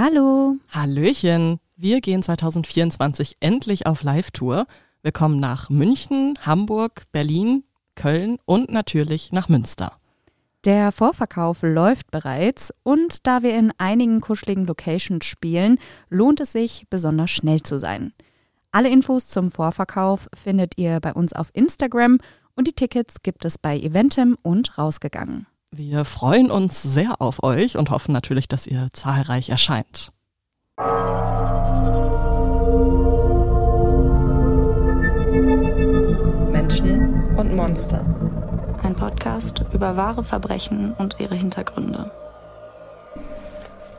Hallo. 0.00 0.54
Hallöchen. 0.68 1.58
Wir 1.76 2.00
gehen 2.00 2.22
2024 2.22 3.38
endlich 3.40 3.88
auf 3.88 4.04
Live-Tour. 4.04 4.68
Wir 5.02 5.10
kommen 5.10 5.40
nach 5.40 5.70
München, 5.70 6.38
Hamburg, 6.46 7.02
Berlin, 7.10 7.64
Köln 7.96 8.38
und 8.44 8.70
natürlich 8.70 9.32
nach 9.32 9.48
Münster. 9.48 9.98
Der 10.64 10.92
Vorverkauf 10.92 11.62
läuft 11.62 12.12
bereits 12.12 12.72
und 12.84 13.26
da 13.26 13.42
wir 13.42 13.56
in 13.56 13.72
einigen 13.78 14.20
kuscheligen 14.20 14.66
Locations 14.66 15.24
spielen, 15.24 15.80
lohnt 16.10 16.38
es 16.38 16.52
sich, 16.52 16.84
besonders 16.88 17.32
schnell 17.32 17.64
zu 17.64 17.80
sein. 17.80 18.12
Alle 18.70 18.90
Infos 18.90 19.26
zum 19.26 19.50
Vorverkauf 19.50 20.28
findet 20.32 20.78
ihr 20.78 21.00
bei 21.00 21.12
uns 21.12 21.32
auf 21.32 21.50
Instagram 21.54 22.18
und 22.54 22.68
die 22.68 22.72
Tickets 22.72 23.16
gibt 23.24 23.44
es 23.44 23.58
bei 23.58 23.76
Eventim 23.76 24.38
und 24.42 24.78
rausgegangen. 24.78 25.47
Wir 25.70 26.06
freuen 26.06 26.50
uns 26.50 26.82
sehr 26.82 27.20
auf 27.20 27.42
euch 27.42 27.76
und 27.76 27.90
hoffen 27.90 28.12
natürlich, 28.12 28.48
dass 28.48 28.66
ihr 28.66 28.88
zahlreich 28.94 29.50
erscheint. 29.50 30.12
Menschen 36.50 37.36
und 37.36 37.54
Monster. 37.54 38.00
Ein 38.82 38.96
Podcast 38.96 39.62
über 39.74 39.98
wahre 39.98 40.24
Verbrechen 40.24 40.94
und 40.94 41.16
ihre 41.18 41.34
Hintergründe. 41.34 42.10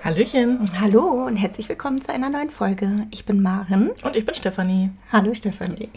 Hallöchen. 0.04 0.66
Hallo 0.82 1.28
und 1.28 1.36
herzlich 1.36 1.70
willkommen 1.70 2.02
zu 2.02 2.12
einer 2.12 2.32
neuen 2.32 2.50
Folge. 2.50 3.06
Ich 3.12 3.26
bin 3.26 3.44
Maren. 3.44 3.92
Und 4.04 4.16
ich 4.16 4.26
bin 4.26 4.34
Stefanie. 4.34 4.90
Hallo 5.12 5.36
Stefanie. 5.36 5.90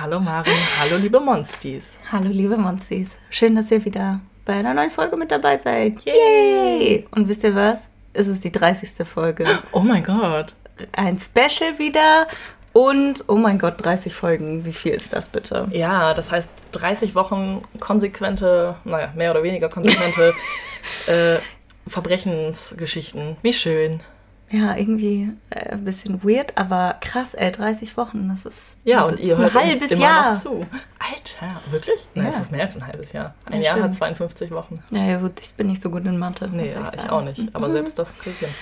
Hallo 0.00 0.20
Maren. 0.20 0.54
Hallo 0.80 0.96
liebe 0.96 1.20
Monsties. 1.20 1.98
Hallo 2.10 2.30
liebe 2.30 2.56
Monsties. 2.56 3.16
Schön, 3.28 3.54
dass 3.54 3.70
ihr 3.70 3.84
wieder 3.84 4.20
bei 4.46 4.54
einer 4.54 4.72
neuen 4.72 4.90
Folge 4.90 5.16
mit 5.18 5.30
dabei 5.30 5.58
seid. 5.58 6.00
Yay! 6.04 7.06
Und 7.10 7.28
wisst 7.28 7.44
ihr 7.44 7.54
was? 7.54 7.80
Es 8.14 8.28
ist 8.28 8.44
die 8.44 8.52
30. 8.52 9.06
Folge. 9.06 9.44
Oh 9.72 9.80
mein 9.80 10.02
Gott. 10.02 10.54
Ein 10.92 11.18
Special 11.18 11.78
wieder. 11.78 12.26
Und, 12.72 13.24
oh 13.28 13.36
mein 13.36 13.58
Gott, 13.58 13.74
30 13.84 14.14
Folgen. 14.14 14.64
Wie 14.64 14.72
viel 14.72 14.92
ist 14.92 15.12
das 15.12 15.28
bitte? 15.28 15.66
Ja, 15.70 16.14
das 16.14 16.30
heißt 16.30 16.50
30 16.72 17.14
Wochen 17.14 17.62
konsequente, 17.80 18.76
naja, 18.84 19.12
mehr 19.14 19.32
oder 19.32 19.42
weniger 19.42 19.68
konsequente 19.68 20.32
äh, 21.06 21.38
Verbrechensgeschichten. 21.86 23.36
Wie 23.42 23.52
schön. 23.52 24.00
Ja, 24.50 24.76
irgendwie 24.76 25.32
äh, 25.50 25.70
ein 25.72 25.84
bisschen 25.84 26.22
weird, 26.22 26.56
aber 26.56 26.96
krass, 27.00 27.34
ey, 27.34 27.50
30 27.50 27.96
Wochen, 27.96 28.28
das 28.28 28.46
ist 28.46 28.76
Ja, 28.84 29.02
das 29.02 29.12
und 29.12 29.20
ihr 29.20 29.34
ein 29.34 29.42
hört 29.42 29.54
halbes 29.54 29.82
uns 29.82 29.90
immer 29.90 30.02
Jahr. 30.02 30.32
noch 30.32 30.38
zu. 30.38 30.64
Alter, 31.00 31.60
wirklich? 31.70 32.06
Ja. 32.14 32.22
Nein, 32.22 32.30
es 32.30 32.40
ist 32.40 32.52
mehr 32.52 32.62
als 32.64 32.76
ein 32.76 32.86
halbes 32.86 33.12
Jahr. 33.12 33.34
Ein 33.46 33.54
Ja, 33.60 33.62
Jahr 33.62 33.74
hat 33.74 33.80
stimmt. 33.80 33.94
52 33.96 34.50
Wochen. 34.52 34.82
Ja, 34.90 35.04
ja, 35.04 35.18
gut, 35.18 35.32
ich 35.40 35.52
bin 35.54 35.66
nicht 35.66 35.82
so 35.82 35.90
gut 35.90 36.04
in 36.06 36.16
Mathe. 36.18 36.48
Nee, 36.48 36.70
ja, 36.70 36.90
ich 36.94 37.00
sagen. 37.00 37.10
auch 37.10 37.22
nicht. 37.22 37.54
Aber 37.54 37.70
selbst 37.70 37.98
das 37.98 38.16
krieg 38.18 38.34
ich 38.34 38.46
hin. 38.46 38.54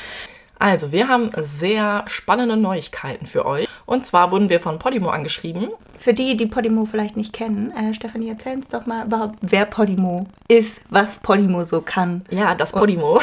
Also, 0.58 0.92
wir 0.92 1.08
haben 1.08 1.30
sehr 1.36 2.04
spannende 2.06 2.56
Neuigkeiten 2.56 3.26
für 3.26 3.44
euch. 3.44 3.68
Und 3.86 4.06
zwar 4.06 4.30
wurden 4.30 4.48
wir 4.48 4.60
von 4.60 4.78
Podimo 4.78 5.10
angeschrieben. 5.10 5.68
Für 5.98 6.14
die, 6.14 6.36
die 6.36 6.46
Podimo 6.46 6.84
vielleicht 6.86 7.16
nicht 7.16 7.32
kennen, 7.32 7.70
äh, 7.72 7.92
Stefanie, 7.94 8.28
erzähl 8.28 8.54
uns 8.54 8.68
doch 8.68 8.86
mal 8.86 9.06
überhaupt, 9.06 9.36
wer 9.42 9.66
Podimo 9.66 10.26
ist, 10.48 10.80
was 10.90 11.18
Podimo 11.20 11.64
so 11.64 11.80
kann. 11.80 12.24
Ja, 12.30 12.54
das 12.54 12.72
Podimo. 12.72 13.20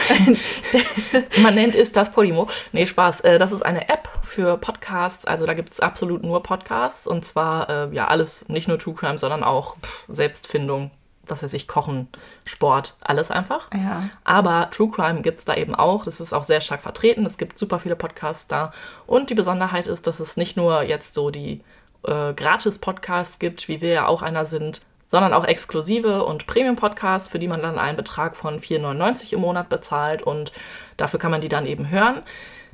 Man 1.44 1.56
nennt 1.56 1.76
es 1.76 1.92
das 1.92 2.12
Podimo. 2.12 2.48
Nee, 2.72 2.86
Spaß. 2.86 3.22
Äh, 3.22 3.38
Das 3.38 3.52
ist 3.52 3.64
eine 3.64 3.90
App 3.90 4.08
für 4.24 4.58
Podcasts. 4.58 5.26
Also 5.26 5.46
da 5.46 5.54
gibt 5.54 5.74
es 5.74 5.80
absolut 5.80 6.24
nur 6.24 6.44
Podcasts. 6.44 7.08
Und 7.08 7.26
zwar 7.26 7.70
äh, 7.70 7.96
ja 7.96 8.08
alles, 8.08 8.48
nicht 8.50 8.68
nur 8.68 8.80
True 8.80 8.94
Crime, 8.96 9.18
sondern 9.20 9.44
auch 9.44 9.78
pff, 9.78 10.06
Selbstfindung, 10.10 10.92
was 11.28 11.44
weiß 11.44 11.54
ich, 11.54 11.68
Kochen, 11.68 12.08
Sport, 12.46 12.96
alles 13.02 13.32
einfach. 13.32 13.70
Ja. 13.74 14.10
Aber 14.24 14.70
True 14.72 14.90
Crime 14.90 15.22
gibt 15.22 15.40
es 15.40 15.46
da 15.46 15.56
eben 15.56 15.76
auch. 15.76 16.04
Das 16.04 16.20
ist 16.20 16.34
auch 16.34 16.44
sehr 16.44 16.62
stark 16.62 16.82
vertreten. 16.82 17.26
Es 17.26 17.38
gibt 17.38 17.58
super 17.58 17.80
viele 17.80 17.96
Podcasts 17.96 18.48
da. 18.48 18.72
Und 19.08 19.30
die 19.30 19.36
Besonderheit 19.36 19.88
ist, 19.88 20.08
dass 20.08 20.20
es 20.20 20.38
nicht 20.38 20.58
nur 20.58 20.84
jetzt 20.84 21.14
so 21.14 21.30
die 21.30 21.62
äh, 22.04 22.34
Gratis-Podcasts 22.34 23.40
gibt, 23.40 23.68
wie 23.68 23.82
wir 23.82 23.90
ja 23.90 24.08
auch 24.08 24.22
einer 24.22 24.46
sind, 24.46 24.82
sondern 25.08 25.34
auch 25.34 25.44
exklusive 25.44 26.24
und 26.24 26.48
Premium-Podcasts, 26.48 27.30
für 27.30 27.40
die 27.40 27.48
man 27.48 27.62
dann 27.62 27.78
einen 27.78 27.98
Betrag 27.98 28.36
von 28.36 28.60
4,99 28.60 29.34
im 29.34 29.42
Monat 29.42 29.68
bezahlt 29.68 30.24
und 30.24 30.52
dafür 30.96 31.20
kann 31.20 31.32
man 31.32 31.42
die 31.42 31.50
dann 31.50 31.66
eben 31.66 31.90
hören. 31.90 32.22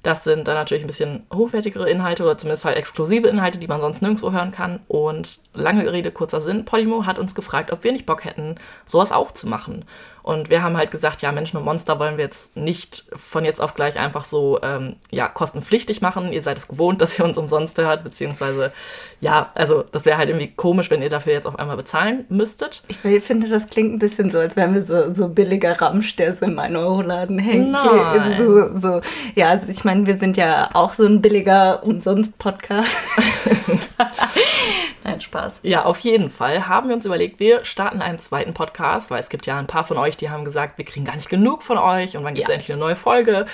Das 0.04 0.24
sind 0.24 0.48
dann 0.48 0.56
natürlich 0.56 0.84
ein 0.84 0.88
bisschen 0.88 1.26
hochwertigere 1.34 1.90
Inhalte 1.90 2.24
oder 2.24 2.38
zumindest 2.38 2.66
halt 2.66 2.78
exklusive 2.78 3.28
Inhalte, 3.28 3.60
die 3.60 3.68
man 3.68 3.82
sonst 3.82 4.02
nirgendwo 4.02 4.32
hören 4.32 4.52
kann. 4.52 4.80
Und 4.88 5.40
lange 5.54 5.92
Rede, 5.92 6.12
kurzer 6.12 6.42
Sinn, 6.42 6.66
Podimo 6.66 7.06
hat 7.06 7.20
uns 7.20 7.36
gefragt, 7.36 7.72
ob 7.72 7.84
wir 7.84 7.92
nicht 7.92 8.06
Bock 8.06 8.26
hätten, 8.26 8.56
sowas 8.86 9.12
auch 9.12 9.32
zu 9.32 9.48
machen. 9.48 9.86
Und 10.28 10.50
wir 10.50 10.62
haben 10.62 10.76
halt 10.76 10.92
gesagt, 10.92 11.22
ja, 11.22 11.32
Menschen 11.32 11.56
und 11.56 11.64
Monster 11.64 12.00
wollen 12.00 12.18
wir 12.18 12.26
jetzt 12.26 12.58
nicht 12.58 13.06
von 13.16 13.46
jetzt 13.46 13.62
auf 13.62 13.76
gleich 13.76 13.98
einfach 13.98 14.26
so 14.26 14.60
ähm, 14.62 14.98
ja, 15.10 15.30
kostenpflichtig 15.30 16.02
machen. 16.02 16.34
Ihr 16.34 16.42
seid 16.42 16.58
es 16.58 16.68
gewohnt, 16.68 17.02
dass 17.02 17.18
ihr 17.18 17.24
uns 17.24 17.38
umsonst 17.38 17.78
hört, 17.78 18.04
beziehungsweise 18.04 18.74
ja, 19.22 19.52
also 19.56 19.86
das 19.90 20.04
wäre 20.04 20.18
halt 20.18 20.28
irgendwie 20.28 20.52
komisch, 20.54 20.92
wenn 20.92 21.02
ihr 21.02 21.08
dafür 21.08 21.32
jetzt 21.32 21.48
auf 21.48 21.58
einmal 21.58 21.78
bezahlen 21.78 22.26
müsstet. 22.28 22.84
Ich 22.90 22.98
finde, 23.24 23.48
das 23.48 23.68
klingt 23.70 23.94
ein 23.94 24.00
bisschen 24.00 24.30
so, 24.30 24.40
als 24.40 24.58
wären 24.58 24.74
wir 24.74 24.82
so, 24.82 25.14
so 25.14 25.30
billiger 25.30 25.82
Ramsch, 25.82 26.18
der 26.18 26.34
so 26.34 26.46
in 26.46 26.56
meinen 26.56 26.76
Euroladen 26.76 27.40
hängt. 27.40 27.72
Nein. 27.72 28.36
So, 28.38 28.76
so. 28.76 29.02
Ja, 29.36 29.52
also 29.52 29.72
ich 29.72 29.86
meine, 29.86 30.06
wir 30.08 30.18
sind 30.18 30.36
ja 30.36 30.72
auch 30.74 30.92
so 30.92 31.06
ein 31.06 31.22
billiger 31.22 31.86
Umsonst-Podcast. 31.86 32.98
Nein, 35.08 35.22
Spaß. 35.22 35.62
Ja, 35.64 35.86
auf 35.86 36.00
jeden 36.00 36.30
Fall 36.30 36.68
haben 36.68 36.90
wir 36.90 36.96
uns 36.96 37.06
überlegt, 37.06 37.40
wir 37.40 37.64
starten 37.64 38.02
einen 38.02 38.18
zweiten 38.18 38.54
Podcast, 38.54 39.10
weil 39.10 39.22
es 39.22 39.30
gibt 39.30 39.46
ja 39.46 39.58
ein 39.58 39.66
paar 39.66 39.86
von 39.86 39.98
euch, 39.98 40.18
die 40.18 40.30
haben 40.30 40.44
gesagt, 40.44 40.78
wir 40.78 40.84
kriegen 40.84 41.06
gar 41.06 41.16
nicht 41.16 41.30
genug 41.30 41.64
von 41.64 41.78
euch 41.78 42.18
und 42.18 42.26
wann 42.26 42.34
gibt 42.36 42.48
es 42.48 42.50
Ja. 42.50 42.56
endlich 42.56 42.72
eine 42.74 42.82
neue 42.82 42.98
Folge? 42.98 43.46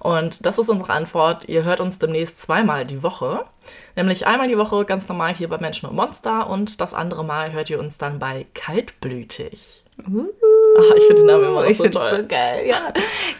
Und 0.00 0.46
das 0.46 0.58
ist 0.58 0.70
unsere 0.70 0.90
Antwort. 0.92 1.44
Ihr 1.50 1.64
hört 1.64 1.80
uns 1.80 1.98
demnächst 1.98 2.38
zweimal 2.40 2.86
die 2.86 3.02
Woche. 3.02 3.44
Nämlich 3.94 4.26
einmal 4.26 4.48
die 4.48 4.56
Woche 4.56 4.86
ganz 4.86 5.06
normal 5.06 5.34
hier 5.34 5.48
bei 5.48 5.58
Menschen 5.58 5.86
und 5.86 5.94
Monster 5.94 6.48
und 6.48 6.80
das 6.80 6.94
andere 6.94 7.24
Mal 7.24 7.52
hört 7.52 7.68
ihr 7.68 7.78
uns 7.78 7.98
dann 7.98 8.18
bei 8.18 8.46
Kaltblütig. 8.54 9.81
Ach, 9.98 10.96
ich 10.96 11.04
finde 11.04 11.22
den 11.22 11.26
Namen 11.26 11.44
immer 11.44 11.66
ich 11.66 11.76
so 11.76 11.86
toll. 11.88 12.10
so 12.10 12.26
geil, 12.26 12.66
ja. 12.66 12.76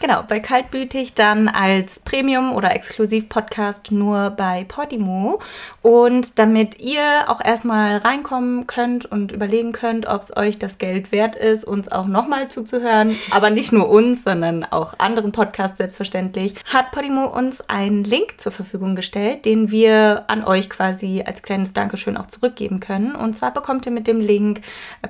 genau, 0.01 0.23
bei 0.29 0.39
Kaltblütig 0.39 1.15
dann 1.15 1.49
als 1.49 2.01
Premium- 2.01 2.55
oder 2.55 2.75
Exklusiv-Podcast 2.75 3.91
nur 3.91 4.31
bei 4.31 4.65
Podimo. 4.69 5.41
Und 5.81 6.39
damit 6.39 6.79
ihr 6.79 7.03
auch 7.29 7.43
erstmal 7.43 7.97
reinkommen 7.97 8.67
könnt 8.67 9.07
und 9.07 9.33
überlegen 9.33 9.73
könnt, 9.73 10.07
ob 10.07 10.23
es 10.23 10.37
euch 10.37 10.59
das 10.59 10.77
Geld 10.77 11.11
wert 11.11 11.35
ist, 11.35 11.65
uns 11.65 11.91
auch 11.91 12.07
nochmal 12.07 12.49
zuzuhören, 12.49 13.11
aber 13.31 13.49
nicht 13.49 13.73
nur 13.73 13.89
uns, 13.89 14.25
sondern 14.25 14.65
auch 14.65 14.95
anderen 14.99 15.33
Podcasts 15.33 15.79
selbstverständlich, 15.79 16.55
hat 16.73 16.91
Podimo 16.93 17.27
uns 17.27 17.63
einen 17.63 18.05
Link 18.05 18.41
zur 18.41 18.53
Verfügung 18.53 18.95
gestellt, 18.95 19.47
den 19.47 19.71
wir 19.71 20.25
an 20.29 20.45
euch 20.45 20.69
quasi 20.69 21.25
als 21.27 21.43
kleines 21.43 21.73
Dankeschön 21.73 22.19
auch 22.19 22.27
zurückgeben 22.27 22.79
können. 22.79 23.15
Und 23.15 23.37
zwar 23.37 23.55
bekommt 23.55 23.87
ihr 23.87 23.93
mit 23.93 24.07
dem 24.07 24.21
Link 24.21 24.61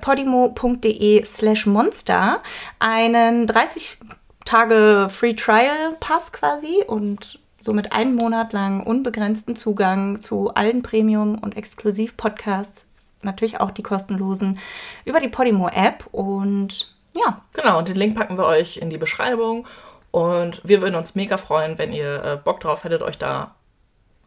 podimo.de 0.01 1.25
slash 1.37 1.67
monster 1.67 2.43
einen 2.79 3.47
30 3.47 3.99
Tage 4.45 5.09
Free 5.11 5.35
Trial 5.35 5.97
Pass 6.01 6.33
quasi 6.33 6.85
und 6.87 7.39
somit 7.61 7.93
einen 7.93 8.15
Monat 8.15 8.53
lang 8.53 8.83
unbegrenzten 8.83 9.55
Zugang 9.57 10.21
zu 10.21 10.53
allen 10.55 10.83
Premium- 10.83 11.39
und 11.39 11.57
Exklusiv-Podcasts, 11.57 12.87
natürlich 13.23 13.61
auch 13.61 13.71
die 13.71 13.83
kostenlosen, 13.83 14.59
über 15.05 15.21
die 15.21 15.29
Podimo-App 15.29 16.07
und 16.11 16.93
ja, 17.15 17.43
Genau, 17.53 17.79
und 17.79 17.89
den 17.89 17.97
Link 17.97 18.17
packen 18.17 18.39
wir 18.39 18.47
euch 18.47 18.79
in 18.79 18.91
die 18.91 18.99
Beschreibung. 18.99 19.67
Und 20.11 20.61
wir 20.65 20.83
würden 20.83 20.95
uns 20.95 21.15
mega 21.15 21.37
freuen, 21.37 21.79
wenn 21.79 21.93
ihr 21.93 22.25
äh, 22.25 22.37
Bock 22.37 22.61
drauf 22.61 22.85
hättet, 22.85 23.03
euch 23.03 23.19
da 23.19 23.55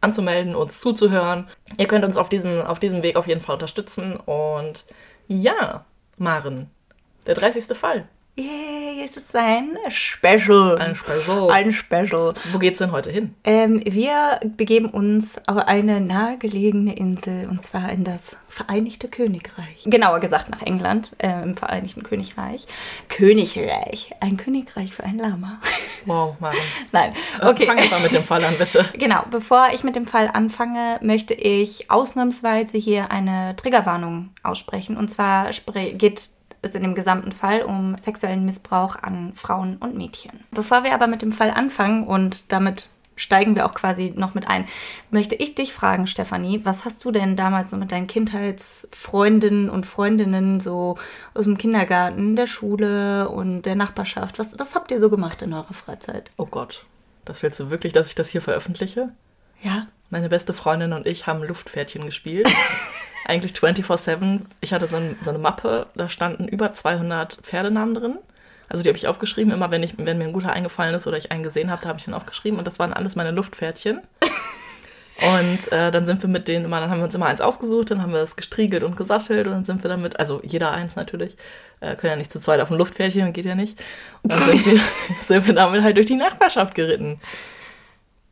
anzumelden, 0.00 0.54
uns 0.54 0.80
zuzuhören. 0.80 1.48
Ihr 1.78 1.86
könnt 1.86 2.04
uns 2.04 2.16
auf, 2.16 2.28
diesen, 2.28 2.62
auf 2.62 2.78
diesem 2.78 3.02
Weg 3.02 3.16
auf 3.16 3.26
jeden 3.26 3.40
Fall 3.40 3.54
unterstützen. 3.54 4.16
Und 4.16 4.84
ja, 5.26 5.84
Maren, 6.18 6.70
der 7.26 7.34
30. 7.34 7.76
Fall. 7.76 8.08
yay, 8.38 9.02
es 9.04 9.16
ist 9.16 9.34
ein 9.34 9.76
Special. 9.88 10.76
Ein 10.78 10.94
Special. 10.94 11.50
Ein 11.50 11.72
Special. 11.72 12.34
Wo 12.52 12.58
geht's 12.58 12.78
denn 12.80 12.92
heute 12.92 13.10
hin? 13.10 13.34
Ähm, 13.44 13.80
wir 13.86 14.40
begeben 14.56 14.90
uns 14.90 15.36
auf 15.46 15.56
eine 15.66 16.00
nahegelegene 16.02 16.94
Insel 16.96 17.48
und 17.48 17.62
zwar 17.64 17.90
in 17.90 18.04
das 18.04 18.36
Vereinigte 18.48 19.08
Königreich. 19.08 19.84
Genauer 19.86 20.20
gesagt 20.20 20.50
nach 20.50 20.62
England, 20.62 21.12
äh, 21.18 21.42
im 21.42 21.56
Vereinigten 21.56 22.02
Königreich. 22.02 22.66
Königreich, 23.08 24.10
ein 24.20 24.36
Königreich 24.36 24.92
für 24.94 25.04
ein 25.04 25.18
Lama. 25.18 25.58
Wow, 26.08 26.36
Maren. 26.38 26.56
Nein, 26.92 27.14
Okay. 27.40 27.48
okay. 27.48 27.66
Fang 27.66 27.90
mal 27.90 28.00
mit 28.00 28.12
dem 28.14 28.22
Fall 28.22 28.44
an, 28.44 28.54
bitte. 28.58 28.84
Genau, 28.98 29.24
bevor 29.28 29.70
ich 29.74 29.82
mit 29.82 29.96
dem 29.96 30.06
Fall 30.06 30.30
anfange, 30.32 31.00
möchte 31.02 31.34
ich 31.34 31.90
ausnahmsweise 31.90 32.78
hier 32.78 33.10
eine 33.10 33.56
Triggerwarnung 33.56 34.30
aussprechen. 34.44 34.96
Und 34.96 35.08
zwar 35.10 35.50
geht 35.94 36.28
es 36.62 36.74
in 36.74 36.82
dem 36.82 36.94
gesamten 36.94 37.32
Fall 37.32 37.62
um 37.62 37.96
sexuellen 37.96 38.44
Missbrauch 38.44 38.96
an 38.96 39.32
Frauen 39.34 39.76
und 39.76 39.96
Mädchen. 39.96 40.44
Bevor 40.50 40.84
wir 40.84 40.94
aber 40.94 41.06
mit 41.06 41.22
dem 41.22 41.32
Fall 41.32 41.50
anfangen 41.50 42.06
und 42.06 42.52
damit 42.52 42.90
steigen 43.16 43.56
wir 43.56 43.66
auch 43.66 43.74
quasi 43.74 44.12
noch 44.14 44.34
mit 44.34 44.46
ein, 44.48 44.66
möchte 45.10 45.34
ich 45.34 45.54
dich 45.54 45.72
fragen, 45.72 46.06
Stefanie, 46.06 46.60
was 46.64 46.84
hast 46.84 47.04
du 47.04 47.10
denn 47.10 47.34
damals 47.34 47.70
so 47.70 47.76
mit 47.76 47.90
deinen 47.90 48.06
Kindheitsfreundinnen 48.06 49.70
und 49.70 49.86
Freundinnen 49.86 50.60
so 50.60 50.96
aus 51.34 51.44
dem 51.44 51.58
Kindergarten, 51.58 52.36
der 52.36 52.46
Schule 52.46 53.28
und 53.30 53.62
der 53.62 53.74
Nachbarschaft? 53.74 54.38
Was, 54.38 54.58
was 54.58 54.74
habt 54.74 54.90
ihr 54.90 55.00
so 55.00 55.10
gemacht 55.10 55.42
in 55.42 55.52
eurer 55.52 55.74
Freizeit? 55.74 56.30
Oh 56.36 56.46
Gott. 56.46 56.84
Das 57.24 57.42
willst 57.42 57.58
du 57.58 57.70
wirklich, 57.70 57.92
dass 57.92 58.08
ich 58.08 58.14
das 58.14 58.28
hier 58.28 58.42
veröffentliche? 58.42 59.08
Ja. 59.62 59.88
Meine 60.10 60.28
beste 60.28 60.52
Freundin 60.52 60.92
und 60.92 61.06
ich 61.06 61.26
haben 61.26 61.42
Luftpferdchen 61.42 62.04
gespielt. 62.04 62.48
Eigentlich 63.26 63.52
24-7. 63.52 64.42
Ich 64.60 64.72
hatte 64.72 64.86
so, 64.86 64.96
ein, 64.96 65.16
so, 65.20 65.30
eine 65.30 65.38
Mappe, 65.38 65.86
da 65.96 66.08
standen 66.08 66.46
über 66.46 66.72
200 66.72 67.38
Pferdenamen 67.42 67.94
drin. 67.94 68.18
Also 68.68 68.82
die 68.82 68.88
habe 68.88 68.96
ich 68.96 69.08
aufgeschrieben. 69.08 69.52
Immer 69.52 69.70
wenn, 69.70 69.82
ich, 69.82 69.94
wenn 69.98 70.18
mir 70.18 70.24
ein 70.24 70.32
guter 70.32 70.52
eingefallen 70.52 70.94
ist 70.94 71.06
oder 71.06 71.16
ich 71.16 71.32
einen 71.32 71.42
gesehen 71.42 71.70
habe, 71.70 71.82
da 71.82 71.88
habe 71.88 71.98
ich 71.98 72.04
den 72.04 72.14
aufgeschrieben. 72.14 72.58
Und 72.58 72.66
das 72.66 72.78
waren 72.78 72.92
alles 72.92 73.16
meine 73.16 73.32
Luftpferdchen. 73.32 74.00
Und 75.18 75.72
äh, 75.72 75.90
dann 75.90 76.04
sind 76.04 76.22
wir 76.22 76.28
mit 76.28 76.46
denen 76.46 76.66
immer, 76.66 76.78
dann 76.78 76.90
haben 76.90 76.98
wir 76.98 77.04
uns 77.04 77.14
immer 77.14 77.26
eins 77.26 77.40
ausgesucht, 77.40 77.90
dann 77.90 78.02
haben 78.02 78.12
wir 78.12 78.20
es 78.20 78.36
gestriegelt 78.36 78.82
und 78.82 78.98
gesattelt 78.98 79.46
und 79.46 79.52
dann 79.54 79.64
sind 79.64 79.82
wir 79.82 79.88
damit, 79.88 80.20
also 80.20 80.42
jeder 80.44 80.72
eins 80.72 80.94
natürlich, 80.94 81.36
äh, 81.80 81.96
können 81.96 82.10
ja 82.10 82.16
nicht 82.16 82.30
zu 82.30 82.38
zweit 82.38 82.60
auf 82.60 82.70
ein 82.70 82.76
Luftpferdchen, 82.76 83.32
geht 83.32 83.46
ja 83.46 83.54
nicht. 83.54 83.82
Und 84.22 84.32
dann 84.32 84.42
sind 84.50 84.66
wir, 84.66 84.80
sind 85.22 85.46
wir 85.46 85.54
damit 85.54 85.82
halt 85.82 85.96
durch 85.96 86.04
die 86.04 86.16
Nachbarschaft 86.16 86.74
geritten. 86.74 87.18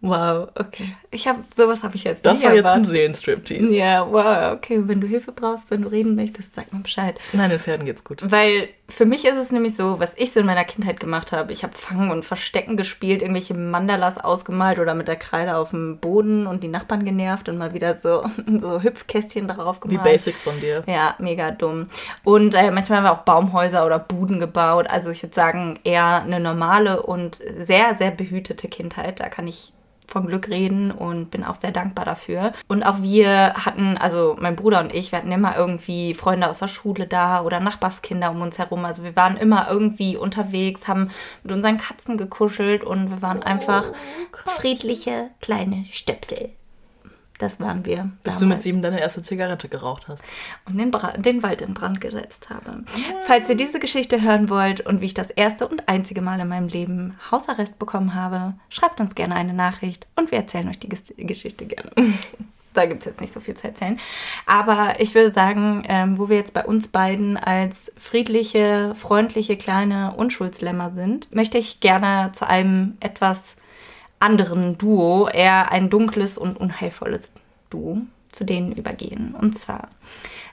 Wow, 0.06 0.48
okay. 0.56 0.94
Ich 1.10 1.26
habe 1.26 1.44
sowas 1.56 1.82
habe 1.82 1.96
ich 1.96 2.04
jetzt 2.04 2.26
Das 2.26 2.38
nicht 2.38 2.46
war 2.46 2.54
jetzt 2.54 2.64
ein 2.66 2.72
erwartet. 2.72 2.86
Seelenstriptease. 2.92 3.74
Ja, 3.74 4.06
wow, 4.06 4.52
okay. 4.54 4.82
Wenn 4.84 5.00
du 5.00 5.06
Hilfe 5.06 5.32
brauchst, 5.32 5.70
wenn 5.70 5.80
du 5.80 5.88
reden 5.88 6.14
möchtest, 6.14 6.54
sag 6.54 6.70
mal 6.74 6.82
Bescheid. 6.82 7.18
Nein, 7.32 7.48
den 7.48 7.58
Pferden 7.58 7.86
geht's 7.86 8.04
gut. 8.04 8.22
Weil 8.30 8.68
für 8.86 9.06
mich 9.06 9.24
ist 9.24 9.36
es 9.38 9.50
nämlich 9.50 9.74
so, 9.76 9.98
was 10.00 10.12
ich 10.16 10.32
so 10.34 10.40
in 10.40 10.46
meiner 10.46 10.64
Kindheit 10.66 11.00
gemacht 11.00 11.32
habe. 11.32 11.54
Ich 11.54 11.62
habe 11.62 11.72
Fangen 11.74 12.10
und 12.10 12.22
Verstecken 12.22 12.76
gespielt, 12.76 13.22
irgendwelche 13.22 13.54
Mandalas 13.54 14.18
ausgemalt 14.18 14.78
oder 14.78 14.94
mit 14.94 15.08
der 15.08 15.16
Kreide 15.16 15.56
auf 15.56 15.70
dem 15.70 15.96
Boden 16.00 16.46
und 16.46 16.62
die 16.62 16.68
Nachbarn 16.68 17.06
genervt 17.06 17.48
und 17.48 17.56
mal 17.56 17.72
wieder 17.72 17.96
so, 17.96 18.26
so 18.60 18.82
Hüpfkästchen 18.82 19.48
drauf 19.48 19.78
Wie 19.84 19.88
gemalt. 19.88 20.04
basic 20.04 20.36
von 20.36 20.60
dir. 20.60 20.82
Ja, 20.86 21.14
mega 21.18 21.50
dumm. 21.50 21.86
Und 22.24 22.54
äh, 22.54 22.70
manchmal 22.70 22.98
haben 22.98 23.04
wir 23.04 23.12
auch 23.12 23.20
Baumhäuser 23.20 23.86
oder 23.86 23.98
Buden 23.98 24.38
gebaut. 24.38 24.86
Also 24.90 25.08
ich 25.08 25.22
würde 25.22 25.34
sagen, 25.34 25.78
eher 25.82 26.22
eine 26.22 26.40
normale 26.40 27.02
und 27.02 27.40
sehr, 27.58 27.96
sehr 27.96 28.10
behütete 28.10 28.68
Kindheit. 28.68 29.20
Da 29.20 29.30
kann 29.30 29.48
ich 29.48 29.72
von 30.06 30.26
Glück 30.26 30.48
reden 30.48 30.90
und 30.90 31.30
bin 31.30 31.44
auch 31.44 31.56
sehr 31.56 31.72
dankbar 31.72 32.04
dafür. 32.04 32.52
Und 32.68 32.82
auch 32.82 33.02
wir 33.02 33.54
hatten, 33.54 33.96
also 33.96 34.36
mein 34.38 34.56
Bruder 34.56 34.80
und 34.80 34.94
ich, 34.94 35.12
wir 35.12 35.18
hatten 35.18 35.32
immer 35.32 35.56
irgendwie 35.56 36.14
Freunde 36.14 36.48
aus 36.48 36.58
der 36.58 36.68
Schule 36.68 37.06
da 37.06 37.42
oder 37.42 37.60
Nachbarskinder 37.60 38.30
um 38.30 38.40
uns 38.40 38.58
herum. 38.58 38.84
Also 38.84 39.02
wir 39.02 39.16
waren 39.16 39.36
immer 39.36 39.68
irgendwie 39.70 40.16
unterwegs, 40.16 40.88
haben 40.88 41.10
mit 41.42 41.52
unseren 41.52 41.78
Katzen 41.78 42.16
gekuschelt 42.16 42.84
und 42.84 43.10
wir 43.10 43.22
waren 43.22 43.42
einfach 43.42 43.84
friedliche 44.46 45.30
kleine 45.40 45.84
Stöpsel. 45.90 46.50
Das 47.38 47.58
waren 47.58 47.84
wir. 47.84 48.10
Bis 48.22 48.38
du 48.38 48.44
mit 48.44 48.52
damals 48.52 48.62
sieben 48.62 48.82
deine 48.82 49.00
erste 49.00 49.22
Zigarette 49.22 49.68
geraucht 49.68 50.06
hast. 50.06 50.22
und 50.66 50.78
den, 50.78 50.90
Bra 50.90 51.12
den 51.16 51.42
Wald 51.42 51.62
in 51.62 51.74
Brand 51.74 52.00
gesetzt 52.00 52.48
habe. 52.48 52.84
Falls 53.24 53.48
ihr 53.48 53.56
diese 53.56 53.80
Geschichte 53.80 54.22
hören 54.22 54.48
wollt 54.48 54.80
und 54.80 55.00
wie 55.00 55.06
ich 55.06 55.14
das 55.14 55.30
erste 55.30 55.66
und 55.66 55.88
einzige 55.88 56.20
Mal 56.20 56.38
in 56.38 56.48
meinem 56.48 56.68
Leben 56.68 57.16
Hausarrest 57.30 57.78
bekommen 57.78 58.14
habe, 58.14 58.54
schreibt 58.68 59.00
uns 59.00 59.14
gerne 59.14 59.34
eine 59.34 59.52
Nachricht 59.52 60.06
und 60.14 60.30
wir 60.30 60.38
erzählen 60.38 60.68
euch 60.68 60.78
die 60.78 60.88
Ges 60.88 61.12
Geschichte 61.16 61.66
gerne. 61.66 61.90
da 62.74 62.86
gibt 62.86 63.00
es 63.00 63.06
jetzt 63.06 63.20
nicht 63.20 63.32
so 63.32 63.40
viel 63.40 63.54
zu 63.54 63.66
erzählen. 63.66 63.98
Aber 64.46 64.96
ich 64.98 65.14
würde 65.14 65.30
sagen, 65.30 65.84
ähm, 65.88 66.18
wo 66.18 66.28
wir 66.28 66.36
jetzt 66.36 66.54
bei 66.54 66.64
uns 66.64 66.88
beiden 66.88 67.36
als 67.36 67.92
friedliche, 67.96 68.94
freundliche, 68.94 69.56
kleine 69.56 70.14
Unschuldslämmer 70.16 70.90
sind, 70.90 71.34
möchte 71.34 71.58
ich 71.58 71.80
gerne 71.80 72.32
zu 72.32 72.46
einem 72.46 72.96
etwas 73.00 73.56
anderen 74.24 74.78
Duo, 74.78 75.28
eher 75.28 75.70
ein 75.70 75.90
dunkles 75.90 76.38
und 76.38 76.56
unheilvolles 76.56 77.34
Duo, 77.70 77.98
zu 78.32 78.44
denen 78.44 78.72
übergehen. 78.72 79.34
Und 79.38 79.56
zwar 79.58 79.88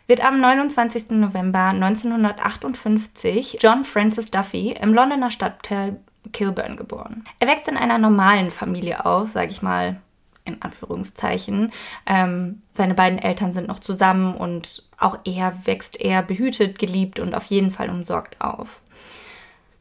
wird 0.07 0.23
am 0.23 0.41
29. 0.41 1.11
November 1.11 1.67
1958 1.67 3.59
John 3.61 3.85
Francis 3.85 4.29
Duffy 4.29 4.71
im 4.73 4.93
Londoner 4.93 5.31
Stadtteil 5.31 5.99
Kilburn 6.33 6.75
geboren. 6.75 7.23
Er 7.39 7.47
wächst 7.47 7.67
in 7.67 7.77
einer 7.77 7.97
normalen 7.97 8.51
Familie 8.51 9.05
auf, 9.05 9.29
sage 9.29 9.51
ich 9.51 9.61
mal 9.61 10.01
in 10.43 10.61
Anführungszeichen. 10.61 11.71
Ähm, 12.05 12.61
seine 12.71 12.93
beiden 12.93 13.19
Eltern 13.19 13.53
sind 13.53 13.67
noch 13.67 13.79
zusammen 13.79 14.35
und 14.35 14.83
auch 14.97 15.19
er 15.23 15.53
wächst 15.65 15.99
eher 15.99 16.21
behütet, 16.23 16.77
geliebt 16.77 17.19
und 17.19 17.33
auf 17.33 17.45
jeden 17.45 17.71
Fall 17.71 17.89
umsorgt 17.89 18.41
auf. 18.41 18.81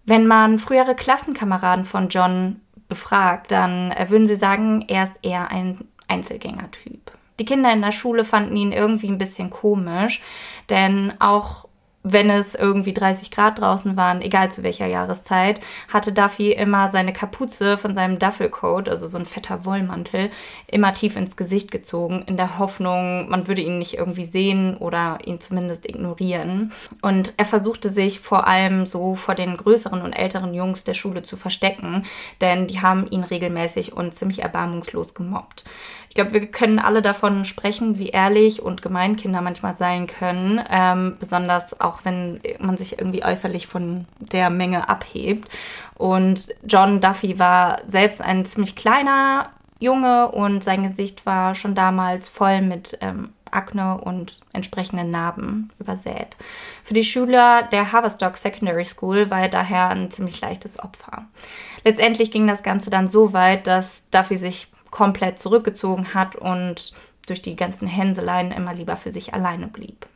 Wenn 0.04 0.26
man 0.26 0.58
frühere 0.58 0.94
Klassenkameraden 0.94 1.84
von 1.84 2.08
John 2.08 2.60
befragt, 2.90 3.50
dann 3.50 3.92
äh, 3.92 4.10
würden 4.10 4.26
sie 4.26 4.37
sagen, 4.37 4.84
er 4.87 5.04
ist 5.04 5.14
eher 5.22 5.50
ein 5.50 5.78
Einzelgängertyp. 6.08 7.12
Die 7.38 7.46
Kinder 7.46 7.72
in 7.72 7.81
der 7.81 7.92
Schule 7.92 8.26
fanden 8.26 8.54
ihn 8.54 8.72
irgendwie 8.72 9.08
ein 9.08 9.16
bisschen 9.16 9.48
komisch, 9.48 10.20
denn 10.69 11.14
auch 11.20 11.69
wenn 12.02 12.31
es 12.31 12.55
irgendwie 12.55 12.94
30 12.94 13.31
Grad 13.31 13.58
draußen 13.61 13.97
waren, 13.97 14.23
egal 14.23 14.50
zu 14.50 14.62
welcher 14.62 14.87
Jahreszeit, 14.87 15.61
hatte 15.93 16.12
Duffy 16.12 16.52
immer 16.52 16.88
seine 16.88 17.12
Kapuze 17.12 17.76
von 17.76 17.94
seinem 17.94 18.19
Duffelcoat, 18.19 18.88
also 18.88 19.06
so 19.06 19.19
ein 19.19 19.26
fetter 19.26 19.64
Wollmantel, 19.67 20.31
immer 20.67 20.93
tief 20.94 21.17
ins 21.17 21.37
Gesicht 21.37 21.70
gezogen, 21.70 22.25
in 22.26 22.37
der 22.38 22.58
Hoffnung, 22.58 23.29
man 23.29 23.49
würde 23.49 23.61
ihn 23.61 23.79
nicht 23.79 23.94
irgendwie 23.94 24.25
sehen 24.25 24.76
oder 24.79 25.19
ihn 25.25 25.41
zumindest 25.41 25.87
ignorieren. 25.87 26.73
Und 27.02 27.35
er 27.37 27.44
versuchte 27.44 27.91
sich 27.91 28.20
vor 28.20 28.47
allem 28.47 28.87
so 28.87 29.14
vor 29.14 29.35
den 29.35 29.56
größeren 29.56 30.00
und 30.00 30.14
älteren 30.14 30.55
Jungs 30.55 30.85
der 30.85 30.94
Schule 30.94 31.23
zu 31.23 31.37
verstecken, 31.37 32.06
denn 32.41 32.67
die 32.67 32.81
haben 32.81 33.06
ihn 33.11 33.25
regelmäßig 33.25 33.93
und 33.93 34.14
ziemlich 34.14 34.43
erbarmungslos 34.43 35.12
gemobbt. 35.14 35.64
Ich 36.10 36.16
glaube, 36.16 36.32
wir 36.32 36.44
können 36.48 36.80
alle 36.80 37.02
davon 37.02 37.44
sprechen, 37.44 38.00
wie 38.00 38.08
ehrlich 38.08 38.60
und 38.60 38.82
gemein 38.82 39.14
Kinder 39.14 39.42
manchmal 39.42 39.76
sein 39.76 40.08
können, 40.08 40.60
ähm, 40.68 41.16
besonders 41.20 41.80
auch 41.80 42.00
wenn 42.02 42.40
man 42.58 42.76
sich 42.76 42.98
irgendwie 42.98 43.24
äußerlich 43.24 43.68
von 43.68 44.06
der 44.18 44.50
Menge 44.50 44.88
abhebt. 44.88 45.48
Und 45.94 46.48
John 46.66 47.00
Duffy 47.00 47.38
war 47.38 47.78
selbst 47.86 48.20
ein 48.20 48.44
ziemlich 48.44 48.74
kleiner 48.74 49.50
Junge 49.78 50.32
und 50.32 50.64
sein 50.64 50.82
Gesicht 50.82 51.26
war 51.26 51.54
schon 51.54 51.76
damals 51.76 52.28
voll 52.28 52.60
mit 52.60 52.98
ähm, 53.02 53.32
Akne 53.52 54.00
und 54.00 54.40
entsprechenden 54.52 55.12
Narben 55.12 55.70
übersät. 55.78 56.36
Für 56.82 56.94
die 56.94 57.04
Schüler 57.04 57.62
der 57.70 57.92
Haverstock 57.92 58.36
Secondary 58.36 58.84
School 58.84 59.30
war 59.30 59.42
er 59.42 59.48
daher 59.48 59.90
ein 59.90 60.10
ziemlich 60.10 60.40
leichtes 60.40 60.76
Opfer. 60.80 61.26
Letztendlich 61.84 62.32
ging 62.32 62.48
das 62.48 62.64
Ganze 62.64 62.90
dann 62.90 63.06
so 63.06 63.32
weit, 63.32 63.68
dass 63.68 64.10
Duffy 64.10 64.36
sich 64.36 64.66
komplett 64.90 65.38
zurückgezogen 65.38 66.14
hat 66.14 66.37
und 66.37 66.92
durch 67.26 67.42
die 67.42 67.56
ganzen 67.56 67.87
Hänseleien 67.87 68.52
immer 68.52 68.75
lieber 68.75 68.96
für 68.96 69.12
sich 69.12 69.34
alleine 69.34 69.66
blieb. 69.66 70.06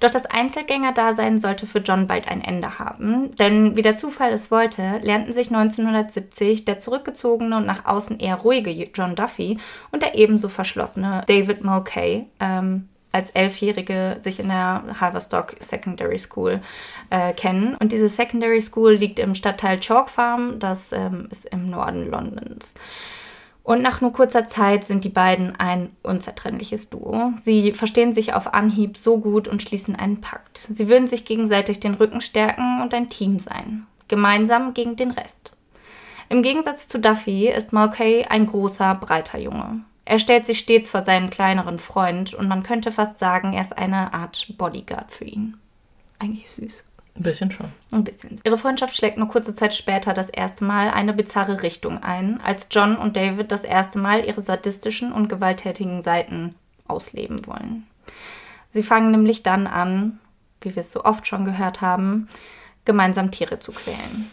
Doch 0.00 0.10
das 0.10 0.26
Einzelgängerdasein 0.26 1.38
sollte 1.38 1.64
für 1.64 1.78
John 1.78 2.08
bald 2.08 2.26
ein 2.26 2.42
Ende 2.42 2.80
haben, 2.80 3.36
denn 3.36 3.76
wie 3.76 3.82
der 3.82 3.94
Zufall 3.94 4.32
es 4.32 4.50
wollte, 4.50 4.98
lernten 5.02 5.30
sich 5.30 5.46
1970 5.46 6.64
der 6.64 6.80
zurückgezogene 6.80 7.56
und 7.56 7.66
nach 7.66 7.84
außen 7.84 8.18
eher 8.18 8.34
ruhige 8.34 8.72
John 8.92 9.14
Duffy 9.14 9.58
und 9.92 10.02
der 10.02 10.16
ebenso 10.16 10.48
verschlossene 10.48 11.22
David 11.28 11.62
Mulcahy 11.62 12.26
ähm, 12.40 12.88
als 13.12 13.30
Elfjährige 13.30 14.16
sich 14.22 14.40
in 14.40 14.48
der 14.48 14.82
Haverstock 14.98 15.54
Secondary 15.60 16.18
School 16.18 16.60
äh, 17.10 17.32
kennen. 17.34 17.76
Und 17.76 17.92
diese 17.92 18.08
Secondary 18.08 18.62
School 18.62 18.94
liegt 18.94 19.18
im 19.18 19.34
Stadtteil 19.34 19.78
Chalk 19.78 20.10
Farm, 20.10 20.58
das 20.58 20.92
ähm, 20.92 21.28
ist 21.30 21.44
im 21.44 21.70
Norden 21.70 22.10
Londons. 22.10 22.74
Und 23.64 23.80
nach 23.80 24.00
nur 24.00 24.12
kurzer 24.12 24.48
Zeit 24.48 24.84
sind 24.84 25.04
die 25.04 25.08
beiden 25.08 25.54
ein 25.58 25.90
unzertrennliches 26.02 26.90
Duo. 26.90 27.32
Sie 27.38 27.72
verstehen 27.72 28.12
sich 28.12 28.34
auf 28.34 28.54
Anhieb 28.54 28.96
so 28.96 29.18
gut 29.18 29.46
und 29.46 29.62
schließen 29.62 29.94
einen 29.94 30.20
Pakt. 30.20 30.68
Sie 30.72 30.88
würden 30.88 31.06
sich 31.06 31.24
gegenseitig 31.24 31.78
den 31.78 31.94
Rücken 31.94 32.20
stärken 32.20 32.82
und 32.82 32.92
ein 32.92 33.08
Team 33.08 33.38
sein. 33.38 33.86
Gemeinsam 34.08 34.74
gegen 34.74 34.96
den 34.96 35.12
Rest. 35.12 35.52
Im 36.28 36.42
Gegensatz 36.42 36.88
zu 36.88 36.98
Duffy 36.98 37.48
ist 37.48 37.72
Mulcahy 37.72 38.24
ein 38.24 38.46
großer, 38.46 38.94
breiter 38.96 39.38
Junge. 39.38 39.80
Er 40.04 40.18
stellt 40.18 40.46
sich 40.46 40.58
stets 40.58 40.90
vor 40.90 41.04
seinen 41.04 41.30
kleineren 41.30 41.78
Freund 41.78 42.34
und 42.34 42.48
man 42.48 42.64
könnte 42.64 42.90
fast 42.90 43.18
sagen, 43.18 43.52
er 43.52 43.62
ist 43.62 43.76
eine 43.78 44.12
Art 44.12 44.52
Bodyguard 44.58 45.12
für 45.12 45.24
ihn. 45.24 45.56
Eigentlich 46.18 46.50
süß. 46.50 46.84
Ein 47.14 47.22
bisschen 47.22 47.50
schon. 47.50 47.66
Ein 47.90 48.04
bisschen. 48.04 48.40
Ihre 48.42 48.56
Freundschaft 48.56 48.96
schlägt 48.96 49.18
nur 49.18 49.28
kurze 49.28 49.54
Zeit 49.54 49.74
später 49.74 50.14
das 50.14 50.30
erste 50.30 50.64
Mal 50.64 50.90
eine 50.90 51.12
bizarre 51.12 51.62
Richtung 51.62 52.02
ein, 52.02 52.40
als 52.40 52.68
John 52.70 52.96
und 52.96 53.16
David 53.16 53.52
das 53.52 53.64
erste 53.64 53.98
Mal 53.98 54.24
ihre 54.24 54.42
sadistischen 54.42 55.12
und 55.12 55.28
gewalttätigen 55.28 56.00
Seiten 56.02 56.54
ausleben 56.88 57.46
wollen. 57.46 57.86
Sie 58.70 58.82
fangen 58.82 59.10
nämlich 59.10 59.42
dann 59.42 59.66
an, 59.66 60.18
wie 60.62 60.74
wir 60.74 60.80
es 60.80 60.92
so 60.92 61.04
oft 61.04 61.26
schon 61.26 61.44
gehört 61.44 61.82
haben, 61.82 62.28
gemeinsam 62.84 63.30
Tiere 63.30 63.58
zu 63.58 63.72
quälen. 63.72 64.30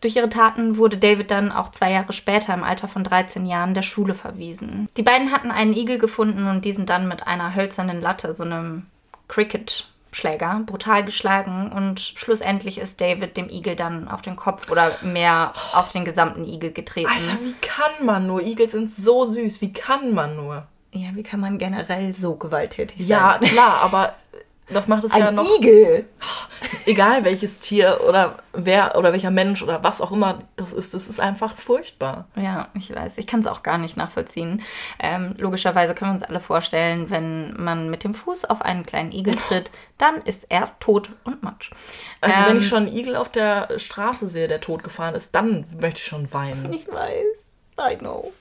Durch 0.00 0.16
ihre 0.16 0.28
Taten 0.28 0.76
wurde 0.76 0.98
David 0.98 1.30
dann 1.30 1.52
auch 1.52 1.68
zwei 1.70 1.92
Jahre 1.92 2.12
später 2.12 2.54
im 2.54 2.64
Alter 2.64 2.88
von 2.88 3.04
13 3.04 3.46
Jahren 3.46 3.74
der 3.74 3.82
Schule 3.82 4.14
verwiesen. 4.14 4.88
Die 4.96 5.02
beiden 5.02 5.30
hatten 5.30 5.50
einen 5.50 5.74
Igel 5.74 5.98
gefunden 5.98 6.48
und 6.48 6.64
diesen 6.64 6.86
dann 6.86 7.06
mit 7.06 7.26
einer 7.26 7.54
hölzernen 7.54 8.00
Latte, 8.00 8.34
so 8.34 8.42
einem 8.42 8.86
Cricket 9.28 9.91
Schläger 10.12 10.60
brutal 10.66 11.04
geschlagen 11.04 11.72
und 11.72 12.00
schlussendlich 12.00 12.78
ist 12.78 13.00
David 13.00 13.36
dem 13.36 13.48
Igel 13.48 13.76
dann 13.76 14.08
auf 14.08 14.20
den 14.20 14.36
Kopf 14.36 14.70
oder 14.70 14.92
mehr 15.02 15.52
auf 15.72 15.88
den 15.88 16.04
gesamten 16.04 16.44
Igel 16.44 16.70
getreten. 16.70 17.08
Alter, 17.08 17.38
wie 17.42 17.54
kann 17.62 18.04
man 18.04 18.26
nur? 18.26 18.42
Igel 18.42 18.68
sind 18.68 18.94
so 18.94 19.24
süß. 19.24 19.62
Wie 19.62 19.72
kann 19.72 20.12
man 20.12 20.36
nur? 20.36 20.66
Ja, 20.94 21.08
wie 21.14 21.22
kann 21.22 21.40
man 21.40 21.56
generell 21.56 22.12
so 22.12 22.36
gewalttätig 22.36 22.98
sein? 22.98 23.08
Ja, 23.08 23.38
klar, 23.38 23.80
aber 23.80 24.14
das 24.68 24.88
macht 24.88 25.04
es 25.04 25.14
ja 25.14 25.28
ein 25.28 25.34
noch. 25.34 25.58
Igel. 25.58 26.06
egal 26.86 27.24
welches 27.24 27.58
Tier 27.58 28.00
oder 28.08 28.38
wer 28.52 28.96
oder 28.96 29.12
welcher 29.12 29.30
Mensch 29.30 29.62
oder 29.62 29.82
was 29.82 30.00
auch 30.00 30.12
immer 30.12 30.38
das 30.56 30.72
ist, 30.72 30.94
das 30.94 31.08
ist 31.08 31.20
einfach 31.20 31.54
furchtbar. 31.56 32.26
Ja, 32.36 32.68
ich 32.74 32.94
weiß. 32.94 33.14
Ich 33.16 33.26
kann 33.26 33.40
es 33.40 33.46
auch 33.46 33.62
gar 33.62 33.78
nicht 33.78 33.96
nachvollziehen. 33.96 34.62
Ähm, 34.98 35.34
logischerweise 35.36 35.94
können 35.94 36.12
wir 36.12 36.14
uns 36.14 36.22
alle 36.22 36.40
vorstellen, 36.40 37.10
wenn 37.10 37.54
man 37.62 37.90
mit 37.90 38.04
dem 38.04 38.14
Fuß 38.14 38.44
auf 38.46 38.62
einen 38.62 38.86
kleinen 38.86 39.12
Igel 39.12 39.34
tritt, 39.34 39.70
dann 39.98 40.22
ist 40.22 40.50
er 40.50 40.70
tot 40.80 41.10
und 41.24 41.42
matsch. 41.42 41.70
Also 42.20 42.40
ähm, 42.40 42.46
wenn 42.46 42.56
ich 42.58 42.62
Ähm, 42.62 42.68
schon 42.68 42.86
einen 42.86 42.96
Igel 42.96 43.16
auf 43.16 43.28
der 43.28 43.68
Straße 43.78 44.28
sehe, 44.28 44.48
der 44.48 44.60
tot 44.60 44.84
gefahren 44.84 45.14
ist, 45.14 45.34
dann 45.34 45.66
möchte 45.80 46.00
ich 46.00 46.06
schon 46.06 46.32
weinen. 46.32 46.72
Ich 46.72 46.86
weiß. 46.88 47.90
I 47.92 47.96
know. 47.96 48.32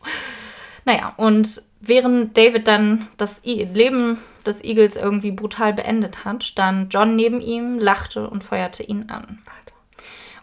Naja, 0.85 1.13
und 1.17 1.61
während 1.81 2.37
David 2.37 2.67
dann 2.67 3.07
das 3.17 3.41
Leben 3.43 4.17
des 4.45 4.63
Igels 4.63 4.95
irgendwie 4.95 5.31
brutal 5.31 5.73
beendet 5.73 6.25
hat, 6.25 6.43
stand 6.43 6.93
John 6.93 7.15
neben 7.15 7.41
ihm, 7.41 7.79
lachte 7.79 8.29
und 8.29 8.43
feuerte 8.43 8.83
ihn 8.83 9.09
an. 9.09 9.39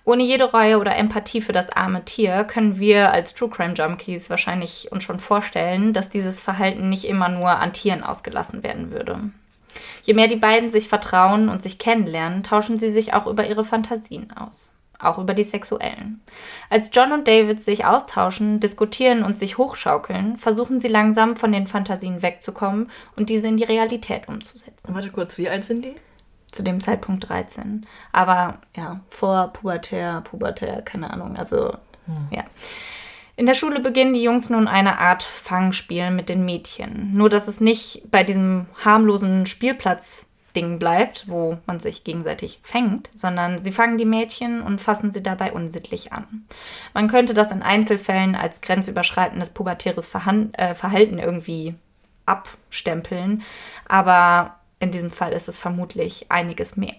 Ohne 0.08 0.22
jede 0.22 0.44
Reue 0.44 0.78
oder 0.78 0.96
Empathie 0.96 1.42
für 1.42 1.52
das 1.52 1.68
arme 1.68 2.02
Tier 2.02 2.44
können 2.44 2.78
wir 2.78 3.12
als 3.12 3.34
True 3.34 3.50
Crime 3.50 3.74
Junkies 3.74 4.30
wahrscheinlich 4.30 4.90
uns 4.90 5.04
schon 5.04 5.18
vorstellen, 5.18 5.92
dass 5.92 6.08
dieses 6.08 6.40
Verhalten 6.40 6.88
nicht 6.88 7.04
immer 7.04 7.28
nur 7.28 7.50
an 7.50 7.74
Tieren 7.74 8.02
ausgelassen 8.02 8.62
werden 8.62 8.90
würde. 8.90 9.20
Je 10.04 10.14
mehr 10.14 10.28
die 10.28 10.36
beiden 10.36 10.70
sich 10.70 10.88
vertrauen 10.88 11.50
und 11.50 11.62
sich 11.62 11.78
kennenlernen, 11.78 12.42
tauschen 12.42 12.78
sie 12.78 12.88
sich 12.88 13.12
auch 13.12 13.26
über 13.26 13.46
ihre 13.46 13.66
Fantasien 13.66 14.32
aus. 14.32 14.70
Auch 15.00 15.18
über 15.18 15.32
die 15.32 15.44
sexuellen. 15.44 16.20
Als 16.70 16.90
John 16.92 17.12
und 17.12 17.28
David 17.28 17.62
sich 17.62 17.84
austauschen, 17.84 18.58
diskutieren 18.58 19.22
und 19.22 19.38
sich 19.38 19.56
hochschaukeln, 19.56 20.38
versuchen 20.38 20.80
sie 20.80 20.88
langsam 20.88 21.36
von 21.36 21.52
den 21.52 21.68
Fantasien 21.68 22.20
wegzukommen 22.20 22.90
und 23.14 23.28
diese 23.30 23.46
in 23.46 23.56
die 23.56 23.64
Realität 23.64 24.26
umzusetzen. 24.26 24.92
Warte 24.94 25.10
kurz, 25.10 25.38
wie 25.38 25.48
alt 25.48 25.64
sind 25.64 25.84
die? 25.84 25.94
Zu 26.50 26.64
dem 26.64 26.80
Zeitpunkt 26.80 27.28
13. 27.28 27.86
Aber 28.12 28.58
ja, 28.74 29.00
vor 29.10 29.52
Pubertär, 29.52 30.22
Pubertär, 30.22 30.82
keine 30.82 31.12
Ahnung. 31.12 31.36
Also, 31.36 31.76
ja. 32.30 32.42
In 33.36 33.46
der 33.46 33.54
Schule 33.54 33.78
beginnen 33.78 34.14
die 34.14 34.22
Jungs 34.22 34.50
nun 34.50 34.66
eine 34.66 34.98
Art 34.98 35.22
Fangspiel 35.22 36.10
mit 36.10 36.28
den 36.28 36.44
Mädchen. 36.44 37.14
Nur, 37.14 37.28
dass 37.28 37.46
es 37.46 37.60
nicht 37.60 38.02
bei 38.10 38.24
diesem 38.24 38.66
harmlosen 38.84 39.46
Spielplatz-Ding 40.58 40.78
bleibt, 40.78 41.24
wo 41.28 41.58
man 41.66 41.80
sich 41.80 42.04
gegenseitig 42.04 42.60
fängt, 42.62 43.10
sondern 43.14 43.58
sie 43.58 43.72
fangen 43.72 43.98
die 43.98 44.04
Mädchen 44.04 44.62
und 44.62 44.80
fassen 44.80 45.10
sie 45.10 45.22
dabei 45.22 45.52
unsittlich 45.52 46.12
an. 46.12 46.46
Man 46.94 47.08
könnte 47.08 47.34
das 47.34 47.52
in 47.52 47.62
Einzelfällen 47.62 48.34
als 48.34 48.60
grenzüberschreitendes 48.60 49.50
pubertäres 49.50 50.10
äh, 50.52 50.74
Verhalten 50.74 51.18
irgendwie 51.18 51.74
abstempeln, 52.26 53.42
aber 53.86 54.56
in 54.80 54.90
diesem 54.90 55.10
Fall 55.10 55.32
ist 55.32 55.48
es 55.48 55.58
vermutlich 55.58 56.26
einiges 56.30 56.76
mehr. 56.76 56.96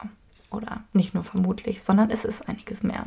Oder 0.52 0.82
nicht 0.94 1.14
nur 1.14 1.24
vermutlich, 1.24 1.84
sondern 1.84 2.10
es 2.10 2.26
ist 2.26 2.50
einiges 2.50 2.82
mehr. 2.82 3.06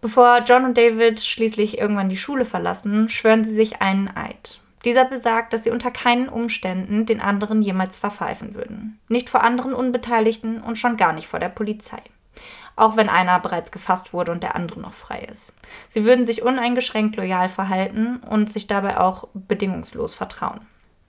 Bevor 0.00 0.42
John 0.44 0.64
und 0.64 0.76
David 0.76 1.20
schließlich 1.20 1.78
irgendwann 1.78 2.08
die 2.08 2.16
Schule 2.16 2.44
verlassen, 2.44 3.08
schwören 3.08 3.44
sie 3.44 3.54
sich 3.54 3.80
einen 3.80 4.08
Eid. 4.14 4.60
Dieser 4.86 5.04
besagt, 5.04 5.52
dass 5.52 5.64
sie 5.64 5.72
unter 5.72 5.90
keinen 5.90 6.28
Umständen 6.28 7.06
den 7.06 7.20
anderen 7.20 7.60
jemals 7.60 7.98
verpfeifen 7.98 8.54
würden. 8.54 9.00
Nicht 9.08 9.28
vor 9.28 9.42
anderen 9.42 9.74
Unbeteiligten 9.74 10.62
und 10.62 10.78
schon 10.78 10.96
gar 10.96 11.12
nicht 11.12 11.26
vor 11.26 11.40
der 11.40 11.48
Polizei. 11.48 12.00
Auch 12.76 12.96
wenn 12.96 13.08
einer 13.08 13.40
bereits 13.40 13.72
gefasst 13.72 14.12
wurde 14.12 14.30
und 14.30 14.44
der 14.44 14.54
andere 14.54 14.78
noch 14.80 14.94
frei 14.94 15.26
ist. 15.32 15.52
Sie 15.88 16.04
würden 16.04 16.24
sich 16.24 16.42
uneingeschränkt 16.42 17.16
loyal 17.16 17.48
verhalten 17.48 18.18
und 18.18 18.50
sich 18.52 18.68
dabei 18.68 19.00
auch 19.00 19.26
bedingungslos 19.34 20.14
vertrauen. 20.14 20.60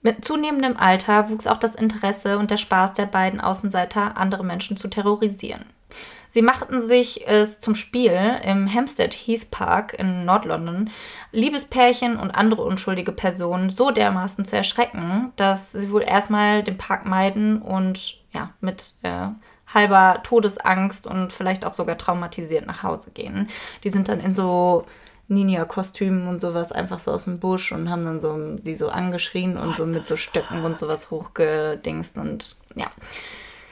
Mit 0.02 0.24
zunehmendem 0.24 0.76
Alter 0.76 1.30
wuchs 1.30 1.46
auch 1.46 1.56
das 1.56 1.76
Interesse 1.76 2.38
und 2.38 2.50
der 2.50 2.56
Spaß 2.56 2.94
der 2.94 3.06
beiden 3.06 3.40
Außenseiter, 3.40 4.16
andere 4.16 4.44
Menschen 4.44 4.76
zu 4.76 4.88
terrorisieren. 4.88 5.64
Sie 6.28 6.42
machten 6.42 6.80
sich 6.80 7.26
es 7.26 7.60
zum 7.60 7.74
Spiel, 7.74 8.18
im 8.44 8.72
Hampstead 8.72 9.14
Heath 9.14 9.50
Park 9.50 9.94
in 9.94 10.24
Nordlondon 10.24 10.90
Liebespärchen 11.32 12.18
und 12.18 12.30
andere 12.30 12.62
unschuldige 12.62 13.12
Personen 13.12 13.70
so 13.70 13.90
dermaßen 13.90 14.44
zu 14.44 14.56
erschrecken, 14.56 15.32
dass 15.36 15.72
sie 15.72 15.90
wohl 15.90 16.02
erstmal 16.02 16.62
den 16.62 16.78
Park 16.78 17.06
meiden 17.06 17.62
und 17.62 18.18
ja, 18.32 18.50
mit 18.60 18.94
äh, 19.02 19.28
halber 19.72 20.20
Todesangst 20.22 21.06
und 21.06 21.32
vielleicht 21.32 21.64
auch 21.64 21.74
sogar 21.74 21.98
traumatisiert 21.98 22.66
nach 22.66 22.82
Hause 22.82 23.10
gehen. 23.10 23.48
Die 23.84 23.90
sind 23.90 24.08
dann 24.08 24.20
in 24.20 24.34
so 24.34 24.86
Ninja-Kostümen 25.28 26.26
und 26.26 26.40
sowas 26.40 26.72
einfach 26.72 26.98
so 26.98 27.10
aus 27.10 27.24
dem 27.24 27.38
Busch 27.38 27.72
und 27.72 27.90
haben 27.90 28.04
dann 28.04 28.20
so 28.20 28.56
die 28.56 28.74
so 28.74 28.88
angeschrien 28.88 29.56
und 29.58 29.76
so 29.76 29.84
mit 29.84 30.06
so 30.06 30.16
Stöcken 30.16 30.64
und 30.64 30.78
sowas 30.78 31.10
hochgedingst 31.10 32.16
und 32.16 32.56
ja. 32.74 32.86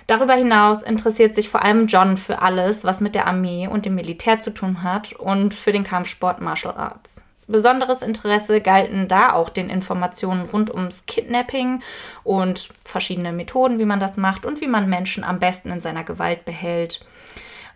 Darüber 0.07 0.35
hinaus 0.35 0.83
interessiert 0.83 1.35
sich 1.35 1.49
vor 1.49 1.65
allem 1.65 1.89
John 1.89 2.17
für 2.17 2.41
alles, 2.41 2.85
was 2.85 3.01
mit 3.01 3.15
der 3.15 3.27
Armee 3.27 3.67
und 3.67 3.85
dem 3.85 3.97
Militär 3.97 4.39
zu 4.39 4.53
tun 4.53 4.83
hat 4.83 5.13
und 5.15 5.53
für 5.53 5.73
den 5.73 5.83
Kampfsport 5.83 6.41
Martial 6.41 6.77
Arts. 6.77 7.25
Besonderes 7.49 8.03
Interesse 8.03 8.61
galten 8.61 9.07
da 9.07 9.33
auch 9.33 9.51
den 9.51 9.71
Informationen 9.71 10.43
rund 10.43 10.73
ums 10.73 11.07
Kidnapping 11.07 11.81
und 12.25 12.71
verschiedene 12.85 13.33
Methoden, 13.33 13.79
wie 13.79 13.85
man 13.85 14.01
das 14.01 14.17
macht 14.17 14.45
und 14.45 14.61
wie 14.61 14.67
man 14.67 14.89
Menschen 14.89 15.23
am 15.23 15.39
besten 15.39 15.71
in 15.71 15.81
seiner 15.81 16.03
Gewalt 16.03 16.45
behält. 16.45 17.01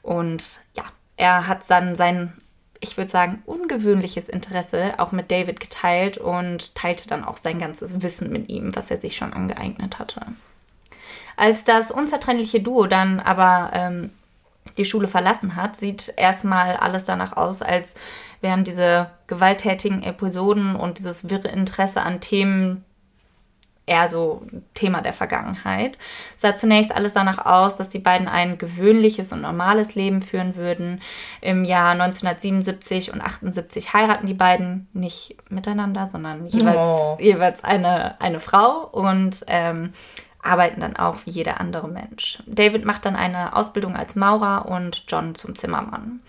Und 0.03 0.63
ja, 0.75 0.85
er 1.17 1.47
hat 1.47 1.63
dann 1.69 1.95
sein, 1.95 2.33
ich 2.81 2.97
würde 2.97 3.11
sagen, 3.11 3.43
ungewöhnliches 3.47 4.29
Interesse 4.29 4.95
auch 4.99 5.13
mit 5.13 5.31
David 5.31 5.61
geteilt 5.61 6.19
und 6.19 6.75
teilte 6.75 7.07
dann 7.07 7.25
auch 7.25 7.37
sein 7.37 7.61
ganzes 7.61 8.03
Wissen 8.03 8.33
mit 8.33 8.49
ihm, 8.49 8.75
was 8.75 8.91
er 8.91 8.97
sich 8.99 9.17
schon 9.17 9.33
angeeignet 9.33 10.01
hatte. 10.01 10.23
Als 11.41 11.65
das 11.65 11.91
unzertrennliche 11.91 12.61
Duo 12.61 12.87
dann 12.87 13.19
aber 13.19 13.71
ähm, 13.73 14.11
die 14.77 14.85
Schule 14.85 15.09
verlassen 15.09 15.57
hat, 15.57 15.81
sieht 15.81 16.13
erstmal 16.19 16.77
alles 16.77 17.07
danach 17.07 17.35
aus, 17.35 17.63
als 17.63 17.95
wären 18.43 18.63
diese 18.63 19.11
gewalttätigen 19.27 20.03
Episoden 20.03 20.77
und 20.77 20.99
dieses 20.99 21.31
wirre 21.31 21.49
Interesse 21.49 22.03
an 22.03 22.21
Themen 22.21 22.85
eher 23.87 24.11
so 24.11 24.43
Thema 24.75 25.01
der 25.01 25.15
Vergangenheit. 25.15 25.97
Es 26.37 26.43
sah 26.43 26.55
zunächst 26.55 26.95
alles 26.95 27.15
danach 27.15 27.47
aus, 27.47 27.75
dass 27.75 27.89
die 27.89 27.99
beiden 28.01 28.29
ein 28.29 28.59
gewöhnliches 28.59 29.33
und 29.33 29.41
normales 29.41 29.95
Leben 29.95 30.21
führen 30.21 30.57
würden. 30.57 31.01
Im 31.41 31.65
Jahr 31.65 31.93
1977 31.93 33.15
und 33.15 33.23
78 33.23 33.95
heiraten 33.95 34.27
die 34.27 34.35
beiden 34.35 34.89
nicht 34.93 35.37
miteinander, 35.49 36.07
sondern 36.07 36.47
jeweils, 36.49 36.85
Oh. 36.85 37.17
jeweils 37.19 37.65
eine, 37.65 38.21
eine 38.21 38.41
Frau 38.41 38.87
und 38.93 39.43
ähm, 39.49 39.95
arbeiten 40.43 40.81
dann 40.81 40.97
auch 40.97 41.19
wie 41.25 41.31
jeder 41.31 41.61
andere 41.61 41.89
Mensch. 41.89 42.43
David 42.47 42.85
macht 42.85 43.05
dann 43.05 43.17
eine 43.17 43.55
Ausbildung 43.55 43.97
als 43.97 44.17
Maurer 44.17 44.67
und 44.67 45.05
John 45.09 45.35
zum 45.35 45.55
Zimmermann. 45.55 46.21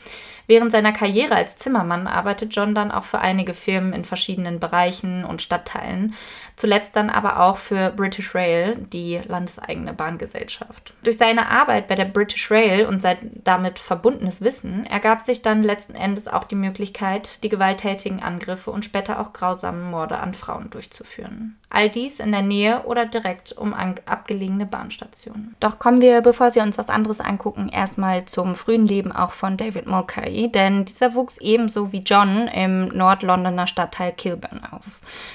Während 0.48 0.72
seiner 0.72 0.92
Karriere 0.92 1.36
als 1.36 1.56
Zimmermann 1.58 2.08
arbeitet 2.08 2.54
John 2.56 2.76
dann 2.76 2.92
auch 2.92 3.06
für 3.06 3.20
einige 3.20 3.54
Firmen 3.54 3.94
in 3.94 4.04
verschiedenen 4.04 4.60
Bereichen 4.60 5.24
und 5.24 5.42
Stadtteilen, 5.42 6.14
zuletzt 6.56 6.96
dann 6.96 7.10
aber 7.10 7.40
auch 7.40 7.58
für 7.58 7.90
British 7.90 8.36
Rail, 8.36 8.76
die 8.92 9.20
landeseigene 9.26 9.94
Bahngesellschaft. 9.94 10.94
Durch 11.04 11.18
seine 11.18 11.50
Arbeit 11.50 11.88
bei 11.88 11.96
der 11.96 12.06
British 12.06 12.52
Rail 12.52 12.86
und 12.86 13.02
sein 13.02 13.42
damit 13.44 13.80
verbundenes 13.80 14.42
Wissen 14.42 14.86
ergab 14.86 15.22
sich 15.22 15.42
dann 15.42 15.64
letzten 15.64 15.96
Endes 15.96 16.28
auch 16.28 16.44
die 16.44 16.56
Möglichkeit, 16.56 17.44
die 17.44 17.50
gewalttätigen 17.50 18.22
Angriffe 18.22 18.72
und 18.72 18.86
später 18.86 19.20
auch 19.20 19.34
grausamen 19.34 19.90
Morde 19.90 20.18
an 20.18 20.34
Frauen 20.34 20.70
durchzuführen. 20.70 21.58
All 21.70 21.90
dies 21.90 22.20
in 22.20 22.32
der 22.32 22.42
Nähe 22.42 22.84
oder 22.84 23.06
direkt 23.06 23.54
um 23.54 23.74
abgelegene 23.74 24.66
Bahnstationen. 24.66 25.56
Doch 25.60 25.80
kommen 25.80 26.02
wir, 26.02 26.22
bevor 26.22 26.54
wir 26.54 26.64
uns 26.64 26.78
was 26.78 26.90
anderes 26.90 27.22
angucken, 27.22 27.70
erstmal 27.70 28.26
zum 28.26 28.56
frühen 28.56 28.88
Leben 28.88 29.12
auch 29.12 29.32
von 29.32 29.56
David 29.56 29.88
Mulcahy, 29.88 30.52
denn 30.52 30.86
dieser 30.86 31.14
wuchs 31.14 31.38
ebenso 31.38 31.92
wie 31.94 32.04
John 32.04 32.48
im 32.50 32.90
Nordlondoner 32.90 33.68
Stadtteil 33.68 34.12
Kilburn 34.12 34.62
auf. 34.70 34.84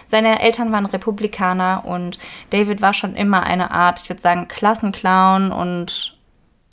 Seine 0.07 0.41
Eltern 0.41 0.73
waren 0.73 0.87
Republikaner 0.87 1.06
und 1.85 2.19
David 2.51 2.83
war 2.83 2.95
schon 2.95 3.15
immer 3.15 3.43
eine 3.43 3.71
Art, 3.71 4.01
ich 4.03 4.09
würde 4.09 4.23
sagen, 4.23 4.49
Klassenclown 4.49 5.53
und 5.53 6.19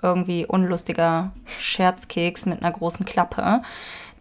irgendwie 0.02 0.46
unlustiger 0.46 1.32
Scherzkeks 1.46 2.46
mit 2.46 2.62
einer 2.62 2.72
großen 2.72 3.06
Klappe. 3.06 3.62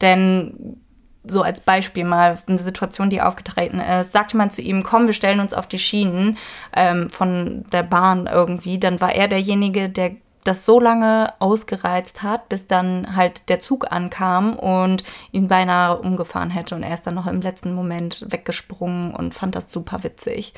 Denn 0.00 0.78
so 1.24 1.42
als 1.42 1.60
Beispiel 1.60 2.04
mal 2.04 2.38
eine 2.46 2.58
Situation, 2.58 3.10
die 3.10 3.20
aufgetreten 3.20 3.80
ist, 3.80 4.12
sagte 4.12 4.36
man 4.36 4.50
zu 4.50 4.62
ihm, 4.62 4.82
komm, 4.82 5.06
wir 5.06 5.14
stellen 5.14 5.40
uns 5.40 5.54
auf 5.54 5.66
die 5.66 5.78
Schienen 5.78 6.38
ähm, 6.74 7.10
von 7.10 7.64
der 7.72 7.84
Bahn 7.84 8.26
irgendwie, 8.26 8.78
dann 8.78 9.00
war 9.00 9.14
er 9.14 9.28
derjenige, 9.28 9.88
der 9.88 10.16
das 10.44 10.64
so 10.64 10.80
lange 10.80 11.32
ausgereizt 11.38 12.22
hat, 12.22 12.48
bis 12.48 12.66
dann 12.66 13.16
halt 13.16 13.48
der 13.48 13.60
Zug 13.60 13.90
ankam 13.90 14.56
und 14.56 15.04
ihn 15.30 15.48
beinahe 15.48 15.98
umgefahren 15.98 16.50
hätte 16.50 16.74
und 16.74 16.82
er 16.82 16.94
ist 16.94 17.06
dann 17.06 17.14
noch 17.14 17.26
im 17.26 17.40
letzten 17.40 17.74
Moment 17.74 18.24
weggesprungen 18.28 19.14
und 19.14 19.34
fand 19.34 19.54
das 19.54 19.70
super 19.70 20.02
witzig. 20.02 20.54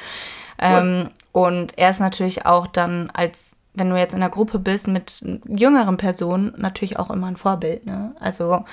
Ähm, 0.58 1.10
und 1.32 1.76
er 1.76 1.90
ist 1.90 2.00
natürlich 2.00 2.46
auch 2.46 2.66
dann 2.66 3.10
als 3.12 3.56
wenn 3.74 3.90
du 3.90 3.96
jetzt 3.96 4.14
in 4.14 4.22
einer 4.22 4.30
Gruppe 4.30 4.60
bist 4.60 4.86
mit 4.86 5.20
jüngeren 5.46 5.96
Personen, 5.96 6.54
natürlich 6.56 6.98
auch 6.98 7.10
immer 7.10 7.26
ein 7.26 7.36
Vorbild. 7.36 7.84
Ne? 7.84 8.14
Also, 8.20 8.64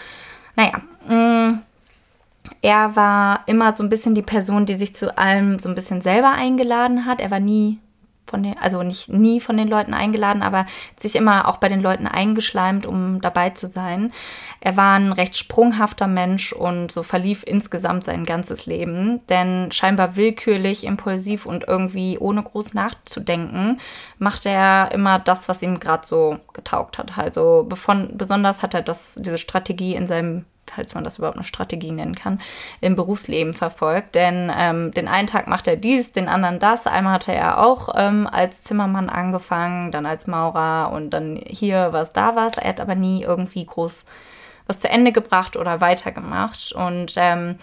naja, 0.56 0.74
mh, 1.10 1.60
er 2.62 2.96
war 2.96 3.42
immer 3.48 3.74
so 3.74 3.84
ein 3.84 3.90
bisschen 3.90 4.16
die 4.16 4.22
Person, 4.22 4.66
die 4.66 4.76
sich 4.76 4.94
zu 4.94 5.18
allem 5.18 5.60
so 5.60 5.70
ein 5.70 5.76
bisschen 5.76 6.02
selber 6.02 6.32
eingeladen 6.32 7.06
hat. 7.06 7.20
Er 7.20 7.32
war 7.32 7.40
nie 7.40 7.80
von 8.28 8.44
den, 8.44 8.58
also 8.58 8.82
nicht 8.84 9.10
nie 9.10 9.40
von 9.40 9.58
den 9.58 9.68
Leuten 9.68 9.94
eingeladen, 9.94 10.42
aber 10.42 10.66
sich 10.98 11.16
immer 11.16 11.48
auch 11.48 11.58
bei 11.58 11.68
den 11.68 11.82
Leuten 11.82 12.08
eingeschleimt, 12.08 12.86
um 12.86 13.20
dabei 13.22 13.50
zu 13.50 13.68
sein. 13.68 14.14
Er 14.62 14.78
war 14.78 14.98
ein 14.98 15.12
recht 15.12 15.38
sprunghafter 15.38 16.08
Mensch 16.08 16.54
und 16.54 16.92
so 16.92 17.04
verlief 17.04 17.44
insgesamt 17.46 18.06
sein 18.06 18.26
ganzes 18.26 18.66
Leben, 18.66 19.26
denn 19.28 19.72
scheinbar 19.72 20.16
willkürlich, 20.16 20.86
impulsiv 20.86 21.46
und 21.46 21.68
irgendwie 21.68 22.18
ohne 22.18 22.42
groß 22.42 22.74
nachzudenken, 22.74 23.80
machte 24.18 24.50
er 24.50 24.92
immer 24.94 25.20
das, 25.20 25.50
was 25.50 25.62
ihm 25.62 25.80
gerade 25.80 26.08
so 26.08 26.38
getaugt 26.54 26.98
hat. 26.98 27.18
Also 27.18 27.68
besonders 27.68 28.64
hat 28.64 28.74
er 28.74 28.82
das, 28.82 29.16
diese 29.18 29.38
Strategie 29.38 29.96
in 29.96 30.08
seinem 30.08 30.46
falls 30.76 30.96
man 30.96 31.04
das 31.04 31.18
überhaupt 31.18 31.38
eine 31.38 31.44
Strategie 31.44 31.92
nennen 31.92 32.16
kann, 32.16 32.42
im 32.80 32.96
Berufsleben 32.96 33.54
verfolgt. 33.54 34.16
Denn 34.16 34.52
ähm, 34.56 34.92
den 34.92 35.08
einen 35.08 35.28
Tag 35.28 35.48
macht 35.48 35.68
er 35.68 35.76
dies, 35.76 36.12
den 36.12 36.28
anderen 36.28 36.60
das. 36.60 36.88
Einmal 36.88 37.14
hatte 37.14 37.34
er 37.34 37.64
auch 37.64 37.90
ähm, 37.96 38.28
als 38.32 38.62
Zimmermann 38.64 39.10
angefangen, 39.10 39.92
dann 39.92 40.06
als 40.06 40.28
Maurer 40.28 40.92
und 40.94 41.12
dann 41.12 41.36
hier 41.46 41.90
was, 41.92 42.14
da 42.14 42.36
was. 42.36 42.58
Er 42.58 42.70
hat 42.70 42.82
aber 42.82 42.96
nie 42.96 43.24
irgendwie 43.24 43.66
groß 43.66 44.06
was 44.68 44.80
zu 44.80 44.90
Ende 44.90 45.12
gebracht 45.12 45.58
oder 45.58 45.82
weitergemacht. 45.82 46.72
Und 46.72 47.14
ähm, 47.18 47.58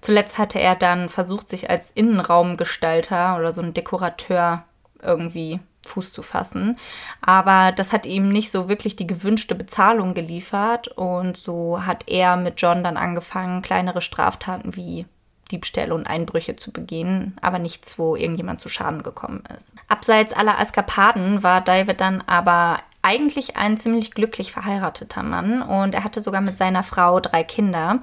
zuletzt 0.00 0.38
hatte 0.38 0.60
er 0.60 0.76
dann 0.76 1.08
versucht, 1.08 1.48
sich 1.48 1.70
als 1.70 1.90
Innenraumgestalter 1.90 3.36
oder 3.36 3.52
so 3.52 3.62
ein 3.62 3.74
Dekorateur 3.74 4.64
irgendwie 5.02 5.60
Fuß 5.88 6.12
zu 6.12 6.22
fassen. 6.22 6.78
Aber 7.20 7.72
das 7.72 7.92
hat 7.92 8.06
ihm 8.06 8.28
nicht 8.28 8.50
so 8.50 8.68
wirklich 8.68 8.96
die 8.96 9.06
gewünschte 9.06 9.54
Bezahlung 9.54 10.14
geliefert 10.14 10.88
und 10.88 11.36
so 11.36 11.84
hat 11.84 12.08
er 12.08 12.36
mit 12.36 12.60
John 12.60 12.84
dann 12.84 12.96
angefangen, 12.96 13.62
kleinere 13.62 14.00
Straftaten 14.00 14.76
wie 14.76 15.06
Diebstähle 15.50 15.94
und 15.94 16.06
Einbrüche 16.06 16.56
zu 16.56 16.72
begehen, 16.72 17.36
aber 17.40 17.58
nichts, 17.58 17.98
wo 17.98 18.16
irgendjemand 18.16 18.60
zu 18.60 18.68
Schaden 18.68 19.02
gekommen 19.02 19.44
ist. 19.56 19.74
Abseits 19.88 20.32
aller 20.32 20.58
Eskapaden 20.60 21.42
war 21.42 21.60
David 21.60 22.00
dann 22.00 22.22
aber 22.26 22.78
eigentlich 23.02 23.56
ein 23.56 23.76
ziemlich 23.76 24.12
glücklich 24.12 24.50
verheirateter 24.50 25.22
Mann 25.22 25.60
und 25.60 25.94
er 25.94 26.04
hatte 26.04 26.22
sogar 26.22 26.40
mit 26.40 26.56
seiner 26.56 26.82
Frau 26.82 27.20
drei 27.20 27.44
Kinder. 27.44 28.00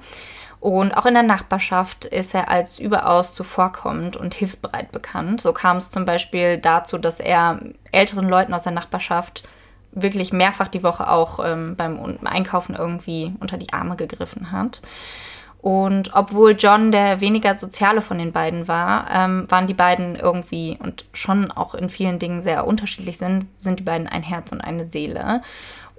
Und 0.62 0.96
auch 0.96 1.06
in 1.06 1.14
der 1.14 1.24
Nachbarschaft 1.24 2.04
ist 2.04 2.36
er 2.36 2.48
als 2.48 2.78
überaus 2.78 3.34
zuvorkommend 3.34 4.16
und 4.16 4.32
hilfsbereit 4.32 4.92
bekannt. 4.92 5.40
So 5.40 5.52
kam 5.52 5.78
es 5.78 5.90
zum 5.90 6.04
Beispiel 6.04 6.56
dazu, 6.56 6.98
dass 6.98 7.18
er 7.18 7.58
älteren 7.90 8.28
Leuten 8.28 8.54
aus 8.54 8.62
der 8.62 8.70
Nachbarschaft 8.70 9.42
wirklich 9.90 10.32
mehrfach 10.32 10.68
die 10.68 10.84
Woche 10.84 11.10
auch 11.10 11.40
ähm, 11.44 11.74
beim 11.74 12.16
Einkaufen 12.22 12.76
irgendwie 12.76 13.34
unter 13.40 13.56
die 13.56 13.72
Arme 13.72 13.96
gegriffen 13.96 14.52
hat. 14.52 14.82
Und 15.62 16.14
obwohl 16.14 16.52
John 16.52 16.92
der 16.92 17.20
weniger 17.20 17.56
soziale 17.56 18.00
von 18.00 18.18
den 18.18 18.30
beiden 18.30 18.68
war, 18.68 19.10
ähm, 19.12 19.46
waren 19.48 19.66
die 19.66 19.74
beiden 19.74 20.14
irgendwie 20.14 20.78
und 20.80 21.06
schon 21.12 21.50
auch 21.50 21.74
in 21.74 21.88
vielen 21.88 22.20
Dingen 22.20 22.40
sehr 22.40 22.68
unterschiedlich 22.68 23.18
sind, 23.18 23.46
sind 23.58 23.80
die 23.80 23.84
beiden 23.84 24.06
ein 24.06 24.22
Herz 24.22 24.52
und 24.52 24.60
eine 24.60 24.88
Seele 24.88 25.42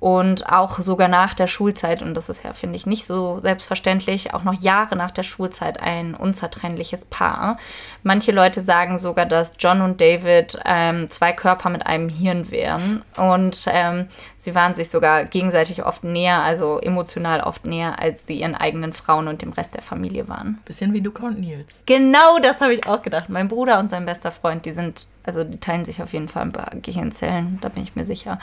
und 0.03 0.51
auch 0.51 0.79
sogar 0.79 1.07
nach 1.07 1.33
der 1.33 1.47
Schulzeit, 1.47 2.01
und 2.01 2.13
das 2.13 2.27
ist 2.27 2.43
ja, 2.43 2.51
finde 2.51 2.75
ich, 2.75 2.85
nicht 2.85 3.05
so 3.05 3.39
selbstverständlich, 3.39 4.33
auch 4.33 4.43
noch 4.43 4.53
Jahre 4.53 4.97
nach 4.97 5.11
der 5.11 5.23
Schulzeit 5.23 5.79
ein 5.81 6.13
unzertrennliches 6.13 7.05
Paar. 7.05 7.55
Manche 8.03 8.33
Leute 8.33 8.59
sagen 8.59 8.99
sogar, 8.99 9.25
dass 9.25 9.53
John 9.59 9.79
und 9.79 10.01
David 10.01 10.59
ähm, 10.65 11.07
zwei 11.07 11.31
Körper 11.31 11.69
mit 11.69 11.87
einem 11.87 12.09
Hirn 12.09 12.51
wären 12.51 13.01
und 13.15 13.63
ähm, 13.71 14.09
sie 14.35 14.53
waren 14.55 14.75
sich 14.75 14.89
sogar 14.89 15.23
gegenseitig 15.23 15.85
oft 15.85 16.03
näher, 16.03 16.43
also 16.43 16.81
emotional 16.81 17.39
oft 17.39 17.65
näher, 17.65 17.97
als 18.01 18.27
sie 18.27 18.41
ihren 18.41 18.55
eigenen 18.55 18.91
Frauen 18.91 19.29
und 19.29 19.41
dem 19.41 19.53
Rest 19.53 19.73
der 19.73 19.83
Familie 19.83 20.27
waren. 20.27 20.59
Bisschen 20.65 20.91
wie 20.91 20.99
Luca 20.99 21.27
und 21.27 21.39
Nils. 21.39 21.81
Genau, 21.85 22.39
das 22.39 22.59
habe 22.59 22.73
ich 22.73 22.85
auch 22.87 23.03
gedacht. 23.03 23.29
Mein 23.29 23.47
Bruder 23.47 23.79
und 23.79 23.89
sein 23.89 24.03
bester 24.03 24.31
Freund, 24.31 24.65
die 24.65 24.73
sind, 24.73 25.07
also 25.23 25.45
die 25.45 25.61
teilen 25.61 25.85
sich 25.85 26.03
auf 26.03 26.11
jeden 26.11 26.27
Fall 26.27 26.41
ein 26.41 26.51
paar 26.51 26.71
Gehirnzellen, 26.81 27.59
da 27.61 27.69
bin 27.69 27.83
ich 27.83 27.95
mir 27.95 28.05
sicher. 28.05 28.37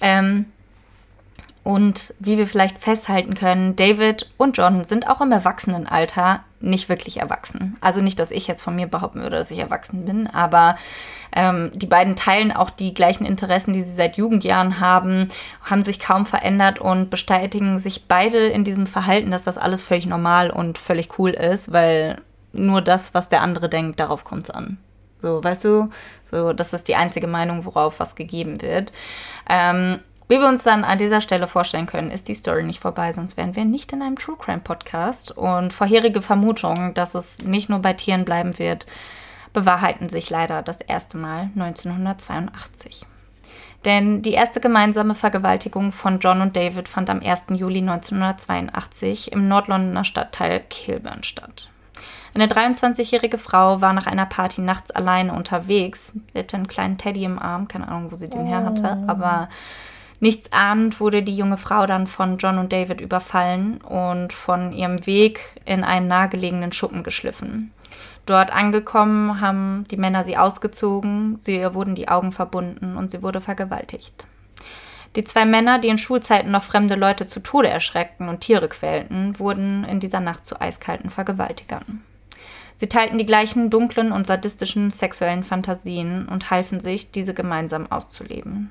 Ähm, 0.00 0.46
und 1.64 2.14
wie 2.18 2.38
wir 2.38 2.46
vielleicht 2.46 2.78
festhalten 2.78 3.34
können, 3.34 3.76
David 3.76 4.30
und 4.36 4.56
John 4.56 4.84
sind 4.84 5.08
auch 5.08 5.20
im 5.20 5.30
Erwachsenenalter 5.30 6.40
nicht 6.60 6.88
wirklich 6.88 7.18
erwachsen. 7.18 7.76
Also 7.80 8.00
nicht, 8.00 8.18
dass 8.18 8.30
ich 8.30 8.46
jetzt 8.46 8.62
von 8.62 8.74
mir 8.74 8.86
behaupten 8.86 9.20
würde, 9.20 9.36
dass 9.36 9.50
ich 9.50 9.58
erwachsen 9.58 10.04
bin, 10.04 10.26
aber 10.26 10.76
ähm, 11.34 11.70
die 11.74 11.86
beiden 11.86 12.16
teilen 12.16 12.52
auch 12.52 12.70
die 12.70 12.94
gleichen 12.94 13.24
Interessen, 13.24 13.72
die 13.72 13.82
sie 13.82 13.94
seit 13.94 14.16
Jugendjahren 14.16 14.80
haben, 14.80 15.28
haben 15.62 15.82
sich 15.82 16.00
kaum 16.00 16.26
verändert 16.26 16.80
und 16.80 17.10
bestätigen 17.10 17.78
sich 17.78 18.06
beide 18.06 18.46
in 18.46 18.64
diesem 18.64 18.86
Verhalten, 18.86 19.30
dass 19.30 19.44
das 19.44 19.58
alles 19.58 19.82
völlig 19.82 20.06
normal 20.06 20.50
und 20.50 20.78
völlig 20.78 21.18
cool 21.18 21.30
ist, 21.30 21.72
weil 21.72 22.20
nur 22.52 22.82
das, 22.82 23.14
was 23.14 23.28
der 23.28 23.42
andere 23.42 23.68
denkt, 23.68 24.00
darauf 24.00 24.24
kommt 24.24 24.48
es 24.48 24.54
an. 24.54 24.78
So, 25.20 25.42
weißt 25.42 25.64
du, 25.64 25.88
so, 26.24 26.52
das 26.52 26.72
ist 26.72 26.88
die 26.88 26.96
einzige 26.96 27.28
Meinung, 27.28 27.64
worauf 27.64 28.00
was 28.00 28.16
gegeben 28.16 28.60
wird. 28.60 28.92
Ähm, 29.48 30.00
wie 30.32 30.40
wir 30.40 30.48
uns 30.48 30.62
dann 30.62 30.82
an 30.82 30.96
dieser 30.96 31.20
Stelle 31.20 31.46
vorstellen 31.46 31.84
können, 31.84 32.10
ist 32.10 32.26
die 32.26 32.34
Story 32.34 32.62
nicht 32.62 32.80
vorbei, 32.80 33.12
sonst 33.12 33.36
wären 33.36 33.54
wir 33.54 33.66
nicht 33.66 33.92
in 33.92 34.00
einem 34.00 34.16
True 34.16 34.36
Crime 34.38 34.62
Podcast. 34.62 35.30
Und 35.30 35.74
vorherige 35.74 36.22
Vermutungen, 36.22 36.94
dass 36.94 37.14
es 37.14 37.42
nicht 37.42 37.68
nur 37.68 37.80
bei 37.80 37.92
Tieren 37.92 38.24
bleiben 38.24 38.58
wird, 38.58 38.86
bewahrheiten 39.52 40.08
sich 40.08 40.30
leider 40.30 40.62
das 40.62 40.80
erste 40.80 41.18
Mal 41.18 41.50
1982. 41.54 43.04
Denn 43.84 44.22
die 44.22 44.32
erste 44.32 44.60
gemeinsame 44.60 45.14
Vergewaltigung 45.14 45.92
von 45.92 46.18
John 46.18 46.40
und 46.40 46.56
David 46.56 46.88
fand 46.88 47.10
am 47.10 47.20
1. 47.20 47.48
Juli 47.50 47.80
1982 47.80 49.32
im 49.32 49.48
Nordlondoner 49.48 50.04
Stadtteil 50.04 50.60
Kilburn 50.70 51.24
statt. 51.24 51.68
Eine 52.32 52.46
23-jährige 52.46 53.36
Frau 53.36 53.82
war 53.82 53.92
nach 53.92 54.06
einer 54.06 54.24
Party 54.24 54.62
nachts 54.62 54.90
alleine 54.92 55.34
unterwegs. 55.34 56.14
Hatte 56.34 56.56
einen 56.56 56.68
kleinen 56.68 56.96
Teddy 56.96 57.24
im 57.24 57.38
Arm, 57.38 57.68
keine 57.68 57.88
Ahnung, 57.88 58.10
wo 58.10 58.16
sie 58.16 58.30
den 58.30 58.46
her 58.46 58.64
hatte, 58.64 58.96
oh. 59.02 59.10
aber 59.10 59.50
Nichts 60.22 60.52
ahnend 60.52 61.00
wurde 61.00 61.24
die 61.24 61.34
junge 61.34 61.56
Frau 61.56 61.84
dann 61.84 62.06
von 62.06 62.38
John 62.38 62.58
und 62.58 62.72
David 62.72 63.00
überfallen 63.00 63.78
und 63.80 64.32
von 64.32 64.70
ihrem 64.70 65.04
Weg 65.04 65.40
in 65.64 65.82
einen 65.82 66.06
nahegelegenen 66.06 66.70
Schuppen 66.70 67.02
geschliffen. 67.02 67.72
Dort 68.24 68.54
angekommen 68.54 69.40
haben 69.40 69.84
die 69.90 69.96
Männer 69.96 70.22
sie 70.22 70.36
ausgezogen, 70.36 71.38
sie 71.40 71.56
ihr 71.56 71.74
wurden 71.74 71.96
die 71.96 72.06
Augen 72.06 72.30
verbunden 72.30 72.96
und 72.96 73.10
sie 73.10 73.20
wurde 73.20 73.40
vergewaltigt. 73.40 74.28
Die 75.16 75.24
zwei 75.24 75.44
Männer, 75.44 75.80
die 75.80 75.88
in 75.88 75.98
Schulzeiten 75.98 76.52
noch 76.52 76.62
fremde 76.62 76.94
Leute 76.94 77.26
zu 77.26 77.40
Tode 77.40 77.68
erschreckten 77.68 78.28
und 78.28 78.42
Tiere 78.42 78.68
quälten, 78.68 79.36
wurden 79.40 79.82
in 79.82 79.98
dieser 79.98 80.20
Nacht 80.20 80.46
zu 80.46 80.60
eiskalten 80.60 81.10
Vergewaltigern. 81.10 82.04
Sie 82.76 82.86
teilten 82.86 83.18
die 83.18 83.26
gleichen 83.26 83.70
dunklen 83.70 84.12
und 84.12 84.28
sadistischen 84.28 84.92
sexuellen 84.92 85.42
Fantasien 85.42 86.28
und 86.28 86.52
halfen 86.52 86.78
sich, 86.78 87.10
diese 87.10 87.34
gemeinsam 87.34 87.90
auszuleben 87.90 88.70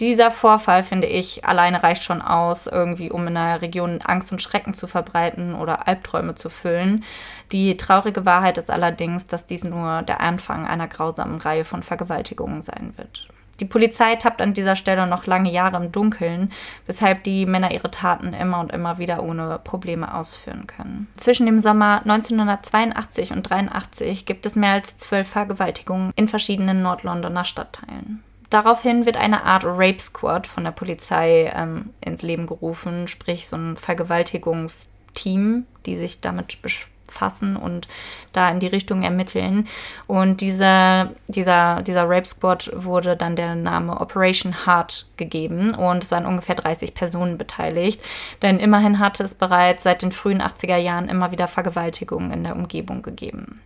dieser 0.00 0.30
Vorfall, 0.30 0.82
finde 0.82 1.06
ich, 1.06 1.44
alleine 1.44 1.82
reicht 1.82 2.02
schon 2.02 2.22
aus, 2.22 2.66
irgendwie, 2.66 3.10
um 3.10 3.26
in 3.26 3.36
einer 3.36 3.62
Region 3.62 4.00
Angst 4.02 4.32
und 4.32 4.42
Schrecken 4.42 4.74
zu 4.74 4.86
verbreiten 4.86 5.54
oder 5.54 5.86
Albträume 5.86 6.34
zu 6.34 6.48
füllen. 6.48 7.04
Die 7.52 7.76
traurige 7.76 8.24
Wahrheit 8.24 8.58
ist 8.58 8.70
allerdings, 8.70 9.26
dass 9.26 9.46
dies 9.46 9.64
nur 9.64 10.02
der 10.02 10.20
Anfang 10.20 10.66
einer 10.66 10.88
grausamen 10.88 11.38
Reihe 11.38 11.64
von 11.64 11.82
Vergewaltigungen 11.82 12.62
sein 12.62 12.94
wird. 12.96 13.28
Die 13.60 13.68
Polizei 13.68 14.16
tappt 14.16 14.42
an 14.42 14.54
dieser 14.54 14.74
Stelle 14.74 15.06
noch 15.06 15.26
lange 15.26 15.50
Jahre 15.50 15.76
im 15.76 15.92
Dunkeln, 15.92 16.50
weshalb 16.86 17.22
die 17.22 17.46
Männer 17.46 17.70
ihre 17.70 17.90
Taten 17.90 18.32
immer 18.32 18.58
und 18.58 18.72
immer 18.72 18.98
wieder 18.98 19.22
ohne 19.22 19.60
Probleme 19.62 20.12
ausführen 20.12 20.66
können. 20.66 21.06
Zwischen 21.16 21.46
dem 21.46 21.60
Sommer 21.60 22.00
1982 22.00 23.30
und 23.30 23.52
1983 23.52 24.26
gibt 24.26 24.46
es 24.46 24.56
mehr 24.56 24.72
als 24.72 24.96
zwölf 24.96 25.28
Vergewaltigungen 25.28 26.12
in 26.16 26.26
verschiedenen 26.26 26.82
Nordlondoner 26.82 27.44
Stadtteilen. 27.44 28.24
Daraufhin 28.52 29.06
wird 29.06 29.16
eine 29.16 29.44
Art 29.44 29.64
Rape 29.64 29.98
Squad 29.98 30.46
von 30.46 30.64
der 30.64 30.72
Polizei 30.72 31.50
ähm, 31.56 31.94
ins 32.02 32.20
Leben 32.20 32.46
gerufen, 32.46 33.08
sprich 33.08 33.48
so 33.48 33.56
ein 33.56 33.78
Vergewaltigungsteam, 33.78 35.64
die 35.86 35.96
sich 35.96 36.20
damit 36.20 36.58
befassen 36.60 37.56
und 37.56 37.88
da 38.34 38.50
in 38.50 38.60
die 38.60 38.66
Richtung 38.66 39.04
ermitteln. 39.04 39.68
Und 40.06 40.42
diese, 40.42 41.14
dieser, 41.28 41.80
dieser 41.80 42.06
Rape 42.06 42.26
Squad 42.26 42.70
wurde 42.74 43.16
dann 43.16 43.36
der 43.36 43.54
Name 43.54 43.98
Operation 43.98 44.66
Heart 44.66 45.06
gegeben 45.16 45.74
und 45.74 46.04
es 46.04 46.10
waren 46.10 46.26
ungefähr 46.26 46.54
30 46.54 46.92
Personen 46.92 47.38
beteiligt, 47.38 48.02
denn 48.42 48.58
immerhin 48.58 48.98
hatte 48.98 49.24
es 49.24 49.34
bereits 49.34 49.84
seit 49.84 50.02
den 50.02 50.12
frühen 50.12 50.42
80er 50.42 50.76
Jahren 50.76 51.08
immer 51.08 51.32
wieder 51.32 51.48
Vergewaltigungen 51.48 52.30
in 52.30 52.44
der 52.44 52.54
Umgebung 52.54 53.00
gegeben. 53.00 53.62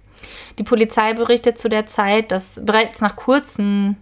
Die 0.60 0.64
Polizei 0.64 1.12
berichtet 1.12 1.58
zu 1.58 1.68
der 1.68 1.86
Zeit, 1.86 2.30
dass 2.30 2.60
bereits 2.64 3.00
nach 3.00 3.16
kurzen 3.16 3.96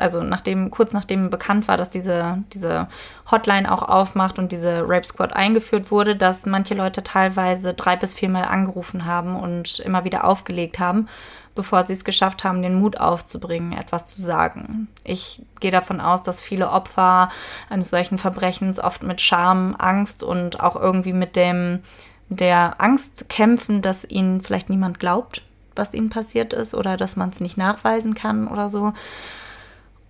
also 0.00 0.22
nachdem, 0.22 0.70
kurz 0.70 0.92
nachdem 0.92 1.30
bekannt 1.30 1.68
war, 1.68 1.76
dass 1.76 1.90
diese, 1.90 2.42
diese 2.52 2.88
Hotline 3.30 3.70
auch 3.70 3.82
aufmacht 3.82 4.38
und 4.38 4.52
diese 4.52 4.84
Rape 4.86 5.04
Squad 5.04 5.34
eingeführt 5.34 5.90
wurde, 5.90 6.16
dass 6.16 6.46
manche 6.46 6.74
Leute 6.74 7.02
teilweise 7.02 7.74
drei 7.74 7.96
bis 7.96 8.12
viermal 8.12 8.44
angerufen 8.44 9.04
haben 9.04 9.38
und 9.38 9.78
immer 9.80 10.04
wieder 10.04 10.24
aufgelegt 10.24 10.78
haben, 10.78 11.08
bevor 11.54 11.84
sie 11.84 11.92
es 11.92 12.04
geschafft 12.04 12.44
haben, 12.44 12.62
den 12.62 12.74
Mut 12.74 12.98
aufzubringen, 12.98 13.72
etwas 13.72 14.06
zu 14.06 14.20
sagen. 14.20 14.88
Ich 15.04 15.42
gehe 15.60 15.70
davon 15.70 16.00
aus, 16.00 16.22
dass 16.22 16.40
viele 16.40 16.70
Opfer 16.70 17.30
eines 17.68 17.90
solchen 17.90 18.18
Verbrechens 18.18 18.78
oft 18.78 19.02
mit 19.02 19.20
Scham, 19.20 19.76
Angst 19.78 20.22
und 20.22 20.60
auch 20.60 20.76
irgendwie 20.76 21.12
mit 21.12 21.36
dem 21.36 21.80
der 22.28 22.76
Angst 22.78 23.28
kämpfen, 23.28 23.82
dass 23.82 24.04
ihnen 24.04 24.40
vielleicht 24.40 24.70
niemand 24.70 25.00
glaubt 25.00 25.42
was 25.80 25.94
ihnen 25.94 26.10
passiert 26.10 26.52
ist 26.52 26.74
oder 26.74 26.96
dass 26.96 27.16
man 27.16 27.30
es 27.30 27.40
nicht 27.40 27.56
nachweisen 27.56 28.14
kann 28.14 28.48
oder 28.48 28.68
so. 28.68 28.92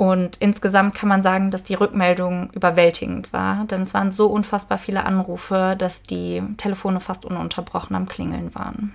Und 0.00 0.38
insgesamt 0.40 0.94
kann 0.94 1.10
man 1.10 1.22
sagen, 1.22 1.50
dass 1.50 1.62
die 1.62 1.74
Rückmeldung 1.74 2.48
überwältigend 2.54 3.34
war, 3.34 3.66
denn 3.66 3.82
es 3.82 3.92
waren 3.92 4.12
so 4.12 4.28
unfassbar 4.28 4.78
viele 4.78 5.04
Anrufe, 5.04 5.74
dass 5.76 6.02
die 6.02 6.42
Telefone 6.56 7.00
fast 7.00 7.26
ununterbrochen 7.26 7.94
am 7.94 8.08
Klingeln 8.08 8.54
waren. 8.54 8.94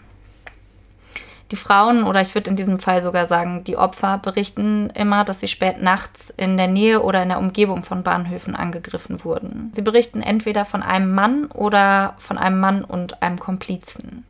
Die 1.51 1.57
Frauen, 1.57 2.05
oder 2.05 2.21
ich 2.21 2.33
würde 2.33 2.49
in 2.49 2.55
diesem 2.55 2.79
Fall 2.79 3.03
sogar 3.03 3.27
sagen, 3.27 3.63
die 3.63 3.77
Opfer 3.77 4.17
berichten 4.17 4.89
immer, 4.95 5.23
dass 5.23 5.41
sie 5.41 5.47
spät 5.47 5.79
nachts 5.79 6.33
in 6.37 6.57
der 6.57 6.67
Nähe 6.67 7.03
oder 7.03 7.21
in 7.21 7.29
der 7.29 7.37
Umgebung 7.37 7.83
von 7.83 8.01
Bahnhöfen 8.01 8.55
angegriffen 8.55 9.23
wurden. 9.23 9.69
Sie 9.75 9.83
berichten 9.83 10.23
entweder 10.23 10.65
von 10.65 10.81
einem 10.81 11.13
Mann 11.13 11.45
oder 11.53 12.15
von 12.17 12.39
einem 12.39 12.59
Mann 12.59 12.83
und 12.83 13.21
einem 13.21 13.37
Komplizen. 13.37 14.25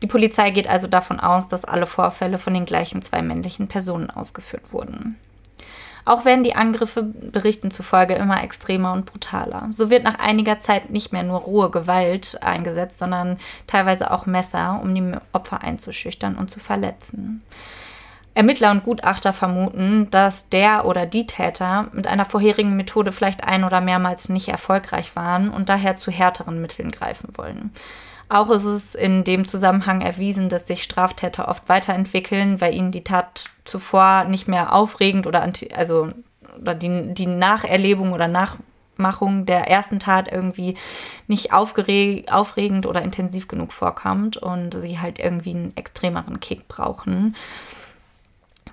Die 0.00 0.06
Polizei 0.06 0.52
geht 0.52 0.70
also 0.70 0.88
davon 0.88 1.20
aus, 1.20 1.48
dass 1.48 1.66
alle 1.66 1.86
Vorfälle 1.86 2.38
von 2.38 2.54
den 2.54 2.64
gleichen 2.64 3.02
zwei 3.02 3.20
männlichen 3.20 3.68
Personen 3.68 4.08
ausgeführt 4.08 4.72
wurden. 4.72 5.18
Auch 6.04 6.24
werden 6.24 6.44
die 6.44 6.54
Angriffe 6.54 7.02
Berichten 7.02 7.70
zufolge 7.70 8.14
immer 8.14 8.42
extremer 8.42 8.92
und 8.92 9.06
brutaler. 9.06 9.68
So 9.70 9.88
wird 9.88 10.04
nach 10.04 10.18
einiger 10.18 10.58
Zeit 10.58 10.90
nicht 10.90 11.12
mehr 11.12 11.22
nur 11.22 11.40
rohe 11.40 11.70
Gewalt 11.70 12.38
eingesetzt, 12.42 12.98
sondern 12.98 13.38
teilweise 13.66 14.10
auch 14.10 14.26
Messer, 14.26 14.80
um 14.82 14.94
die 14.94 15.16
Opfer 15.32 15.62
einzuschüchtern 15.62 16.36
und 16.36 16.50
zu 16.50 16.60
verletzen. 16.60 17.42
Ermittler 18.34 18.72
und 18.72 18.82
Gutachter 18.82 19.32
vermuten, 19.32 20.10
dass 20.10 20.48
der 20.48 20.86
oder 20.86 21.06
die 21.06 21.24
Täter 21.24 21.88
mit 21.92 22.08
einer 22.08 22.24
vorherigen 22.24 22.76
Methode 22.76 23.12
vielleicht 23.12 23.44
ein- 23.44 23.64
oder 23.64 23.80
mehrmals 23.80 24.28
nicht 24.28 24.48
erfolgreich 24.48 25.14
waren 25.14 25.50
und 25.50 25.68
daher 25.68 25.96
zu 25.96 26.10
härteren 26.10 26.60
Mitteln 26.60 26.90
greifen 26.90 27.28
wollen. 27.36 27.70
Auch 28.28 28.50
ist 28.50 28.64
es 28.64 28.94
in 28.94 29.24
dem 29.24 29.46
Zusammenhang 29.46 30.00
erwiesen, 30.00 30.48
dass 30.48 30.66
sich 30.66 30.82
Straftäter 30.82 31.48
oft 31.48 31.68
weiterentwickeln, 31.68 32.60
weil 32.60 32.74
ihnen 32.74 32.90
die 32.90 33.04
Tat 33.04 33.44
zuvor 33.64 34.24
nicht 34.24 34.48
mehr 34.48 34.72
aufregend 34.72 35.26
oder 35.26 35.48
also 35.74 36.08
oder 36.60 36.74
die, 36.74 37.14
die 37.14 37.26
Nacherlebung 37.26 38.12
oder 38.12 38.28
Nachmachung 38.28 39.46
der 39.46 39.68
ersten 39.68 39.98
Tat 39.98 40.30
irgendwie 40.30 40.76
nicht 41.26 41.52
aufregend 41.52 42.86
oder 42.86 43.02
intensiv 43.02 43.48
genug 43.48 43.72
vorkommt 43.72 44.36
und 44.36 44.74
sie 44.80 44.98
halt 44.98 45.18
irgendwie 45.18 45.50
einen 45.50 45.76
extremeren 45.76 46.40
Kick 46.40 46.68
brauchen. 46.68 47.34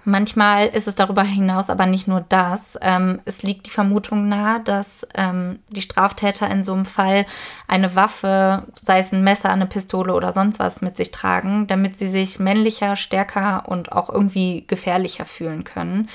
Manchmal 0.03 0.67
ist 0.67 0.87
es 0.87 0.95
darüber 0.95 1.23
hinaus 1.23 1.69
aber 1.69 1.85
nicht 1.85 2.07
nur 2.07 2.25
das. 2.27 2.77
Ähm, 2.81 3.21
es 3.25 3.43
liegt 3.43 3.67
die 3.67 3.71
Vermutung 3.71 4.29
nahe, 4.29 4.59
dass 4.59 5.07
ähm, 5.13 5.59
die 5.69 5.81
Straftäter 5.81 6.49
in 6.49 6.63
so 6.63 6.73
einem 6.73 6.85
Fall 6.85 7.25
eine 7.67 7.95
Waffe, 7.95 8.63
sei 8.79 8.99
es 8.99 9.11
ein 9.11 9.23
Messer, 9.23 9.51
eine 9.51 9.67
Pistole 9.67 10.13
oder 10.13 10.33
sonst 10.33 10.59
was 10.59 10.81
mit 10.81 10.97
sich 10.97 11.11
tragen, 11.11 11.67
damit 11.67 11.97
sie 11.97 12.07
sich 12.07 12.39
männlicher, 12.39 12.95
stärker 12.95 13.67
und 13.67 13.91
auch 13.91 14.09
irgendwie 14.09 14.65
gefährlicher 14.65 15.25
fühlen 15.25 15.63
können. 15.63 16.09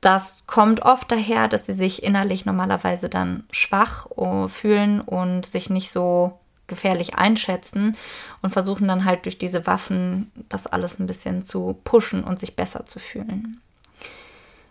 Das 0.00 0.44
kommt 0.46 0.82
oft 0.82 1.10
daher, 1.10 1.48
dass 1.48 1.66
sie 1.66 1.72
sich 1.72 2.02
innerlich 2.02 2.46
normalerweise 2.46 3.08
dann 3.08 3.44
schwach 3.50 4.06
uh, 4.16 4.46
fühlen 4.46 5.00
und 5.00 5.44
sich 5.44 5.70
nicht 5.70 5.90
so 5.90 6.38
gefährlich 6.68 7.16
einschätzen 7.16 7.96
und 8.42 8.50
versuchen 8.50 8.86
dann 8.86 9.04
halt 9.04 9.24
durch 9.24 9.38
diese 9.38 9.66
Waffen 9.66 10.30
das 10.48 10.66
alles 10.66 10.98
ein 10.98 11.06
bisschen 11.06 11.42
zu 11.42 11.78
pushen 11.84 12.22
und 12.22 12.38
sich 12.38 12.54
besser 12.54 12.86
zu 12.86 12.98
fühlen. 13.00 13.60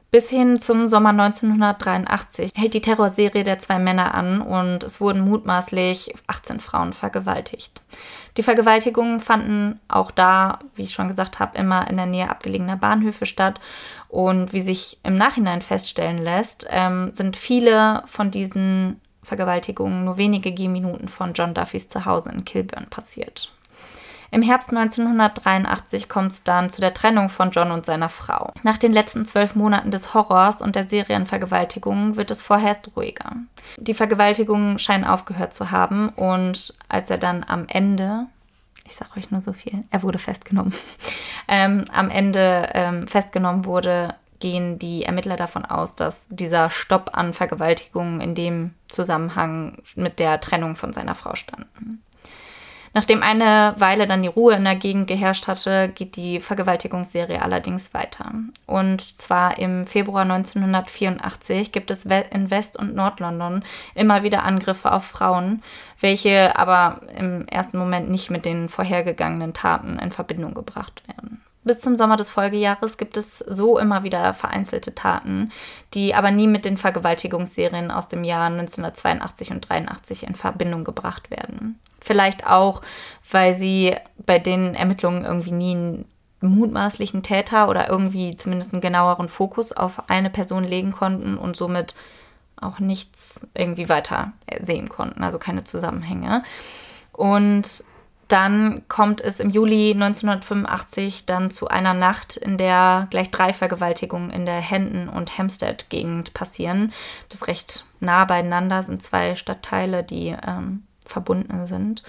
Bis 0.09 0.29
hin 0.29 0.57
zum 0.57 0.87
Sommer 0.87 1.09
1983 1.09 2.51
hält 2.55 2.73
die 2.73 2.81
Terrorserie 2.81 3.43
der 3.43 3.59
zwei 3.59 3.77
Männer 3.77 4.15
an 4.15 4.41
und 4.41 4.85
es 4.85 5.01
wurden 5.01 5.19
mutmaßlich 5.21 6.13
18 6.27 6.61
Frauen 6.61 6.93
vergewaltigt. 6.93 7.81
Die 8.37 8.43
Vergewaltigungen 8.43 9.19
fanden 9.19 9.81
auch 9.89 10.11
da, 10.11 10.59
wie 10.75 10.83
ich 10.83 10.93
schon 10.93 11.09
gesagt 11.09 11.39
habe, 11.39 11.57
immer 11.57 11.89
in 11.89 11.97
der 11.97 12.05
Nähe 12.05 12.29
abgelegener 12.29 12.77
Bahnhöfe 12.77 13.25
statt. 13.25 13.59
Und 14.07 14.53
wie 14.53 14.61
sich 14.61 14.99
im 15.03 15.15
Nachhinein 15.15 15.61
feststellen 15.61 16.19
lässt, 16.19 16.65
ähm, 16.69 17.11
sind 17.13 17.35
viele 17.35 18.03
von 18.05 18.31
diesen 18.31 19.01
Vergewaltigung 19.27 20.05
nur 20.05 20.15
wenige 20.15 20.53
Gehminuten 20.53 21.09
von 21.09 21.33
John 21.33 21.53
Duffys 21.53 21.89
Zuhause 21.89 22.31
in 22.31 22.45
Kilburn 22.45 22.87
passiert. 22.89 23.51
Im 24.31 24.41
Herbst 24.41 24.69
1983 24.69 26.07
kommt 26.07 26.31
es 26.31 26.43
dann 26.43 26.69
zu 26.69 26.79
der 26.79 26.93
Trennung 26.93 27.27
von 27.27 27.51
John 27.51 27.71
und 27.71 27.85
seiner 27.85 28.07
Frau. 28.07 28.53
Nach 28.63 28.77
den 28.77 28.93
letzten 28.93 29.25
zwölf 29.25 29.53
Monaten 29.53 29.91
des 29.91 30.13
Horrors 30.13 30.61
und 30.61 30.77
der 30.77 30.87
Serienvergewaltigungen 30.87 32.15
wird 32.15 32.31
es 32.31 32.41
vorerst 32.41 32.89
ruhiger. 32.95 33.33
Die 33.77 33.93
Vergewaltigungen 33.93 34.79
scheinen 34.79 35.03
aufgehört 35.03 35.53
zu 35.53 35.71
haben 35.71 36.07
und 36.09 36.73
als 36.87 37.09
er 37.09 37.17
dann 37.17 37.45
am 37.45 37.65
Ende, 37.67 38.27
ich 38.85 38.95
sage 38.95 39.17
euch 39.17 39.29
nur 39.29 39.41
so 39.41 39.51
viel, 39.51 39.83
er 39.91 40.03
wurde 40.03 40.19
festgenommen, 40.19 40.73
ähm, 41.49 41.83
am 41.93 42.09
Ende 42.09 42.69
ähm, 42.73 43.05
festgenommen 43.07 43.65
wurde, 43.65 44.15
gehen 44.39 44.79
die 44.79 45.03
Ermittler 45.03 45.35
davon 45.35 45.65
aus, 45.65 45.95
dass 45.95 46.27
dieser 46.29 46.69
Stopp 46.69 47.11
an 47.13 47.33
Vergewaltigungen 47.33 48.21
in 48.21 48.35
dem 48.35 48.73
Zusammenhang 48.87 49.77
mit 49.95 50.19
der 50.19 50.39
Trennung 50.39 50.75
von 50.75 50.93
seiner 50.93 51.15
Frau 51.15 51.35
standen. 51.35 52.03
Nachdem 52.97 53.21
eine 53.21 53.75
Weile 53.77 54.07
dann 54.07 54.23
die 54.23 54.27
Ruhe 54.27 54.55
in 54.55 54.63
der 54.63 54.75
Gegend 54.75 55.07
geherrscht 55.07 55.47
hatte, 55.47 55.89
geht 55.89 56.15
die 56.15 56.39
Vergewaltigungsserie 56.39 57.41
allerdings 57.41 57.93
weiter. 57.93 58.31
Und 58.65 59.01
zwar 59.01 59.59
im 59.59 59.85
Februar 59.85 60.23
1984 60.23 61.71
gibt 61.71 61.91
es 61.91 62.05
in 62.05 62.49
West- 62.49 62.75
und 62.75 62.95
Nordlondon 62.95 63.63
immer 63.93 64.23
wieder 64.23 64.43
Angriffe 64.43 64.91
auf 64.91 65.05
Frauen, 65.05 65.61
welche 65.99 66.57
aber 66.57 67.01
im 67.15 67.47
ersten 67.47 67.77
Moment 67.77 68.09
nicht 68.09 68.31
mit 68.31 68.45
den 68.45 68.67
vorhergegangenen 68.67 69.53
Taten 69.53 69.99
in 69.99 70.11
Verbindung 70.11 70.55
gebracht 70.55 71.03
werden. 71.07 71.43
Bis 71.67 71.79
zum 71.79 71.97
Sommer 71.97 72.15
des 72.15 72.29
Folgejahres 72.29 72.97
gibt 72.97 73.17
es 73.17 73.39
so 73.39 73.77
immer 73.77 74.03
wieder 74.03 74.33
vereinzelte 74.33 74.95
Taten, 74.95 75.51
die 75.93 76.15
aber 76.15 76.31
nie 76.31 76.47
mit 76.47 76.63
den 76.63 76.77
Vergewaltigungsserien 76.77 77.91
aus 77.91 78.07
dem 78.07 78.23
Jahr 78.23 78.47
1982 78.47 79.51
und 79.51 79.69
83 79.69 80.23
in 80.25 80.33
Verbindung 80.33 80.85
gebracht 80.85 81.29
werden. 81.29 81.77
Vielleicht 81.99 82.47
auch, 82.47 82.81
weil 83.29 83.53
sie 83.53 83.95
bei 84.25 84.39
den 84.39 84.75
Ermittlungen 84.75 85.25
irgendwie 85.25 85.51
nie 85.51 85.75
einen 85.75 86.05
mutmaßlichen 86.39 87.21
Täter 87.21 87.67
oder 87.67 87.89
irgendwie 87.89 88.37
zumindest 88.37 88.73
einen 88.73 88.81
genaueren 88.81 89.27
Fokus 89.27 89.73
auf 89.73 90.09
eine 90.09 90.29
Person 90.29 90.63
legen 90.63 90.91
konnten 90.91 91.37
und 91.37 91.57
somit 91.57 91.95
auch 92.55 92.79
nichts 92.79 93.45
irgendwie 93.53 93.89
weiter 93.89 94.31
sehen 94.61 94.87
konnten, 94.87 95.21
also 95.21 95.37
keine 95.37 95.65
Zusammenhänge. 95.65 96.43
Und 97.11 97.83
dann 98.27 98.83
kommt 98.87 99.21
es 99.21 99.39
im 99.39 99.49
Juli 99.49 99.91
1985 99.91 101.25
dann 101.25 101.49
zu 101.49 101.67
einer 101.67 101.93
Nacht, 101.93 102.35
in 102.35 102.57
der 102.57 103.07
gleich 103.09 103.31
drei 103.31 103.53
Vergewaltigungen 103.53 104.31
in 104.31 104.45
der 104.45 104.59
Hendon- 104.59 105.09
und 105.09 105.37
Hampstead-Gegend 105.37 106.33
passieren. 106.33 106.93
Das 107.29 107.41
ist 107.41 107.47
recht 107.47 107.85
nah 107.99 108.25
beieinander, 108.25 108.83
sind 108.83 109.01
zwei 109.01 109.35
Stadtteile, 109.35 110.03
die 110.03 110.35
ähm, 110.45 110.83
verbunden 111.05 111.65
sind. 111.67 112.03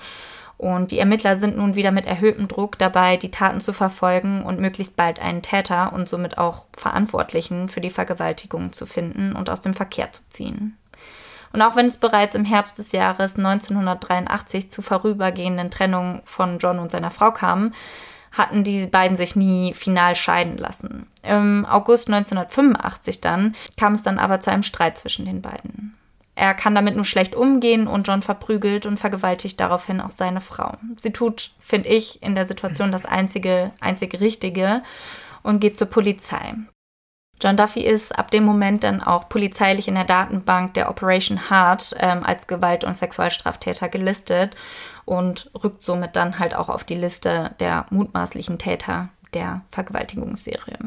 Und 0.56 0.90
die 0.90 0.98
Ermittler 0.98 1.36
sind 1.36 1.56
nun 1.56 1.76
wieder 1.76 1.92
mit 1.92 2.06
erhöhtem 2.06 2.48
Druck 2.48 2.78
dabei, 2.78 3.16
die 3.16 3.30
Taten 3.30 3.60
zu 3.60 3.72
verfolgen 3.72 4.42
und 4.42 4.58
möglichst 4.58 4.96
bald 4.96 5.20
einen 5.20 5.40
Täter 5.40 5.92
und 5.92 6.08
somit 6.08 6.36
auch 6.36 6.64
Verantwortlichen 6.76 7.68
für 7.68 7.80
die 7.80 7.90
Vergewaltigung 7.90 8.72
zu 8.72 8.84
finden 8.84 9.36
und 9.36 9.50
aus 9.50 9.60
dem 9.60 9.72
Verkehr 9.72 10.10
zu 10.10 10.22
ziehen. 10.28 10.76
Und 11.52 11.62
auch 11.62 11.76
wenn 11.76 11.86
es 11.86 11.96
bereits 11.96 12.34
im 12.34 12.44
Herbst 12.44 12.78
des 12.78 12.92
Jahres 12.92 13.36
1983 13.36 14.70
zu 14.70 14.82
vorübergehenden 14.82 15.70
Trennungen 15.70 16.20
von 16.24 16.58
John 16.58 16.78
und 16.78 16.90
seiner 16.90 17.10
Frau 17.10 17.30
kam, 17.30 17.72
hatten 18.32 18.64
die 18.64 18.86
beiden 18.86 19.16
sich 19.16 19.36
nie 19.36 19.72
final 19.74 20.14
scheiden 20.14 20.58
lassen. 20.58 21.06
Im 21.22 21.64
August 21.66 22.08
1985 22.08 23.20
dann 23.20 23.56
kam 23.76 23.94
es 23.94 24.02
dann 24.02 24.18
aber 24.18 24.40
zu 24.40 24.50
einem 24.50 24.62
Streit 24.62 24.98
zwischen 24.98 25.24
den 25.24 25.42
beiden. 25.42 25.94
Er 26.34 26.54
kann 26.54 26.74
damit 26.74 26.94
nur 26.94 27.04
schlecht 27.04 27.34
umgehen 27.34 27.88
und 27.88 28.06
John 28.06 28.22
verprügelt 28.22 28.86
und 28.86 28.96
vergewaltigt 28.96 29.58
daraufhin 29.58 30.00
auch 30.00 30.12
seine 30.12 30.40
Frau. 30.40 30.76
Sie 30.96 31.12
tut, 31.12 31.50
finde 31.58 31.88
ich, 31.88 32.22
in 32.22 32.36
der 32.36 32.46
Situation 32.46 32.92
das 32.92 33.06
einzige, 33.06 33.72
einzig 33.80 34.20
Richtige 34.20 34.82
und 35.42 35.58
geht 35.58 35.76
zur 35.76 35.88
Polizei. 35.88 36.54
John 37.40 37.56
Duffy 37.56 37.80
ist 37.80 38.18
ab 38.18 38.30
dem 38.30 38.44
Moment 38.44 38.82
dann 38.84 39.02
auch 39.02 39.28
polizeilich 39.28 39.86
in 39.86 39.94
der 39.94 40.04
Datenbank 40.04 40.74
der 40.74 40.90
Operation 40.90 41.48
Heart 41.50 41.94
ähm, 41.98 42.24
als 42.24 42.46
Gewalt- 42.46 42.84
und 42.84 42.96
Sexualstraftäter 42.96 43.88
gelistet 43.88 44.56
und 45.04 45.50
rückt 45.62 45.82
somit 45.82 46.16
dann 46.16 46.38
halt 46.38 46.54
auch 46.54 46.68
auf 46.68 46.84
die 46.84 46.96
Liste 46.96 47.54
der 47.60 47.86
mutmaßlichen 47.90 48.58
Täter 48.58 49.10
der 49.34 49.62
Vergewaltigungsserie. 49.70 50.78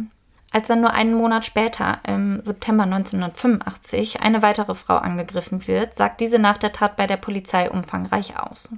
Als 0.54 0.68
dann 0.68 0.82
nur 0.82 0.92
einen 0.92 1.14
Monat 1.14 1.46
später, 1.46 2.00
im 2.06 2.44
September 2.44 2.84
1985, 2.84 4.22
eine 4.22 4.42
weitere 4.42 4.76
Frau 4.76 4.98
angegriffen 4.98 5.66
wird, 5.66 5.96
sagt 5.96 6.20
diese 6.20 6.40
nach 6.40 6.58
der 6.58 6.74
Tat 6.74 6.98
bei 6.98 7.08
der 7.08 7.16
Polizei 7.16 7.72
umfangreich 7.72 8.38
aus. 8.38 8.70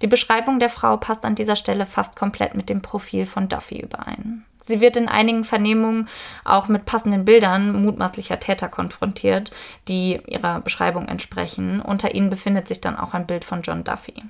Die 0.00 0.06
Beschreibung 0.06 0.58
der 0.58 0.70
Frau 0.70 0.96
passt 0.96 1.26
an 1.26 1.34
dieser 1.34 1.56
Stelle 1.56 1.84
fast 1.84 2.16
komplett 2.16 2.54
mit 2.54 2.70
dem 2.70 2.80
Profil 2.80 3.26
von 3.26 3.50
Duffy 3.50 3.80
überein. 3.80 4.46
Sie 4.60 4.80
wird 4.80 4.96
in 4.96 5.08
einigen 5.08 5.44
Vernehmungen 5.44 6.08
auch 6.44 6.68
mit 6.68 6.84
passenden 6.84 7.24
Bildern 7.24 7.82
mutmaßlicher 7.82 8.40
Täter 8.40 8.68
konfrontiert, 8.68 9.50
die 9.88 10.20
ihrer 10.26 10.60
Beschreibung 10.60 11.08
entsprechen. 11.08 11.80
Unter 11.80 12.14
ihnen 12.14 12.30
befindet 12.30 12.68
sich 12.68 12.80
dann 12.80 12.96
auch 12.96 13.14
ein 13.14 13.26
Bild 13.26 13.44
von 13.44 13.62
John 13.62 13.84
Duffy. 13.84 14.22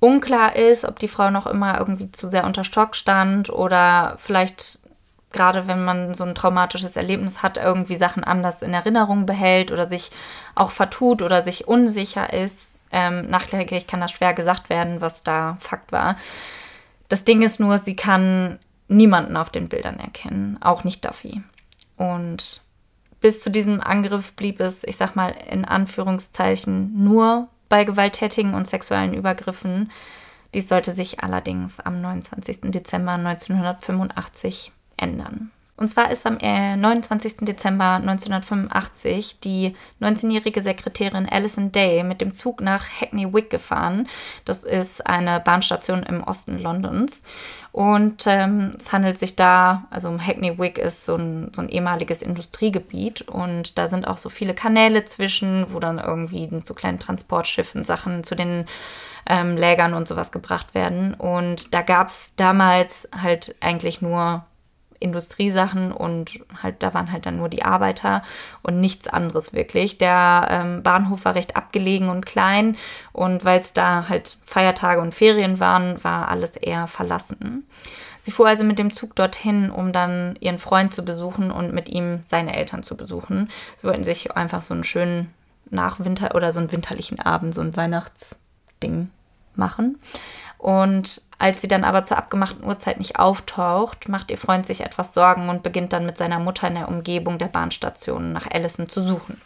Unklar 0.00 0.56
ist, 0.56 0.84
ob 0.84 0.98
die 0.98 1.08
Frau 1.08 1.30
noch 1.30 1.46
immer 1.46 1.78
irgendwie 1.78 2.12
zu 2.12 2.28
sehr 2.28 2.44
unter 2.44 2.64
Stock 2.64 2.94
stand 2.94 3.50
oder 3.50 4.14
vielleicht 4.18 4.80
gerade 5.32 5.66
wenn 5.66 5.84
man 5.84 6.14
so 6.14 6.24
ein 6.24 6.34
traumatisches 6.34 6.96
Erlebnis 6.96 7.42
hat, 7.42 7.58
irgendwie 7.58 7.96
Sachen 7.96 8.24
anders 8.24 8.62
in 8.62 8.72
Erinnerung 8.72 9.26
behält 9.26 9.70
oder 9.70 9.88
sich 9.88 10.10
auch 10.54 10.70
vertut 10.70 11.22
oder 11.22 11.44
sich 11.44 11.68
unsicher 11.68 12.32
ist. 12.32 12.78
Ähm, 12.90 13.28
nachträglich 13.28 13.86
kann 13.86 14.00
das 14.00 14.12
schwer 14.12 14.32
gesagt 14.32 14.70
werden, 14.70 15.00
was 15.00 15.22
da 15.22 15.58
Fakt 15.60 15.92
war. 15.92 16.16
Das 17.08 17.24
Ding 17.24 17.42
ist 17.42 17.60
nur, 17.60 17.78
sie 17.78 17.96
kann 17.96 18.58
niemanden 18.88 19.36
auf 19.36 19.50
den 19.50 19.68
Bildern 19.68 19.98
erkennen, 19.98 20.58
auch 20.60 20.84
nicht 20.84 21.04
Duffy. 21.04 21.42
Und 21.96 22.62
bis 23.20 23.42
zu 23.42 23.50
diesem 23.50 23.80
Angriff 23.80 24.34
blieb 24.34 24.60
es, 24.60 24.84
ich 24.84 24.96
sag 24.96 25.16
mal 25.16 25.34
in 25.50 25.64
Anführungszeichen, 25.64 27.02
nur 27.04 27.48
bei 27.68 27.84
gewalttätigen 27.84 28.54
und 28.54 28.66
sexuellen 28.66 29.14
Übergriffen. 29.14 29.90
Dies 30.54 30.68
sollte 30.68 30.92
sich 30.92 31.22
allerdings 31.22 31.80
am 31.80 32.00
29. 32.00 32.70
Dezember 32.70 33.12
1985 33.12 34.72
ändern. 34.96 35.50
Und 35.78 35.88
zwar 35.88 36.10
ist 36.10 36.26
am 36.26 36.38
29. 36.38 37.42
Äh, 37.42 37.44
Dezember 37.44 37.94
1985 37.94 39.38
die 39.38 39.76
19-jährige 40.00 40.60
Sekretärin 40.60 41.28
Alison 41.28 41.70
Day 41.70 42.02
mit 42.02 42.20
dem 42.20 42.34
Zug 42.34 42.60
nach 42.60 42.84
Hackney 43.00 43.32
Wick 43.32 43.48
gefahren. 43.48 44.08
Das 44.44 44.64
ist 44.64 45.06
eine 45.06 45.38
Bahnstation 45.38 46.02
im 46.02 46.24
Osten 46.24 46.58
Londons. 46.58 47.22
Und 47.70 48.26
ähm, 48.26 48.72
es 48.76 48.92
handelt 48.92 49.20
sich 49.20 49.36
da, 49.36 49.84
also 49.90 50.18
Hackney 50.18 50.58
Wick 50.58 50.78
ist 50.78 51.04
so 51.04 51.14
ein, 51.14 51.52
so 51.54 51.62
ein 51.62 51.68
ehemaliges 51.68 52.22
Industriegebiet 52.22 53.22
und 53.28 53.78
da 53.78 53.86
sind 53.86 54.08
auch 54.08 54.18
so 54.18 54.30
viele 54.30 54.54
Kanäle 54.54 55.04
zwischen, 55.04 55.72
wo 55.72 55.78
dann 55.78 55.98
irgendwie 56.00 56.50
zu 56.64 56.74
kleinen 56.74 56.98
Transportschiffen 56.98 57.84
Sachen 57.84 58.24
zu 58.24 58.34
den 58.34 58.66
ähm, 59.28 59.56
Lägern 59.56 59.94
und 59.94 60.08
sowas 60.08 60.32
gebracht 60.32 60.74
werden. 60.74 61.14
Und 61.14 61.72
da 61.72 61.82
gab 61.82 62.08
es 62.08 62.32
damals 62.34 63.08
halt 63.22 63.54
eigentlich 63.60 64.02
nur 64.02 64.44
Industriesachen 65.00 65.92
und 65.92 66.40
halt 66.62 66.82
da 66.82 66.94
waren 66.94 67.12
halt 67.12 67.26
dann 67.26 67.36
nur 67.36 67.48
die 67.48 67.64
Arbeiter 67.64 68.22
und 68.62 68.80
nichts 68.80 69.08
anderes 69.08 69.52
wirklich. 69.52 69.98
Der 69.98 70.48
ähm, 70.50 70.82
Bahnhof 70.82 71.24
war 71.24 71.34
recht 71.34 71.56
abgelegen 71.56 72.08
und 72.08 72.26
klein 72.26 72.76
und 73.12 73.44
weil 73.44 73.60
es 73.60 73.72
da 73.72 74.08
halt 74.08 74.36
Feiertage 74.44 75.00
und 75.00 75.14
Ferien 75.14 75.60
waren, 75.60 76.02
war 76.02 76.28
alles 76.28 76.56
eher 76.56 76.86
verlassen. 76.86 77.66
Sie 78.20 78.32
fuhr 78.32 78.48
also 78.48 78.64
mit 78.64 78.78
dem 78.78 78.92
Zug 78.92 79.14
dorthin, 79.14 79.70
um 79.70 79.92
dann 79.92 80.36
ihren 80.40 80.58
Freund 80.58 80.92
zu 80.92 81.04
besuchen 81.04 81.50
und 81.50 81.72
mit 81.72 81.88
ihm 81.88 82.20
seine 82.22 82.56
Eltern 82.56 82.82
zu 82.82 82.96
besuchen. 82.96 83.50
Sie 83.76 83.86
wollten 83.86 84.04
sich 84.04 84.36
einfach 84.36 84.60
so 84.60 84.74
einen 84.74 84.84
schönen 84.84 85.32
Nachwinter 85.70 86.34
oder 86.34 86.52
so 86.52 86.60
einen 86.60 86.72
winterlichen 86.72 87.20
Abend, 87.20 87.54
so 87.54 87.60
ein 87.60 87.76
Weihnachtsding 87.76 89.10
machen. 89.54 89.98
Und 90.58 91.22
als 91.38 91.60
sie 91.60 91.68
dann 91.68 91.84
aber 91.84 92.04
zur 92.04 92.16
abgemachten 92.16 92.64
Uhrzeit 92.64 92.98
nicht 92.98 93.18
auftaucht, 93.18 94.08
macht 94.08 94.30
ihr 94.30 94.38
Freund 94.38 94.66
sich 94.66 94.80
etwas 94.80 95.14
Sorgen 95.14 95.48
und 95.48 95.62
beginnt 95.62 95.92
dann 95.92 96.06
mit 96.06 96.18
seiner 96.18 96.40
Mutter 96.40 96.68
in 96.68 96.74
der 96.74 96.88
Umgebung 96.88 97.38
der 97.38 97.46
Bahnstation 97.46 98.32
nach 98.32 98.50
Allison 98.50 98.88
zu 98.88 99.00
suchen. 99.00 99.40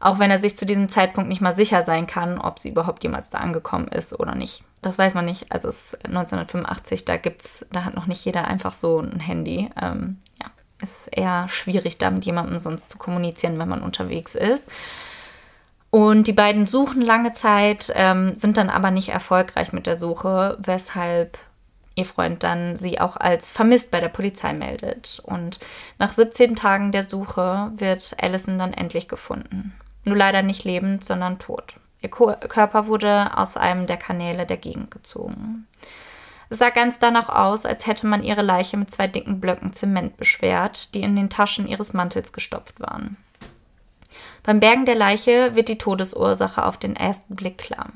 Auch 0.00 0.18
wenn 0.18 0.30
er 0.30 0.38
sich 0.38 0.56
zu 0.56 0.64
diesem 0.64 0.88
Zeitpunkt 0.88 1.28
nicht 1.28 1.40
mal 1.40 1.52
sicher 1.52 1.82
sein 1.82 2.06
kann, 2.06 2.38
ob 2.38 2.58
sie 2.58 2.68
überhaupt 2.68 3.02
jemals 3.02 3.30
da 3.30 3.38
angekommen 3.38 3.88
ist 3.88 4.18
oder 4.18 4.34
nicht. 4.34 4.64
Das 4.80 4.98
weiß 4.98 5.14
man 5.14 5.24
nicht. 5.24 5.50
Also 5.50 5.68
es 5.68 5.94
ist 5.94 6.04
1985, 6.06 7.04
da 7.04 7.16
gibt's, 7.16 7.66
da 7.72 7.84
hat 7.84 7.94
noch 7.94 8.06
nicht 8.06 8.24
jeder 8.24 8.46
einfach 8.46 8.74
so 8.74 9.00
ein 9.00 9.18
Handy. 9.18 9.70
Ähm, 9.80 10.18
ja, 10.40 10.50
ist 10.80 11.08
eher 11.08 11.48
schwierig, 11.48 11.98
da 11.98 12.10
mit 12.10 12.24
jemandem 12.24 12.58
sonst 12.58 12.90
zu 12.90 12.98
kommunizieren, 12.98 13.58
wenn 13.58 13.68
man 13.68 13.82
unterwegs 13.82 14.36
ist. 14.36 14.70
Und 15.90 16.26
die 16.26 16.32
beiden 16.32 16.66
suchen 16.66 17.00
lange 17.00 17.32
Zeit, 17.32 17.92
ähm, 17.94 18.36
sind 18.36 18.56
dann 18.56 18.68
aber 18.68 18.90
nicht 18.90 19.08
erfolgreich 19.08 19.72
mit 19.72 19.86
der 19.86 19.96
Suche, 19.96 20.58
weshalb 20.60 21.38
ihr 21.94 22.04
Freund 22.04 22.42
dann 22.42 22.76
sie 22.76 23.00
auch 23.00 23.16
als 23.16 23.50
vermisst 23.50 23.90
bei 23.90 24.00
der 24.00 24.08
Polizei 24.08 24.52
meldet. 24.52 25.20
Und 25.24 25.58
nach 25.98 26.12
17 26.12 26.54
Tagen 26.54 26.92
der 26.92 27.08
Suche 27.08 27.72
wird 27.74 28.14
Allison 28.20 28.58
dann 28.58 28.72
endlich 28.72 29.08
gefunden. 29.08 29.74
Nur 30.04 30.16
leider 30.16 30.42
nicht 30.42 30.64
lebend, 30.64 31.04
sondern 31.04 31.38
tot. 31.38 31.74
Ihr 32.00 32.10
Körper 32.10 32.86
wurde 32.86 33.36
aus 33.36 33.56
einem 33.56 33.86
der 33.86 33.96
Kanäle 33.96 34.46
der 34.46 34.58
Gegend 34.58 34.90
gezogen. 34.90 35.66
Es 36.50 36.58
sah 36.58 36.70
ganz 36.70 36.98
danach 36.98 37.28
aus, 37.28 37.66
als 37.66 37.86
hätte 37.86 38.06
man 38.06 38.22
ihre 38.22 38.42
Leiche 38.42 38.76
mit 38.76 38.90
zwei 38.90 39.06
dicken 39.06 39.40
Blöcken 39.40 39.72
Zement 39.72 40.16
beschwert, 40.16 40.94
die 40.94 41.02
in 41.02 41.16
den 41.16 41.28
Taschen 41.28 41.66
ihres 41.66 41.92
Mantels 41.92 42.32
gestopft 42.32 42.80
waren. 42.80 43.16
Beim 44.48 44.60
Bergen 44.60 44.86
der 44.86 44.94
Leiche 44.94 45.54
wird 45.56 45.68
die 45.68 45.76
Todesursache 45.76 46.64
auf 46.64 46.78
den 46.78 46.96
ersten 46.96 47.36
Blick 47.36 47.58
klar. 47.58 47.90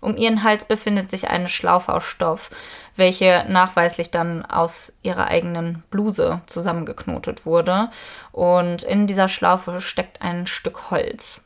Um 0.00 0.16
ihren 0.16 0.42
Hals 0.42 0.64
befindet 0.64 1.08
sich 1.08 1.30
eine 1.30 1.46
Schlaufe 1.46 1.94
aus 1.94 2.02
Stoff, 2.02 2.50
welche 2.96 3.46
nachweislich 3.48 4.10
dann 4.10 4.44
aus 4.44 4.92
ihrer 5.04 5.28
eigenen 5.28 5.84
Bluse 5.90 6.40
zusammengeknotet 6.46 7.46
wurde. 7.46 7.90
Und 8.32 8.82
in 8.82 9.06
dieser 9.06 9.28
Schlaufe 9.28 9.80
steckt 9.80 10.20
ein 10.20 10.48
Stück 10.48 10.90
Holz. 10.90 11.42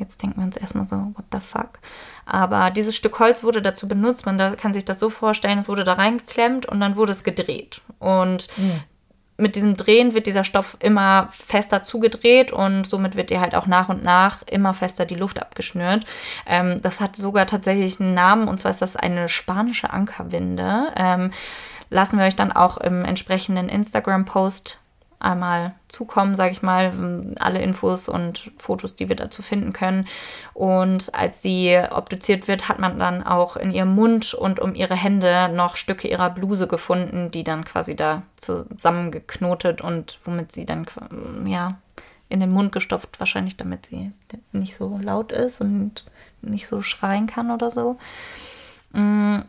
Jetzt 0.00 0.20
denken 0.20 0.40
wir 0.40 0.46
uns 0.46 0.56
erstmal 0.56 0.88
so, 0.88 0.96
what 0.96 1.26
the 1.30 1.38
fuck? 1.38 1.78
Aber 2.26 2.70
dieses 2.70 2.96
Stück 2.96 3.20
Holz 3.20 3.44
wurde 3.44 3.62
dazu 3.62 3.86
benutzt, 3.86 4.26
man 4.26 4.36
kann 4.56 4.72
sich 4.72 4.84
das 4.84 4.98
so 4.98 5.10
vorstellen, 5.10 5.58
es 5.60 5.68
wurde 5.68 5.84
da 5.84 5.92
reingeklemmt 5.92 6.66
und 6.66 6.80
dann 6.80 6.96
wurde 6.96 7.12
es 7.12 7.22
gedreht. 7.22 7.82
Und 8.00 8.48
mhm 8.56 8.82
mit 9.40 9.56
diesem 9.56 9.76
Drehen 9.76 10.14
wird 10.14 10.26
dieser 10.26 10.44
Stoff 10.44 10.76
immer 10.80 11.28
fester 11.30 11.82
zugedreht 11.82 12.52
und 12.52 12.84
somit 12.84 13.16
wird 13.16 13.30
dir 13.30 13.40
halt 13.40 13.54
auch 13.54 13.66
nach 13.66 13.88
und 13.88 14.02
nach 14.04 14.42
immer 14.46 14.74
fester 14.74 15.06
die 15.06 15.14
Luft 15.14 15.40
abgeschnürt. 15.40 16.04
Ähm, 16.46 16.80
das 16.82 17.00
hat 17.00 17.16
sogar 17.16 17.46
tatsächlich 17.46 18.00
einen 18.00 18.14
Namen 18.14 18.48
und 18.48 18.60
zwar 18.60 18.70
ist 18.70 18.82
das 18.82 18.96
eine 18.96 19.28
spanische 19.28 19.90
Ankerwinde. 19.90 20.92
Ähm, 20.96 21.30
lassen 21.88 22.18
wir 22.18 22.26
euch 22.26 22.36
dann 22.36 22.52
auch 22.52 22.76
im 22.78 23.04
entsprechenden 23.04 23.68
Instagram-Post 23.68 24.80
einmal 25.20 25.74
zukommen, 25.88 26.34
sage 26.34 26.52
ich 26.52 26.62
mal, 26.62 26.92
alle 27.38 27.60
Infos 27.60 28.08
und 28.08 28.50
Fotos, 28.56 28.96
die 28.96 29.08
wir 29.08 29.16
dazu 29.16 29.42
finden 29.42 29.72
können. 29.72 30.08
Und 30.54 31.14
als 31.14 31.42
sie 31.42 31.78
obduziert 31.90 32.48
wird, 32.48 32.68
hat 32.68 32.78
man 32.78 32.98
dann 32.98 33.22
auch 33.22 33.56
in 33.56 33.70
ihrem 33.70 33.94
Mund 33.94 34.32
und 34.32 34.58
um 34.58 34.74
ihre 34.74 34.96
Hände 34.96 35.50
noch 35.50 35.76
Stücke 35.76 36.08
ihrer 36.08 36.30
Bluse 36.30 36.66
gefunden, 36.66 37.30
die 37.30 37.44
dann 37.44 37.64
quasi 37.64 37.94
da 37.94 38.22
zusammengeknotet 38.36 39.82
und 39.82 40.18
womit 40.24 40.52
sie 40.52 40.64
dann 40.64 40.86
ja 41.46 41.68
in 42.30 42.40
den 42.40 42.50
Mund 42.50 42.72
gestopft, 42.72 43.20
wahrscheinlich 43.20 43.56
damit 43.56 43.86
sie 43.86 44.10
nicht 44.52 44.74
so 44.74 44.98
laut 45.02 45.32
ist 45.32 45.60
und 45.60 46.04
nicht 46.40 46.66
so 46.66 46.80
schreien 46.80 47.26
kann 47.26 47.50
oder 47.50 47.70
so. 47.70 47.98
Mm, 48.92 49.40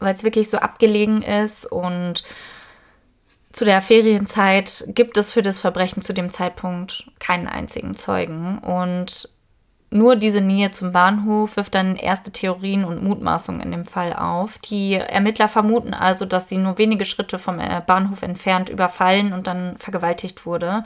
Weil 0.00 0.14
es 0.14 0.24
wirklich 0.24 0.50
so 0.50 0.58
abgelegen 0.58 1.22
ist 1.22 1.64
und 1.64 2.24
zu 3.52 3.64
der 3.64 3.80
Ferienzeit 3.80 4.84
gibt 4.88 5.16
es 5.16 5.32
für 5.32 5.42
das 5.42 5.60
Verbrechen 5.60 6.02
zu 6.02 6.12
dem 6.12 6.30
Zeitpunkt 6.30 7.04
keinen 7.18 7.46
einzigen 7.46 7.94
Zeugen 7.96 8.58
und 8.58 9.28
nur 9.92 10.16
diese 10.16 10.40
Nähe 10.40 10.70
zum 10.70 10.92
Bahnhof 10.92 11.56
wirft 11.56 11.74
dann 11.74 11.96
erste 11.96 12.32
Theorien 12.32 12.86
und 12.86 13.02
Mutmaßungen 13.02 13.60
in 13.60 13.70
dem 13.72 13.84
Fall 13.84 14.14
auf. 14.14 14.56
Die 14.56 14.94
Ermittler 14.94 15.48
vermuten 15.48 15.92
also, 15.92 16.24
dass 16.24 16.48
sie 16.48 16.56
nur 16.56 16.78
wenige 16.78 17.04
Schritte 17.04 17.38
vom 17.38 17.60
äh, 17.60 17.82
Bahnhof 17.86 18.22
entfernt 18.22 18.70
überfallen 18.70 19.34
und 19.34 19.46
dann 19.46 19.76
vergewaltigt 19.76 20.46
wurde. 20.46 20.84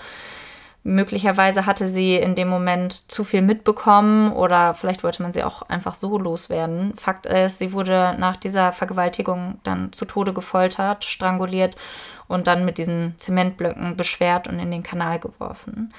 Möglicherweise 0.87 1.67
hatte 1.67 1.89
sie 1.89 2.15
in 2.15 2.37
dem 2.37 2.47
Moment 2.47 3.11
zu 3.11 3.25
viel 3.25 3.43
mitbekommen 3.43 4.31
oder 4.31 4.73
vielleicht 4.73 5.03
wollte 5.03 5.21
man 5.21 5.33
sie 5.33 5.43
auch 5.43 5.63
einfach 5.63 5.97
so 5.97 6.17
loswerden. 6.17 6.95
Fakt 6.95 7.27
ist, 7.27 7.59
sie 7.59 7.73
wurde 7.73 8.15
nach 8.21 8.37
dieser 8.37 8.71
Vergewaltigung 8.71 9.59
dann 9.65 9.93
zu 9.93 10.05
Tode 10.05 10.33
gefoltert, 10.33 11.05
stranguliert 11.05 11.75
und 12.29 12.47
dann 12.47 12.65
mit 12.65 12.79
diesen 12.79 13.17
Zementblöcken 13.19 13.97
beschwert 13.97 14.47
und 14.47 14.61
in 14.61 14.71
den 14.71 14.85
Kanal 14.85 15.19
geworfen. 15.19 15.93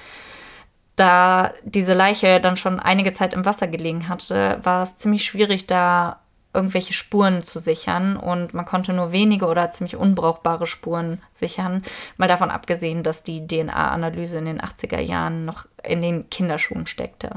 Da 0.96 1.52
diese 1.64 1.92
Leiche 1.92 2.40
dann 2.40 2.56
schon 2.56 2.80
einige 2.80 3.12
Zeit 3.12 3.34
im 3.34 3.44
Wasser 3.44 3.66
gelegen 3.66 4.08
hatte, 4.08 4.58
war 4.62 4.82
es 4.84 4.96
ziemlich 4.96 5.22
schwierig, 5.22 5.66
da 5.66 6.20
irgendwelche 6.58 6.92
Spuren 6.92 7.44
zu 7.44 7.60
sichern 7.60 8.16
und 8.16 8.52
man 8.52 8.64
konnte 8.64 8.92
nur 8.92 9.12
wenige 9.12 9.46
oder 9.46 9.70
ziemlich 9.70 9.94
unbrauchbare 9.94 10.66
Spuren 10.66 11.22
sichern, 11.32 11.84
mal 12.16 12.26
davon 12.26 12.50
abgesehen, 12.50 13.04
dass 13.04 13.22
die 13.22 13.46
DNA-Analyse 13.46 14.38
in 14.38 14.46
den 14.46 14.60
80er 14.60 15.00
Jahren 15.00 15.44
noch 15.44 15.66
in 15.84 16.02
den 16.02 16.28
Kinderschuhen 16.30 16.86
steckte. 16.86 17.30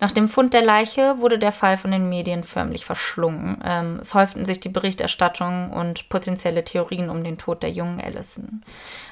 Nach 0.00 0.12
dem 0.12 0.28
Fund 0.28 0.52
der 0.54 0.62
Leiche 0.62 1.18
wurde 1.18 1.38
der 1.38 1.52
Fall 1.52 1.76
von 1.76 1.90
den 1.90 2.08
Medien 2.08 2.42
förmlich 2.42 2.84
verschlungen. 2.84 3.62
Ähm, 3.64 3.98
es 4.00 4.14
häuften 4.14 4.44
sich 4.44 4.60
die 4.60 4.68
Berichterstattungen 4.68 5.70
und 5.70 6.08
potenzielle 6.08 6.64
Theorien 6.64 7.10
um 7.10 7.22
den 7.22 7.38
Tod 7.38 7.62
der 7.62 7.70
jungen 7.70 8.00
Allison. 8.00 8.64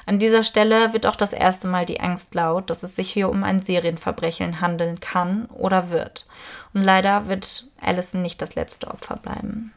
An 0.05 0.19
dieser 0.19 0.43
Stelle 0.43 0.93
wird 0.93 1.05
auch 1.05 1.15
das 1.15 1.33
erste 1.33 1.67
Mal 1.67 1.85
die 1.85 1.99
Angst 1.99 2.35
laut, 2.35 2.69
dass 2.69 2.83
es 2.83 2.95
sich 2.95 3.11
hier 3.11 3.29
um 3.29 3.43
ein 3.43 3.61
Serienverbrechen 3.61 4.61
handeln 4.61 4.99
kann 4.99 5.45
oder 5.45 5.89
wird. 5.89 6.25
Und 6.73 6.83
leider 6.83 7.27
wird 7.27 7.67
Allison 7.81 8.21
nicht 8.21 8.41
das 8.41 8.55
letzte 8.55 8.87
Opfer 8.87 9.15
bleiben. 9.15 9.73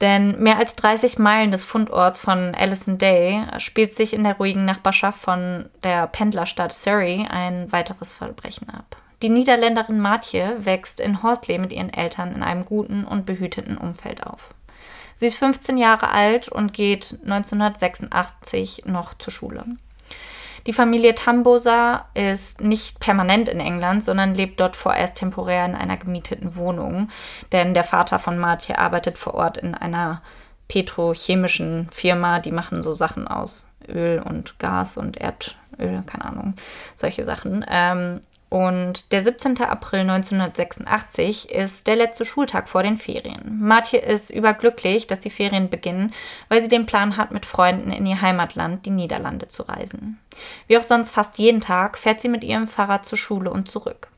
Denn 0.00 0.42
mehr 0.42 0.58
als 0.58 0.76
30 0.76 1.18
Meilen 1.18 1.50
des 1.50 1.64
Fundorts 1.64 2.20
von 2.20 2.54
Allison 2.54 2.98
Day 2.98 3.44
spielt 3.58 3.94
sich 3.94 4.12
in 4.12 4.24
der 4.24 4.36
ruhigen 4.36 4.66
Nachbarschaft 4.66 5.20
von 5.20 5.70
der 5.82 6.06
Pendlerstadt 6.06 6.72
Surrey 6.72 7.26
ein 7.28 7.72
weiteres 7.72 8.12
Verbrechen 8.12 8.68
ab. 8.68 8.96
Die 9.22 9.30
Niederländerin 9.30 9.98
Maatje 9.98 10.56
wächst 10.58 11.00
in 11.00 11.22
Horsley 11.22 11.58
mit 11.58 11.72
ihren 11.72 11.92
Eltern 11.92 12.34
in 12.34 12.42
einem 12.42 12.66
guten 12.66 13.04
und 13.04 13.24
behüteten 13.24 13.78
Umfeld 13.78 14.26
auf. 14.26 14.52
Sie 15.14 15.26
ist 15.26 15.38
15 15.38 15.78
Jahre 15.78 16.10
alt 16.10 16.50
und 16.50 16.74
geht 16.74 17.16
1986 17.24 18.82
noch 18.84 19.14
zur 19.14 19.32
Schule. 19.32 19.64
Die 20.66 20.72
Familie 20.72 21.14
Tambosa 21.14 22.06
ist 22.14 22.60
nicht 22.60 22.98
permanent 22.98 23.48
in 23.48 23.60
England, 23.60 24.02
sondern 24.02 24.34
lebt 24.34 24.58
dort 24.58 24.74
vorerst 24.74 25.16
temporär 25.16 25.64
in 25.64 25.76
einer 25.76 25.96
gemieteten 25.96 26.56
Wohnung, 26.56 27.08
denn 27.52 27.72
der 27.72 27.84
Vater 27.84 28.18
von 28.18 28.36
Martje 28.38 28.78
arbeitet 28.78 29.16
vor 29.16 29.34
Ort 29.34 29.58
in 29.58 29.74
einer 29.74 30.22
petrochemischen 30.68 31.88
Firma, 31.92 32.40
die 32.40 32.50
machen 32.50 32.82
so 32.82 32.92
Sachen 32.92 33.28
aus 33.28 33.68
Öl 33.88 34.20
und 34.20 34.58
Gas 34.58 34.96
und 34.96 35.16
Erdöl, 35.16 36.02
keine 36.06 36.24
Ahnung, 36.24 36.54
solche 36.96 37.22
Sachen. 37.22 37.64
Ähm, 37.68 38.20
und 38.48 39.10
der 39.12 39.22
17. 39.22 39.60
April 39.62 40.00
1986 40.00 41.50
ist 41.50 41.86
der 41.86 41.96
letzte 41.96 42.24
Schultag 42.24 42.68
vor 42.68 42.84
den 42.84 42.96
Ferien. 42.96 43.58
Martje 43.60 43.98
ist 43.98 44.30
überglücklich, 44.30 45.08
dass 45.08 45.18
die 45.18 45.30
Ferien 45.30 45.68
beginnen, 45.68 46.12
weil 46.48 46.62
sie 46.62 46.68
den 46.68 46.86
Plan 46.86 47.16
hat, 47.16 47.32
mit 47.32 47.44
Freunden 47.44 47.90
in 47.90 48.06
ihr 48.06 48.20
Heimatland, 48.20 48.86
die 48.86 48.90
Niederlande, 48.90 49.48
zu 49.48 49.64
reisen. 49.64 50.20
Wie 50.68 50.78
auch 50.78 50.84
sonst 50.84 51.10
fast 51.10 51.38
jeden 51.38 51.60
Tag 51.60 51.98
fährt 51.98 52.20
sie 52.20 52.28
mit 52.28 52.44
ihrem 52.44 52.68
Fahrrad 52.68 53.04
zur 53.04 53.18
Schule 53.18 53.50
und 53.50 53.68
zurück. 53.68 54.08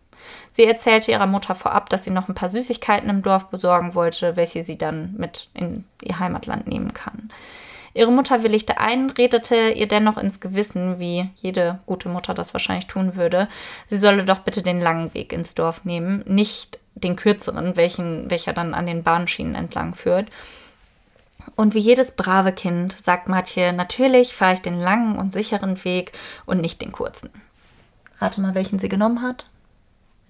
Sie 0.53 0.67
erzählte 0.67 1.11
ihrer 1.11 1.27
Mutter 1.27 1.55
vorab, 1.55 1.89
dass 1.89 2.05
sie 2.05 2.11
noch 2.11 2.29
ein 2.29 2.35
paar 2.35 2.51
Süßigkeiten 2.51 3.09
im 3.09 3.23
Dorf 3.23 3.49
besorgen 3.49 3.95
wollte, 3.95 4.37
welche 4.37 4.63
sie 4.63 4.77
dann 4.77 5.15
mit 5.17 5.49
in 5.55 5.85
ihr 6.03 6.19
Heimatland 6.19 6.67
nehmen 6.67 6.93
kann. 6.93 7.31
Ihre 7.95 8.13
Mutter 8.13 8.43
willigte 8.43 8.79
ein, 8.79 9.11
redete 9.11 9.71
ihr 9.71 9.89
dennoch 9.89 10.19
ins 10.19 10.41
Gewissen, 10.41 10.99
wie 10.99 11.31
jede 11.37 11.79
gute 11.87 12.09
Mutter 12.09 12.35
das 12.35 12.53
wahrscheinlich 12.55 12.87
tun 12.87 13.17
würde, 13.17 13.49
sie 13.87 13.97
solle 13.97 14.25
doch 14.25 14.41
bitte 14.41 14.63
den 14.63 14.81
langen 14.81 15.15
Weg 15.15 15.33
ins 15.33 15.55
Dorf 15.55 15.85
nehmen, 15.85 16.23
nicht 16.27 16.79
den 16.95 17.17
kürzeren, 17.17 17.77
welchen, 17.77 18.31
welcher 18.31 18.53
dann 18.53 18.75
an 18.75 18.87
den 18.87 19.03
Bahnschienen 19.03 19.55
entlang 19.55 19.95
führt. 19.95 20.29
Und 21.57 21.75
wie 21.75 21.79
jedes 21.79 22.13
brave 22.13 22.53
Kind 22.53 22.93
sagt 22.93 23.29
Matje, 23.29 23.73
natürlich 23.73 24.35
fahre 24.35 24.55
ich 24.55 24.63
den 24.63 24.79
langen 24.79 25.17
und 25.17 25.33
sicheren 25.33 25.83
Weg 25.85 26.13
und 26.47 26.61
nicht 26.61 26.81
den 26.83 26.93
kurzen. 26.93 27.31
Rate 28.19 28.41
mal, 28.41 28.55
welchen 28.55 28.79
sie 28.79 28.89
genommen 28.89 29.23
hat. 29.23 29.47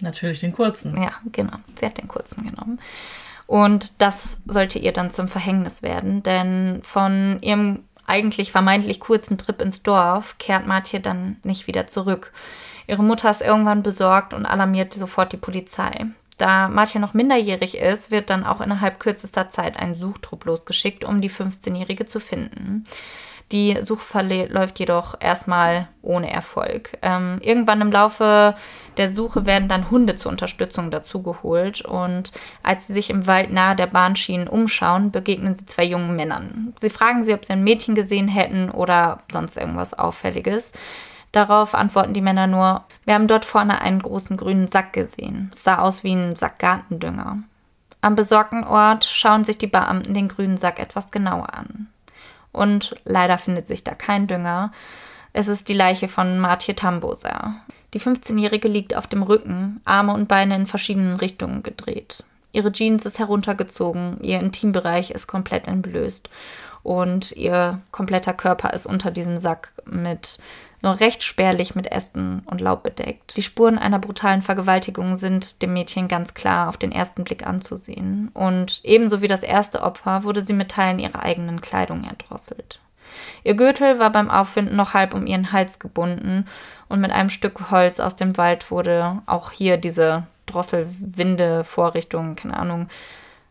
Natürlich 0.00 0.40
den 0.40 0.52
kurzen. 0.52 1.00
Ja, 1.00 1.10
genau. 1.32 1.58
Sie 1.74 1.86
hat 1.86 1.98
den 1.98 2.08
kurzen 2.08 2.46
genommen. 2.46 2.78
Und 3.48 4.02
das 4.02 4.36
sollte 4.44 4.78
ihr 4.78 4.92
dann 4.92 5.10
zum 5.10 5.26
Verhängnis 5.26 5.82
werden, 5.82 6.22
denn 6.22 6.82
von 6.82 7.38
ihrem 7.40 7.82
eigentlich 8.06 8.52
vermeintlich 8.52 9.00
kurzen 9.00 9.38
Trip 9.38 9.62
ins 9.62 9.82
Dorf 9.82 10.36
kehrt 10.36 10.66
Martje 10.66 11.00
dann 11.00 11.38
nicht 11.44 11.66
wieder 11.66 11.86
zurück. 11.86 12.30
Ihre 12.86 13.02
Mutter 13.02 13.30
ist 13.30 13.40
irgendwann 13.40 13.82
besorgt 13.82 14.34
und 14.34 14.44
alarmiert 14.44 14.92
sofort 14.92 15.32
die 15.32 15.38
Polizei. 15.38 16.06
Da 16.36 16.68
Martje 16.68 17.00
noch 17.00 17.14
minderjährig 17.14 17.78
ist, 17.78 18.10
wird 18.10 18.28
dann 18.28 18.44
auch 18.44 18.60
innerhalb 18.60 19.00
kürzester 19.00 19.48
Zeit 19.48 19.78
ein 19.78 19.94
Suchtrupp 19.94 20.44
losgeschickt, 20.44 21.02
um 21.02 21.22
die 21.22 21.30
15-Jährige 21.30 22.04
zu 22.04 22.20
finden. 22.20 22.84
Die 23.50 23.78
Suche 23.80 24.46
läuft 24.50 24.78
jedoch 24.78 25.14
erstmal 25.20 25.88
ohne 26.02 26.30
Erfolg. 26.30 26.98
Ähm, 27.00 27.38
irgendwann 27.40 27.80
im 27.80 27.90
Laufe 27.90 28.54
der 28.98 29.08
Suche 29.08 29.46
werden 29.46 29.68
dann 29.68 29.90
Hunde 29.90 30.16
zur 30.16 30.30
Unterstützung 30.30 30.90
dazugeholt 30.90 31.80
und 31.80 32.32
als 32.62 32.86
sie 32.86 32.92
sich 32.92 33.08
im 33.08 33.26
Wald 33.26 33.50
nahe 33.50 33.74
der 33.74 33.86
Bahnschienen 33.86 34.48
umschauen, 34.48 35.10
begegnen 35.10 35.54
sie 35.54 35.64
zwei 35.64 35.84
jungen 35.84 36.14
Männern. 36.14 36.74
Sie 36.78 36.90
fragen 36.90 37.22
sie, 37.22 37.32
ob 37.32 37.44
sie 37.44 37.54
ein 37.54 37.64
Mädchen 37.64 37.94
gesehen 37.94 38.28
hätten 38.28 38.70
oder 38.70 39.20
sonst 39.32 39.56
irgendwas 39.56 39.94
Auffälliges. 39.94 40.72
Darauf 41.32 41.74
antworten 41.74 42.12
die 42.12 42.20
Männer 42.20 42.46
nur, 42.46 42.84
wir 43.06 43.14
haben 43.14 43.28
dort 43.28 43.46
vorne 43.46 43.80
einen 43.80 44.02
großen 44.02 44.36
grünen 44.36 44.66
Sack 44.66 44.92
gesehen. 44.92 45.50
Es 45.52 45.64
sah 45.64 45.78
aus 45.78 46.04
wie 46.04 46.12
ein 46.12 46.36
Sack 46.36 46.58
Gartendünger. 46.58 47.38
Am 48.02 48.14
besorgten 48.14 48.64
Ort 48.64 49.06
schauen 49.06 49.44
sich 49.44 49.56
die 49.56 49.66
Beamten 49.66 50.12
den 50.12 50.28
grünen 50.28 50.58
Sack 50.58 50.78
etwas 50.78 51.10
genauer 51.10 51.54
an 51.54 51.88
und 52.58 52.94
leider 53.04 53.38
findet 53.38 53.66
sich 53.66 53.84
da 53.84 53.94
kein 53.94 54.26
Dünger. 54.26 54.72
Es 55.32 55.48
ist 55.48 55.68
die 55.68 55.74
Leiche 55.74 56.08
von 56.08 56.38
Martje 56.38 56.74
Tambosa. 56.74 57.54
Die 57.94 58.00
15-Jährige 58.00 58.68
liegt 58.68 58.94
auf 58.94 59.06
dem 59.06 59.22
Rücken, 59.22 59.80
Arme 59.84 60.12
und 60.12 60.28
Beine 60.28 60.56
in 60.56 60.66
verschiedenen 60.66 61.16
Richtungen 61.16 61.62
gedreht. 61.62 62.24
Ihre 62.52 62.72
Jeans 62.72 63.06
ist 63.06 63.18
heruntergezogen, 63.18 64.18
ihr 64.20 64.40
Intimbereich 64.40 65.10
ist 65.10 65.26
komplett 65.26 65.68
entblößt 65.68 66.28
und 66.82 67.32
ihr 67.32 67.80
kompletter 67.92 68.34
Körper 68.34 68.72
ist 68.72 68.86
unter 68.86 69.10
diesem 69.10 69.38
Sack 69.38 69.72
mit 69.84 70.38
nur 70.82 71.00
recht 71.00 71.22
spärlich 71.22 71.74
mit 71.74 71.90
Ästen 71.90 72.42
und 72.46 72.60
Laub 72.60 72.82
bedeckt. 72.82 73.36
Die 73.36 73.42
Spuren 73.42 73.78
einer 73.78 73.98
brutalen 73.98 74.42
Vergewaltigung 74.42 75.16
sind 75.16 75.62
dem 75.62 75.72
Mädchen 75.72 76.08
ganz 76.08 76.34
klar 76.34 76.68
auf 76.68 76.76
den 76.76 76.92
ersten 76.92 77.24
Blick 77.24 77.46
anzusehen. 77.46 78.30
Und 78.32 78.80
ebenso 78.84 79.20
wie 79.20 79.26
das 79.26 79.42
erste 79.42 79.82
Opfer 79.82 80.24
wurde 80.24 80.44
sie 80.44 80.52
mit 80.52 80.70
Teilen 80.70 80.98
ihrer 80.98 81.22
eigenen 81.22 81.60
Kleidung 81.60 82.04
erdrosselt. 82.04 82.80
Ihr 83.42 83.54
Gürtel 83.54 83.98
war 83.98 84.10
beim 84.10 84.30
Auffinden 84.30 84.76
noch 84.76 84.94
halb 84.94 85.14
um 85.14 85.26
ihren 85.26 85.52
Hals 85.52 85.78
gebunden 85.78 86.46
und 86.88 87.00
mit 87.00 87.10
einem 87.10 87.30
Stück 87.30 87.70
Holz 87.70 88.00
aus 88.00 88.16
dem 88.16 88.36
Wald 88.36 88.70
wurde 88.70 89.22
auch 89.26 89.50
hier 89.50 89.76
diese 89.76 90.26
Drosselwinde-Vorrichtung, 90.46 92.36
keine 92.36 92.56
Ahnung, 92.56 92.88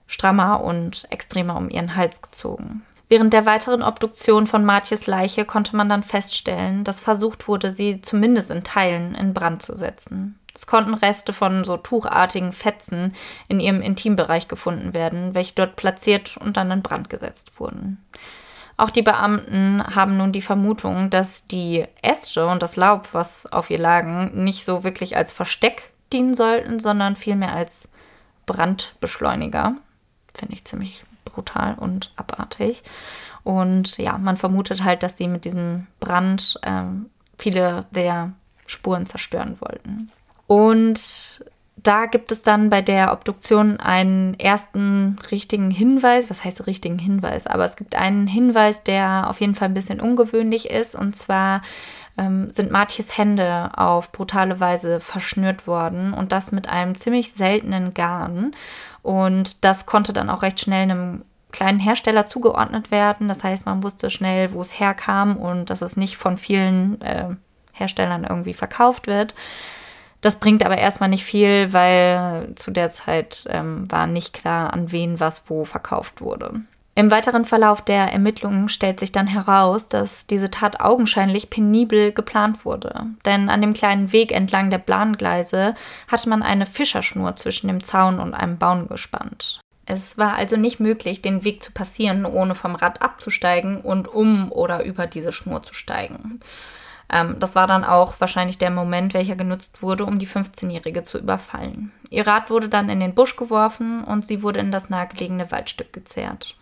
strammer 0.08 0.64
und 0.64 1.08
extremer 1.12 1.58
um 1.58 1.70
ihren 1.70 1.96
Hals 1.96 2.22
gezogen. 2.22 2.84
Während 3.10 3.34
der 3.34 3.46
weiteren 3.46 3.84
Obduktion 3.84 4.48
von 4.48 4.66
Martjes 4.66 5.08
Leiche 5.08 5.46
konnte 5.46 5.76
man 5.76 5.88
dann 5.88 6.04
feststellen, 6.04 6.84
dass 6.84 7.00
versucht 7.00 7.48
wurde, 7.48 7.72
sie 7.72 8.02
zumindest 8.02 8.52
in 8.52 8.64
Teilen 8.64 9.16
in 9.16 9.34
Brand 9.34 9.62
zu 9.62 9.76
setzen. 9.76 10.38
Es 10.54 10.68
konnten 10.68 10.96
Reste 10.96 11.34
von 11.34 11.64
so 11.64 11.78
tuchartigen 11.78 12.52
Fetzen 12.52 13.14
in 13.48 13.60
ihrem 13.60 13.82
Intimbereich 13.82 14.48
gefunden 14.48 14.94
werden, 14.94 15.36
welche 15.36 15.54
dort 15.54 15.76
platziert 15.76 16.36
und 16.36 16.58
dann 16.58 16.72
in 16.72 16.82
Brand 16.82 17.10
gesetzt 17.10 17.60
wurden. 17.60 18.04
Auch 18.76 18.90
die 18.90 19.04
Beamten 19.04 19.84
haben 19.96 20.18
nun 20.18 20.32
die 20.32 20.42
Vermutung, 20.42 21.10
dass 21.10 21.48
die 21.48 21.86
Äste 22.02 22.48
und 22.48 22.62
das 22.62 22.76
Laub, 22.76 23.10
was 23.14 23.52
auf 23.52 23.70
ihr 23.70 23.80
lagen, 23.80 24.44
nicht 24.44 24.66
so 24.66 24.84
wirklich 24.84 25.16
als 25.16 25.32
Versteck 25.32 25.94
dienen 26.12 26.34
sollten, 26.34 26.80
sondern 26.80 27.16
vielmehr 27.16 27.54
als 27.54 27.88
Brandbeschleuniger. 28.46 29.76
Finde 30.34 30.54
ich 30.54 30.66
ziemlich 30.66 31.04
brutal 31.32 31.76
und 31.76 32.12
abartig. 32.16 32.84
Und 33.44 33.98
ja, 33.98 34.18
man 34.18 34.38
vermutet 34.38 34.84
halt, 34.84 35.04
dass 35.04 35.16
die 35.16 35.28
mit 35.28 35.46
diesem 35.46 35.88
Brand 36.00 36.60
äh, 36.64 36.84
viele 37.38 37.86
der 37.92 38.34
Spuren 38.66 39.06
zerstören 39.06 39.60
wollten. 39.62 40.12
Und 40.48 41.46
da 41.78 42.06
gibt 42.06 42.32
es 42.32 42.42
dann 42.42 42.70
bei 42.70 42.82
der 42.82 43.14
Obduktion 43.14 43.80
einen 43.80 44.34
ersten 44.40 45.18
richtigen 45.32 45.72
Hinweis. 45.72 46.30
Was 46.30 46.44
heißt 46.44 46.68
richtigen 46.68 47.00
Hinweis? 47.00 47.48
Aber 47.48 47.64
es 47.64 47.76
gibt 47.76 47.96
einen 47.96 48.28
Hinweis, 48.28 48.84
der 48.84 49.30
auf 49.30 49.40
jeden 49.40 49.56
Fall 49.56 49.70
ein 49.70 49.74
bisschen 49.74 50.02
ungewöhnlich 50.02 50.70
ist. 50.70 50.96
Und 50.96 51.16
zwar 51.16 51.62
ähm, 52.18 52.50
sind 52.52 52.72
Martjes 52.72 53.18
Hände 53.18 53.72
auf 53.76 54.12
brutale 54.12 54.60
Weise 54.60 55.00
verschnürt 55.00 55.68
worden 55.68 56.14
und 56.14 56.32
das 56.32 56.52
mit 56.52 56.68
einem 56.68 56.96
ziemlich 56.96 57.34
seltenen 57.34 57.94
Garn. 57.94 58.56
Und 59.08 59.64
das 59.64 59.86
konnte 59.86 60.12
dann 60.12 60.30
auch 60.30 60.42
recht 60.42 60.60
schnell 60.60 60.82
einem 60.82 61.24
kleinen 61.54 61.80
Hersteller 61.80 62.28
zugeordnet 62.28 62.92
werden. 62.92 63.30
Das 63.30 63.42
heißt, 63.42 63.66
man 63.66 63.82
wusste 63.82 64.10
schnell, 64.10 64.52
wo 64.52 64.62
es 64.62 64.82
herkam 64.82 65.38
und 65.38 65.70
dass 65.70 65.82
es 65.82 65.96
nicht 65.96 66.18
von 66.18 66.36
vielen 66.36 67.00
äh, 67.00 67.30
Herstellern 67.72 68.26
irgendwie 68.26 68.52
verkauft 68.52 69.08
wird. 69.08 69.34
Das 70.20 70.42
bringt 70.42 70.66
aber 70.66 70.78
erstmal 70.78 71.08
nicht 71.08 71.24
viel, 71.24 71.72
weil 71.72 72.54
zu 72.56 72.70
der 72.70 72.92
Zeit 72.92 73.46
ähm, 73.50 73.90
war 73.90 74.08
nicht 74.08 74.34
klar, 74.34 74.74
an 74.74 74.92
wen 74.92 75.22
was 75.22 75.50
wo 75.50 75.64
verkauft 75.64 76.20
wurde. 76.20 76.64
Im 76.98 77.12
weiteren 77.12 77.46
Verlauf 77.46 77.84
der 77.84 78.12
Ermittlungen 78.12 78.70
stellt 78.70 79.00
sich 79.00 79.12
dann 79.12 79.28
heraus, 79.28 79.88
dass 79.88 80.26
diese 80.26 80.50
Tat 80.50 80.82
augenscheinlich 80.82 81.52
penibel 81.52 82.12
geplant 82.12 82.66
wurde. 82.66 83.06
Denn 83.24 83.50
an 83.50 83.62
dem 83.62 83.76
kleinen 83.76 84.12
Weg 84.14 84.32
entlang 84.32 84.72
der 84.72 84.80
Plangleise 84.80 85.76
hatte 86.12 86.28
man 86.28 86.42
eine 86.42 86.66
Fischerschnur 86.66 87.36
zwischen 87.36 87.68
dem 87.68 87.84
Zaun 87.84 88.20
und 88.20 88.34
einem 88.34 88.58
Baum 88.58 88.88
gespannt. 88.88 89.60
Es 89.86 90.18
war 90.18 90.38
also 90.38 90.58
nicht 90.58 90.80
möglich, 90.80 91.22
den 91.22 91.44
Weg 91.44 91.62
zu 91.62 91.72
passieren, 91.72 92.26
ohne 92.26 92.56
vom 92.56 92.74
Rad 92.74 93.04
abzusteigen 93.04 93.80
und 93.82 94.08
um 94.08 94.52
oder 94.52 94.84
über 94.84 95.06
diese 95.06 95.32
Schnur 95.32 95.62
zu 95.62 95.76
steigen. 95.76 96.40
Ähm, 97.14 97.36
das 97.38 97.54
war 97.54 97.68
dann 97.68 97.84
auch 97.84 98.16
wahrscheinlich 98.18 98.58
der 98.58 98.72
Moment, 98.72 99.14
welcher 99.14 99.36
genutzt 99.36 99.84
wurde, 99.84 100.04
um 100.04 100.18
die 100.18 100.28
15-Jährige 100.28 101.04
zu 101.04 101.20
überfallen. 101.20 101.92
Ihr 102.10 102.26
Rad 102.26 102.50
wurde 102.50 102.70
dann 102.70 102.90
in 102.90 103.00
den 103.00 103.14
Busch 103.14 103.36
geworfen 103.36 104.04
und 104.04 104.26
sie 104.26 104.42
wurde 104.42 104.62
in 104.62 104.72
das 104.72 104.90
nahegelegene 104.90 105.52
Waldstück 105.52 105.94
gezerrt. 105.94 106.56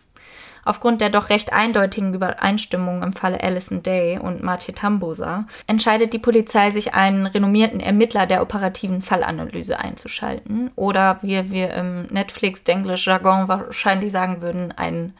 Aufgrund 0.65 0.99
der 0.99 1.11
doch 1.11 1.29
recht 1.29 1.53
eindeutigen 1.53 2.15
Übereinstimmung 2.15 3.03
im 3.03 3.13
Falle 3.13 3.41
Alison 3.41 3.83
Day 3.83 4.17
und 4.17 4.41
Martin 4.43 4.73
Tambosa 4.73 5.45
entscheidet 5.67 6.11
die 6.11 6.19
Polizei, 6.19 6.71
sich 6.71 6.95
einen 6.95 7.27
renommierten 7.27 7.79
Ermittler 7.79 8.25
der 8.25 8.41
operativen 8.41 9.03
Fallanalyse 9.03 9.79
einzuschalten. 9.79 10.71
Oder 10.75 11.19
wie 11.21 11.51
wir 11.51 11.73
im 11.75 12.07
Netflix-Denglisch-Jargon 12.07 13.47
wahrscheinlich 13.47 14.11
sagen 14.11 14.41
würden, 14.41 14.71
ein 14.71 15.13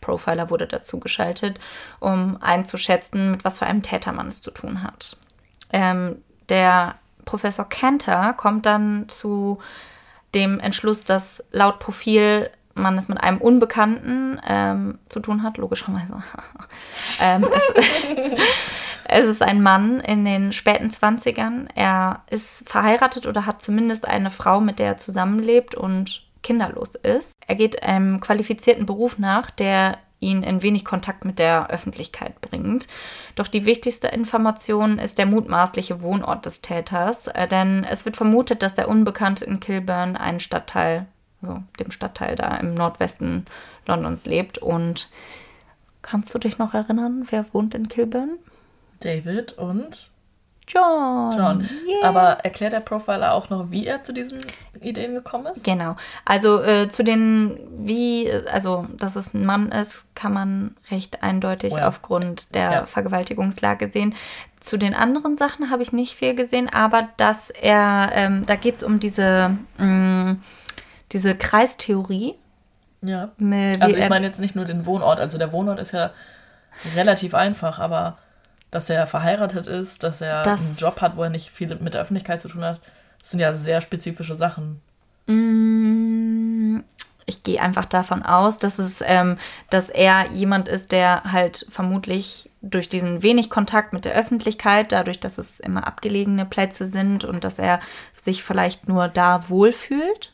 Profiler 0.00 0.50
wurde 0.50 0.66
dazu 0.66 1.00
geschaltet, 1.00 1.58
um 1.98 2.38
einzuschätzen, 2.40 3.32
mit 3.32 3.44
was 3.44 3.58
für 3.58 3.66
einem 3.66 3.82
Täter 3.82 4.12
man 4.12 4.28
es 4.28 4.40
zu 4.40 4.50
tun 4.52 4.82
hat. 4.82 5.16
Ähm, 5.72 6.22
der 6.48 6.96
Professor 7.24 7.68
Cantor 7.68 8.34
kommt 8.34 8.66
dann 8.66 9.08
zu 9.08 9.58
dem 10.34 10.60
Entschluss, 10.60 11.04
dass 11.04 11.42
laut 11.50 11.78
Profil 11.78 12.50
man 12.74 12.96
es 12.96 13.08
mit 13.08 13.22
einem 13.22 13.38
Unbekannten 13.38 14.40
ähm, 14.46 14.98
zu 15.08 15.20
tun 15.20 15.42
hat, 15.42 15.58
logischerweise. 15.58 16.22
ähm, 17.20 17.44
es, 17.44 17.72
es, 19.08 19.26
ist 19.26 19.42
ein 19.42 19.62
Mann 19.62 20.00
in 20.00 20.24
den 20.24 20.52
späten 20.52 20.88
20ern. 20.88 21.68
Er 21.74 22.22
ist 22.30 22.68
verheiratet 22.68 23.26
oder 23.26 23.46
hat 23.46 23.62
zumindest 23.62 24.06
eine 24.06 24.30
Frau, 24.30 24.60
mit 24.60 24.78
der 24.78 24.86
er 24.86 24.96
zusammenlebt 24.98 25.74
und 25.74 26.24
kinderlos 26.42 26.94
ist. 26.96 27.32
Er 27.46 27.54
geht 27.54 27.82
einem 27.82 28.20
qualifizierten 28.20 28.86
Beruf 28.86 29.18
nach, 29.18 29.50
der 29.50 29.98
ihn 30.22 30.42
in 30.42 30.62
wenig 30.62 30.84
Kontakt 30.84 31.24
mit 31.24 31.38
der 31.38 31.68
Öffentlichkeit 31.68 32.40
bringt. 32.40 32.86
Doch 33.34 33.48
die 33.48 33.66
wichtigste 33.66 34.08
Information 34.08 34.98
ist 34.98 35.18
der 35.18 35.26
mutmaßliche 35.26 36.00
Wohnort 36.00 36.46
des 36.46 36.62
Täters, 36.62 37.26
äh, 37.26 37.48
denn 37.48 37.84
es 37.84 38.04
wird 38.04 38.16
vermutet, 38.16 38.62
dass 38.62 38.74
der 38.74 38.88
Unbekannte 38.88 39.44
in 39.44 39.60
Kilburn 39.60 40.16
einen 40.16 40.40
Stadtteil, 40.40 41.06
also 41.42 41.62
dem 41.78 41.90
Stadtteil 41.90 42.36
da 42.36 42.56
im 42.56 42.74
Nordwesten 42.74 43.46
Londons 43.86 44.24
lebt. 44.24 44.58
Und 44.58 45.08
kannst 46.00 46.34
du 46.34 46.38
dich 46.38 46.58
noch 46.58 46.74
erinnern, 46.74 47.26
wer 47.30 47.52
wohnt 47.52 47.74
in 47.74 47.88
Kilburn? 47.88 48.38
David 49.00 49.52
und 49.58 50.12
John. 50.66 51.36
John. 51.36 51.68
Yeah. 51.86 52.08
Aber 52.08 52.38
erklärt 52.44 52.72
der 52.72 52.80
Profiler 52.80 53.34
auch 53.34 53.50
noch, 53.50 53.70
wie 53.70 53.86
er 53.86 54.02
zu 54.02 54.12
diesen 54.12 54.38
Ideen 54.80 55.14
gekommen 55.14 55.46
ist? 55.46 55.64
Genau. 55.64 55.96
Also 56.24 56.62
äh, 56.62 56.88
zu 56.88 57.02
den, 57.02 57.58
wie, 57.78 58.30
also 58.50 58.86
dass 58.96 59.16
es 59.16 59.34
ein 59.34 59.44
Mann 59.44 59.70
ist, 59.70 60.14
kann 60.14 60.32
man 60.32 60.76
recht 60.90 61.22
eindeutig 61.22 61.74
ja. 61.74 61.88
aufgrund 61.88 62.54
der 62.54 62.72
ja. 62.72 62.86
Vergewaltigungslage 62.86 63.90
sehen. 63.90 64.14
Zu 64.60 64.76
den 64.76 64.94
anderen 64.94 65.36
Sachen 65.36 65.70
habe 65.70 65.82
ich 65.82 65.92
nicht 65.92 66.14
viel 66.14 66.34
gesehen, 66.34 66.70
aber 66.72 67.08
dass 67.16 67.50
er, 67.50 68.10
ähm, 68.14 68.46
da 68.46 68.54
geht 68.54 68.76
es 68.76 68.84
um 68.84 69.00
diese, 69.00 69.56
mh, 69.78 69.84
mm, 69.86 70.42
diese 71.12 71.36
Kreistheorie. 71.36 72.34
Ja. 73.02 73.30
also 73.80 73.96
ich 73.96 74.08
meine 74.08 74.26
jetzt 74.26 74.40
nicht 74.40 74.54
nur 74.54 74.64
den 74.64 74.86
Wohnort, 74.86 75.18
also 75.18 75.36
der 75.36 75.52
Wohnort 75.52 75.80
ist 75.80 75.92
ja 75.92 76.12
relativ 76.94 77.34
einfach, 77.34 77.78
aber 77.80 78.16
dass 78.70 78.88
er 78.88 79.06
verheiratet 79.06 79.66
ist, 79.66 80.02
dass 80.02 80.20
er 80.20 80.42
das 80.42 80.64
einen 80.64 80.76
Job 80.76 81.00
hat, 81.00 81.16
wo 81.16 81.22
er 81.22 81.30
nicht 81.30 81.50
viel 81.50 81.74
mit 81.76 81.94
der 81.94 82.00
Öffentlichkeit 82.00 82.40
zu 82.40 82.48
tun 82.48 82.64
hat. 82.64 82.80
Das 83.20 83.30
sind 83.30 83.40
ja 83.40 83.54
sehr 83.54 83.80
spezifische 83.80 84.36
Sachen. 84.36 84.80
Mm, 85.26 86.80
ich 87.26 87.42
gehe 87.42 87.60
einfach 87.60 87.84
davon 87.84 88.22
aus, 88.22 88.58
dass 88.58 88.78
es, 88.78 89.02
ähm, 89.04 89.36
dass 89.70 89.88
er 89.88 90.30
jemand 90.30 90.68
ist, 90.68 90.92
der 90.92 91.22
halt 91.24 91.66
vermutlich 91.68 92.50
durch 92.62 92.88
diesen 92.88 93.22
wenig 93.22 93.50
Kontakt 93.50 93.92
mit 93.92 94.04
der 94.04 94.14
Öffentlichkeit, 94.14 94.92
dadurch, 94.92 95.20
dass 95.20 95.38
es 95.38 95.60
immer 95.60 95.86
abgelegene 95.86 96.46
Plätze 96.46 96.86
sind 96.86 97.24
und 97.24 97.44
dass 97.44 97.58
er 97.58 97.80
sich 98.14 98.42
vielleicht 98.42 98.88
nur 98.88 99.08
da 99.08 99.48
wohlfühlt, 99.48 100.32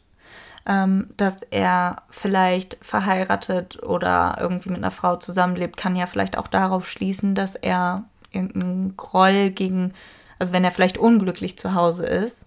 ähm, 0.69 1.09
dass 1.17 1.43
er 1.43 2.03
vielleicht 2.11 2.77
verheiratet 2.83 3.83
oder 3.83 4.37
irgendwie 4.39 4.69
mit 4.69 4.79
einer 4.79 4.91
Frau 4.91 5.17
zusammenlebt, 5.17 5.79
kann 5.79 5.97
ja 5.97 6.07
vielleicht 6.07 6.37
auch 6.37 6.47
darauf 6.47 6.89
schließen, 6.89 7.35
dass 7.35 7.55
er 7.55 8.05
irgendeinen 8.31 8.97
Groll 8.97 9.51
gegen, 9.51 9.95
also 10.39 10.53
wenn 10.53 10.65
er 10.65 10.71
vielleicht 10.71 10.99
unglücklich 10.99 11.59
zu 11.59 11.75
Hause 11.75 12.05
ist, 12.05 12.47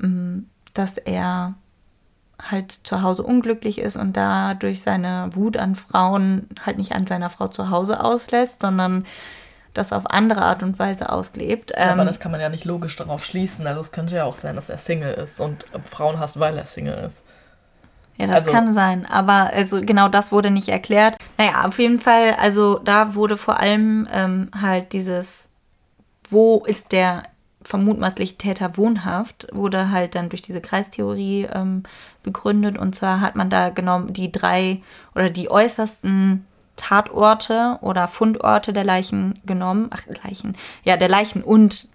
mm, 0.00 0.40
dass 0.74 0.98
er 0.98 1.54
halt 2.42 2.72
zu 2.72 3.02
Hause 3.02 3.22
unglücklich 3.22 3.78
ist 3.78 3.96
und 3.96 4.16
dadurch 4.16 4.82
seine 4.82 5.30
Wut 5.34 5.56
an 5.56 5.76
Frauen 5.76 6.48
halt 6.66 6.78
nicht 6.78 6.92
an 6.92 7.06
seiner 7.06 7.30
Frau 7.30 7.46
zu 7.46 7.70
Hause 7.70 8.02
auslässt, 8.02 8.62
sondern 8.62 9.06
das 9.74 9.92
auf 9.92 10.10
andere 10.10 10.42
Art 10.42 10.64
und 10.64 10.80
Weise 10.80 11.10
auslebt. 11.10 11.72
Ja, 11.76 11.92
aber 11.92 12.00
ähm, 12.00 12.06
das 12.06 12.18
kann 12.18 12.32
man 12.32 12.40
ja 12.40 12.48
nicht 12.48 12.64
logisch 12.64 12.96
darauf 12.96 13.24
schließen. 13.24 13.64
Also 13.68 13.80
es 13.80 13.92
könnte 13.92 14.16
ja 14.16 14.24
auch 14.24 14.34
sein, 14.34 14.56
dass 14.56 14.70
er 14.70 14.78
Single 14.78 15.14
ist 15.14 15.40
und 15.40 15.64
Frauen 15.88 16.18
hasst, 16.18 16.40
weil 16.40 16.58
er 16.58 16.66
Single 16.66 17.04
ist. 17.04 17.22
Ja, 18.16 18.26
das 18.26 18.40
also, 18.40 18.52
kann 18.52 18.74
sein. 18.74 19.06
Aber 19.06 19.50
also 19.52 19.80
genau 19.80 20.08
das 20.08 20.30
wurde 20.30 20.50
nicht 20.50 20.68
erklärt. 20.68 21.16
Naja, 21.36 21.64
auf 21.64 21.78
jeden 21.78 21.98
Fall, 21.98 22.36
also 22.40 22.78
da 22.78 23.14
wurde 23.14 23.36
vor 23.36 23.58
allem 23.58 24.08
ähm, 24.12 24.50
halt 24.60 24.92
dieses, 24.92 25.48
wo 26.28 26.64
ist 26.64 26.92
der 26.92 27.24
vermutmaßlich 27.62 28.36
Täter 28.36 28.76
wohnhaft, 28.76 29.48
wurde 29.52 29.90
halt 29.90 30.14
dann 30.14 30.28
durch 30.28 30.42
diese 30.42 30.60
Kreistheorie 30.60 31.48
ähm, 31.52 31.82
begründet. 32.22 32.78
Und 32.78 32.94
zwar 32.94 33.20
hat 33.20 33.36
man 33.36 33.50
da 33.50 33.70
genommen 33.70 34.12
die 34.12 34.30
drei 34.30 34.82
oder 35.14 35.30
die 35.30 35.50
äußersten 35.50 36.46
Tatorte 36.76 37.78
oder 37.80 38.08
Fundorte 38.08 38.72
der 38.72 38.84
Leichen 38.84 39.40
genommen. 39.46 39.88
Ach, 39.90 40.02
Leichen. 40.24 40.56
Ja, 40.84 40.96
der 40.96 41.08
Leichen 41.08 41.42
und 41.42 41.88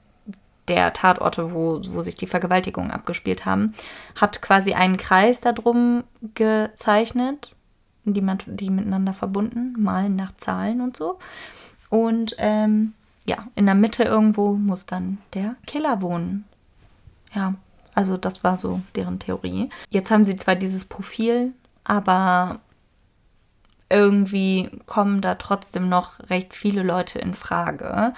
der 0.70 0.94
Tatorte, 0.94 1.52
wo, 1.54 1.82
wo 1.90 2.04
sich 2.04 2.16
die 2.16 2.28
Vergewaltigungen 2.28 2.92
abgespielt 2.92 3.46
haben, 3.46 3.74
hat 4.16 4.42
quasi 4.42 4.74
einen 4.74 4.98
Kreis 4.98 5.42
darum 5.42 6.04
gezeichnet, 6.36 7.56
die, 8.06 8.24
die 8.46 8.70
miteinander 8.70 9.14
verbunden, 9.14 9.74
malen 9.78 10.16
nach 10.16 10.36
Zahlen 10.38 10.82
und 10.82 10.96
so. 10.96 11.20
Und 11.90 12.36
ähm, 12.38 12.94
ja, 13.26 13.48
in 13.56 13.66
der 13.66 13.76
Mitte 13.76 14.04
irgendwo 14.04 14.54
muss 14.54 14.86
dann 14.86 15.18
der 15.34 15.56
Killer 15.68 16.02
wohnen. 16.02 16.46
Ja, 17.34 17.56
also 17.94 18.18
das 18.18 18.44
war 18.44 18.58
so 18.58 18.82
deren 18.96 19.20
Theorie. 19.20 19.70
Jetzt 19.90 20.12
haben 20.12 20.26
sie 20.26 20.36
zwar 20.36 20.56
dieses 20.56 20.86
Profil, 20.86 21.54
aber 21.84 22.60
irgendwie 23.90 24.70
kommen 24.86 25.22
da 25.22 25.36
trotzdem 25.36 25.90
noch 25.90 26.20
recht 26.30 26.56
viele 26.56 26.84
Leute 26.84 27.20
in 27.20 27.34
Frage. 27.34 28.14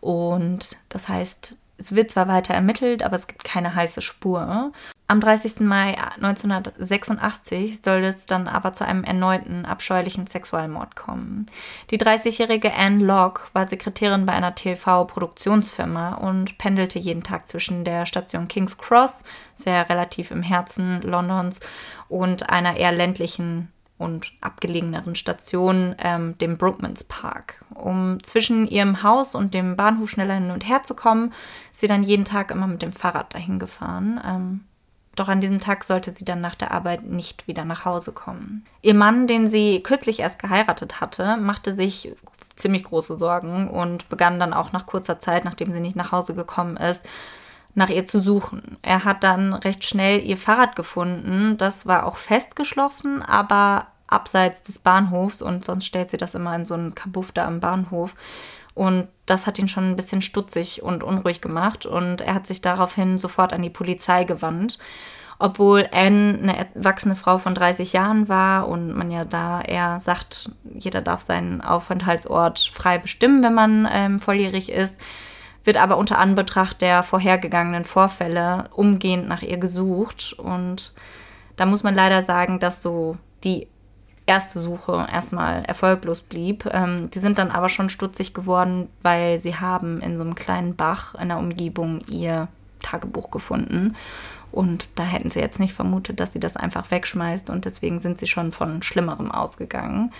Und 0.00 0.76
das 0.88 1.08
heißt, 1.08 1.56
es 1.80 1.96
wird 1.96 2.10
zwar 2.10 2.28
weiter 2.28 2.52
ermittelt, 2.52 3.02
aber 3.02 3.16
es 3.16 3.26
gibt 3.26 3.42
keine 3.42 3.74
heiße 3.74 4.02
Spur. 4.02 4.70
Am 5.08 5.18
30. 5.18 5.60
Mai 5.60 5.96
1986 6.16 7.82
soll 7.82 8.04
es 8.04 8.26
dann 8.26 8.46
aber 8.46 8.72
zu 8.74 8.86
einem 8.86 9.02
erneuten 9.02 9.64
abscheulichen 9.64 10.26
Sexualmord 10.26 10.94
kommen. 10.94 11.46
Die 11.90 11.98
30-jährige 11.98 12.72
Anne 12.74 13.02
Locke 13.02 13.42
war 13.54 13.66
Sekretärin 13.66 14.26
bei 14.26 14.34
einer 14.34 14.54
TV-Produktionsfirma 14.54 16.14
und 16.14 16.58
pendelte 16.58 16.98
jeden 16.98 17.22
Tag 17.22 17.48
zwischen 17.48 17.82
der 17.82 18.06
Station 18.06 18.46
King's 18.46 18.78
Cross, 18.78 19.24
sehr 19.56 19.88
relativ 19.88 20.30
im 20.30 20.42
Herzen 20.42 21.00
Londons, 21.00 21.60
und 22.08 22.50
einer 22.50 22.76
eher 22.76 22.92
ländlichen 22.92 23.72
und 24.00 24.32
abgelegeneren 24.40 25.14
Station, 25.14 25.94
ähm, 25.98 26.36
dem 26.38 26.56
Brookmans 26.56 27.04
Park. 27.04 27.62
Um 27.74 28.22
zwischen 28.22 28.66
ihrem 28.66 29.02
Haus 29.02 29.34
und 29.34 29.52
dem 29.52 29.76
Bahnhof 29.76 30.08
schneller 30.08 30.34
hin 30.34 30.50
und 30.50 30.66
her 30.66 30.82
zu 30.82 30.94
kommen, 30.94 31.34
ist 31.70 31.80
sie 31.80 31.86
dann 31.86 32.02
jeden 32.02 32.24
Tag 32.24 32.50
immer 32.50 32.66
mit 32.66 32.80
dem 32.80 32.92
Fahrrad 32.92 33.34
dahin 33.34 33.58
gefahren. 33.58 34.18
Ähm, 34.26 34.60
doch 35.16 35.28
an 35.28 35.42
diesem 35.42 35.60
Tag 35.60 35.84
sollte 35.84 36.14
sie 36.14 36.24
dann 36.24 36.40
nach 36.40 36.54
der 36.54 36.70
Arbeit 36.70 37.04
nicht 37.04 37.46
wieder 37.46 37.66
nach 37.66 37.84
Hause 37.84 38.12
kommen. 38.12 38.64
Ihr 38.80 38.94
Mann, 38.94 39.26
den 39.26 39.46
sie 39.46 39.82
kürzlich 39.82 40.20
erst 40.20 40.38
geheiratet 40.40 41.02
hatte, 41.02 41.36
machte 41.36 41.74
sich 41.74 42.14
ziemlich 42.56 42.84
große 42.84 43.18
Sorgen 43.18 43.68
und 43.68 44.08
begann 44.08 44.40
dann 44.40 44.54
auch 44.54 44.72
nach 44.72 44.86
kurzer 44.86 45.18
Zeit, 45.18 45.44
nachdem 45.44 45.72
sie 45.72 45.80
nicht 45.80 45.96
nach 45.96 46.10
Hause 46.10 46.34
gekommen 46.34 46.78
ist, 46.78 47.06
nach 47.74 47.88
ihr 47.88 48.04
zu 48.04 48.20
suchen. 48.20 48.78
Er 48.82 49.04
hat 49.04 49.24
dann 49.24 49.54
recht 49.54 49.84
schnell 49.84 50.24
ihr 50.24 50.36
Fahrrad 50.36 50.76
gefunden. 50.76 51.56
Das 51.56 51.86
war 51.86 52.06
auch 52.06 52.16
festgeschlossen, 52.16 53.22
aber 53.22 53.86
abseits 54.06 54.62
des 54.62 54.78
Bahnhofs 54.78 55.40
und 55.40 55.64
sonst 55.64 55.86
stellt 55.86 56.10
sie 56.10 56.16
das 56.16 56.34
immer 56.34 56.54
in 56.54 56.64
so 56.64 56.74
einen 56.74 56.94
Kabuff 56.94 57.32
da 57.32 57.46
am 57.46 57.60
Bahnhof. 57.60 58.14
Und 58.74 59.08
das 59.26 59.46
hat 59.46 59.58
ihn 59.58 59.68
schon 59.68 59.90
ein 59.90 59.96
bisschen 59.96 60.22
stutzig 60.22 60.82
und 60.82 61.02
unruhig 61.02 61.40
gemacht 61.40 61.86
und 61.86 62.20
er 62.20 62.34
hat 62.34 62.46
sich 62.46 62.60
daraufhin 62.60 63.18
sofort 63.18 63.52
an 63.52 63.62
die 63.62 63.70
Polizei 63.70 64.24
gewandt. 64.24 64.78
Obwohl 65.42 65.88
Anne 65.90 66.38
eine 66.42 66.56
erwachsene 66.74 67.14
Frau 67.14 67.38
von 67.38 67.54
30 67.54 67.94
Jahren 67.94 68.28
war 68.28 68.68
und 68.68 68.92
man 68.92 69.10
ja 69.10 69.24
da 69.24 69.62
eher 69.62 69.98
sagt, 69.98 70.50
jeder 70.74 71.00
darf 71.00 71.22
seinen 71.22 71.62
Aufenthaltsort 71.62 72.58
frei 72.58 72.98
bestimmen, 72.98 73.42
wenn 73.42 73.54
man 73.54 73.88
ähm, 73.90 74.20
volljährig 74.20 74.70
ist, 74.70 75.00
wird 75.64 75.76
aber 75.76 75.96
unter 75.96 76.18
Anbetracht 76.18 76.80
der 76.80 77.02
vorhergegangenen 77.02 77.84
Vorfälle 77.84 78.64
umgehend 78.74 79.28
nach 79.28 79.42
ihr 79.42 79.58
gesucht. 79.58 80.32
Und 80.32 80.92
da 81.56 81.66
muss 81.66 81.82
man 81.82 81.94
leider 81.94 82.22
sagen, 82.22 82.58
dass 82.58 82.82
so 82.82 83.16
die 83.44 83.68
erste 84.26 84.60
Suche 84.60 85.06
erstmal 85.12 85.64
erfolglos 85.64 86.22
blieb. 86.22 86.64
Ähm, 86.72 87.10
die 87.10 87.18
sind 87.18 87.38
dann 87.38 87.50
aber 87.50 87.68
schon 87.68 87.90
stutzig 87.90 88.32
geworden, 88.32 88.88
weil 89.02 89.40
sie 89.40 89.56
haben 89.56 90.00
in 90.00 90.16
so 90.16 90.22
einem 90.22 90.34
kleinen 90.34 90.76
Bach 90.76 91.14
in 91.16 91.28
der 91.28 91.38
Umgebung 91.38 92.00
ihr 92.08 92.48
Tagebuch 92.80 93.30
gefunden. 93.30 93.96
Und 94.52 94.88
da 94.94 95.04
hätten 95.04 95.30
sie 95.30 95.40
jetzt 95.40 95.60
nicht 95.60 95.74
vermutet, 95.74 96.20
dass 96.20 96.32
sie 96.32 96.40
das 96.40 96.56
einfach 96.56 96.90
wegschmeißt 96.90 97.50
und 97.50 97.64
deswegen 97.64 98.00
sind 98.00 98.18
sie 98.18 98.26
schon 98.26 98.50
von 98.52 98.82
Schlimmerem 98.82 99.30
ausgegangen. 99.30 100.12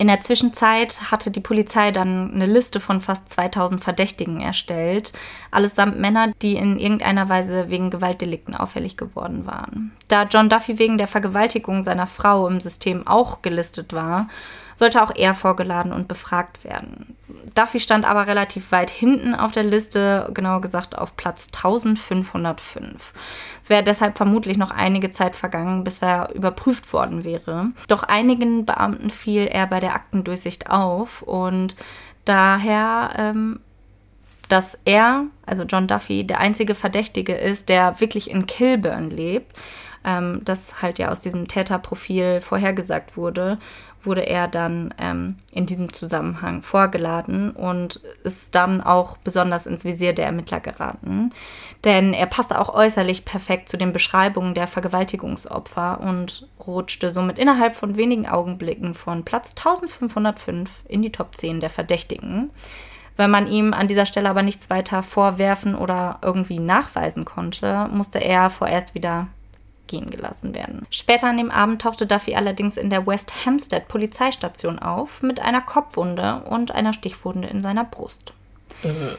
In 0.00 0.06
der 0.06 0.20
Zwischenzeit 0.20 1.10
hatte 1.10 1.32
die 1.32 1.40
Polizei 1.40 1.90
dann 1.90 2.32
eine 2.32 2.46
Liste 2.46 2.78
von 2.78 3.00
fast 3.00 3.28
2000 3.30 3.82
Verdächtigen 3.82 4.40
erstellt, 4.40 5.12
allesamt 5.50 5.98
Männer, 5.98 6.32
die 6.40 6.54
in 6.54 6.78
irgendeiner 6.78 7.28
Weise 7.28 7.68
wegen 7.68 7.90
Gewaltdelikten 7.90 8.54
auffällig 8.54 8.96
geworden 8.96 9.44
waren. 9.44 9.90
Da 10.06 10.22
John 10.22 10.48
Duffy 10.48 10.78
wegen 10.78 10.98
der 10.98 11.08
Vergewaltigung 11.08 11.82
seiner 11.82 12.06
Frau 12.06 12.46
im 12.46 12.60
System 12.60 13.08
auch 13.08 13.42
gelistet 13.42 13.92
war, 13.92 14.28
sollte 14.78 15.02
auch 15.02 15.10
er 15.14 15.34
vorgeladen 15.34 15.92
und 15.92 16.06
befragt 16.06 16.62
werden. 16.62 17.16
Duffy 17.54 17.80
stand 17.80 18.04
aber 18.04 18.28
relativ 18.28 18.70
weit 18.70 18.90
hinten 18.90 19.34
auf 19.34 19.50
der 19.50 19.64
Liste, 19.64 20.30
genauer 20.32 20.60
gesagt 20.60 20.96
auf 20.96 21.16
Platz 21.16 21.48
1505. 21.52 23.12
Es 23.60 23.70
wäre 23.70 23.82
deshalb 23.82 24.16
vermutlich 24.16 24.56
noch 24.56 24.70
einige 24.70 25.10
Zeit 25.10 25.34
vergangen, 25.34 25.82
bis 25.82 25.98
er 25.98 26.32
überprüft 26.32 26.92
worden 26.92 27.24
wäre. 27.24 27.72
Doch 27.88 28.04
einigen 28.04 28.64
Beamten 28.66 29.10
fiel 29.10 29.48
er 29.48 29.66
bei 29.66 29.80
der 29.80 29.96
Aktendurchsicht 29.96 30.70
auf 30.70 31.22
und 31.22 31.74
daher, 32.24 33.10
ähm, 33.16 33.58
dass 34.48 34.78
er, 34.84 35.24
also 35.44 35.64
John 35.64 35.88
Duffy, 35.88 36.24
der 36.24 36.38
einzige 36.38 36.76
Verdächtige 36.76 37.34
ist, 37.34 37.68
der 37.68 38.00
wirklich 38.00 38.30
in 38.30 38.46
Kilburn 38.46 39.10
lebt, 39.10 39.52
ähm, 40.08 40.40
das 40.44 40.80
halt 40.80 40.98
ja 40.98 41.10
aus 41.10 41.20
diesem 41.20 41.46
Täterprofil 41.46 42.40
vorhergesagt 42.40 43.16
wurde 43.16 43.58
wurde 44.02 44.26
er 44.26 44.48
dann 44.48 44.94
ähm, 44.98 45.36
in 45.52 45.66
diesem 45.66 45.92
Zusammenhang 45.92 46.62
vorgeladen 46.62 47.50
und 47.50 48.00
ist 48.22 48.54
dann 48.54 48.80
auch 48.80 49.16
besonders 49.18 49.66
ins 49.66 49.84
Visier 49.84 50.12
der 50.12 50.26
Ermittler 50.26 50.60
geraten. 50.60 51.32
Denn 51.84 52.12
er 52.12 52.26
passte 52.26 52.60
auch 52.60 52.74
äußerlich 52.74 53.24
perfekt 53.24 53.68
zu 53.68 53.76
den 53.76 53.92
Beschreibungen 53.92 54.54
der 54.54 54.66
Vergewaltigungsopfer 54.66 56.00
und 56.00 56.48
rutschte 56.66 57.10
somit 57.12 57.38
innerhalb 57.38 57.74
von 57.74 57.96
wenigen 57.96 58.26
Augenblicken 58.26 58.94
von 58.94 59.24
Platz 59.24 59.50
1505 59.50 60.70
in 60.88 61.02
die 61.02 61.12
Top 61.12 61.36
10 61.36 61.60
der 61.60 61.70
Verdächtigen. 61.70 62.50
Wenn 63.16 63.30
man 63.30 63.48
ihm 63.48 63.74
an 63.74 63.88
dieser 63.88 64.06
Stelle 64.06 64.30
aber 64.30 64.42
nichts 64.44 64.70
weiter 64.70 65.02
vorwerfen 65.02 65.74
oder 65.74 66.20
irgendwie 66.22 66.60
nachweisen 66.60 67.24
konnte, 67.24 67.88
musste 67.92 68.20
er 68.20 68.48
vorerst 68.48 68.94
wieder 68.94 69.26
gehen 69.88 70.10
gelassen 70.10 70.54
werden. 70.54 70.86
Später 70.90 71.26
an 71.26 71.36
dem 71.36 71.50
Abend 71.50 71.82
tauchte 71.82 72.06
Duffy 72.06 72.36
allerdings 72.36 72.76
in 72.76 72.90
der 72.90 73.06
West 73.06 73.44
Hampstead 73.44 73.88
Polizeistation 73.88 74.78
auf 74.78 75.22
mit 75.22 75.40
einer 75.40 75.60
Kopfwunde 75.60 76.42
und 76.48 76.70
einer 76.70 76.92
Stichwunde 76.92 77.48
in 77.48 77.62
seiner 77.62 77.84
Brust. 77.84 78.32
Äh. 78.84 79.16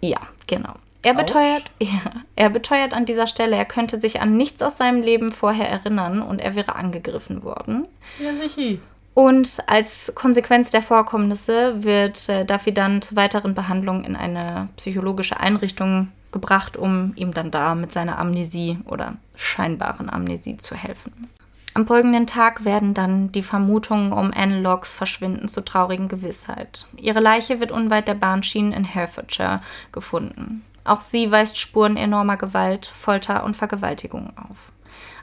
Ja, 0.00 0.18
genau. 0.46 0.74
Er 1.02 1.14
beteuert, 1.14 1.70
ja, 1.78 2.22
er 2.34 2.50
beteuert 2.50 2.94
an 2.94 3.04
dieser 3.04 3.26
Stelle, 3.26 3.56
er 3.56 3.64
könnte 3.64 3.98
sich 3.98 4.20
an 4.20 4.36
nichts 4.36 4.62
aus 4.62 4.76
seinem 4.76 5.02
Leben 5.02 5.30
vorher 5.30 5.68
erinnern 5.68 6.22
und 6.22 6.40
er 6.40 6.54
wäre 6.54 6.76
angegriffen 6.76 7.42
worden. 7.42 7.86
Ja, 8.18 8.34
sicher. 8.34 8.78
Und 9.14 9.58
als 9.66 10.12
Konsequenz 10.14 10.70
der 10.70 10.82
Vorkommnisse 10.82 11.82
wird 11.82 12.28
äh, 12.28 12.44
Duffy 12.44 12.74
dann 12.74 13.00
zur 13.00 13.16
weiteren 13.16 13.54
Behandlung 13.54 14.04
in 14.04 14.14
eine 14.14 14.68
psychologische 14.76 15.40
Einrichtung 15.40 16.08
gebracht, 16.32 16.76
um 16.76 17.12
ihm 17.16 17.32
dann 17.32 17.50
da 17.50 17.74
mit 17.74 17.92
seiner 17.92 18.18
Amnesie 18.18 18.78
oder 18.84 19.14
scheinbaren 19.34 20.10
Amnesie 20.10 20.56
zu 20.56 20.74
helfen. 20.74 21.28
Am 21.74 21.86
folgenden 21.86 22.26
Tag 22.26 22.64
werden 22.64 22.94
dann 22.94 23.32
die 23.32 23.42
Vermutungen 23.42 24.12
um 24.12 24.32
Anne 24.34 24.62
Locks 24.62 24.94
Verschwinden 24.94 25.46
zu 25.46 25.62
traurigen 25.62 26.08
Gewissheit. 26.08 26.86
Ihre 26.96 27.20
Leiche 27.20 27.60
wird 27.60 27.70
unweit 27.70 28.08
der 28.08 28.14
Bahnschienen 28.14 28.72
in 28.72 28.84
Herefordshire 28.84 29.60
gefunden. 29.92 30.64
Auch 30.84 31.00
sie 31.00 31.30
weist 31.30 31.58
Spuren 31.58 31.98
enormer 31.98 32.38
Gewalt, 32.38 32.86
Folter 32.86 33.44
und 33.44 33.56
Vergewaltigung 33.56 34.32
auf. 34.36 34.72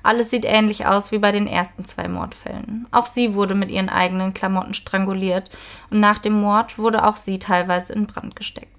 Alles 0.03 0.29
sieht 0.29 0.43
ähnlich 0.43 0.85
aus 0.85 1.13
wie 1.13 1.17
bei 1.17 1.31
den 1.31 1.47
ersten 1.47 1.85
zwei 1.85 2.09
Mordfällen. 2.09 2.87
Auch 2.91 3.05
sie 3.05 3.33
wurde 3.33 3.55
mit 3.55 3.71
ihren 3.71 3.89
eigenen 3.89 4.33
Klamotten 4.33 4.73
stranguliert 4.73 5.49
und 5.89 6.01
nach 6.01 6.19
dem 6.19 6.33
Mord 6.33 6.77
wurde 6.77 7.07
auch 7.07 7.15
sie 7.15 7.39
teilweise 7.39 7.93
in 7.93 8.05
Brand 8.05 8.35
gesteckt. 8.35 8.72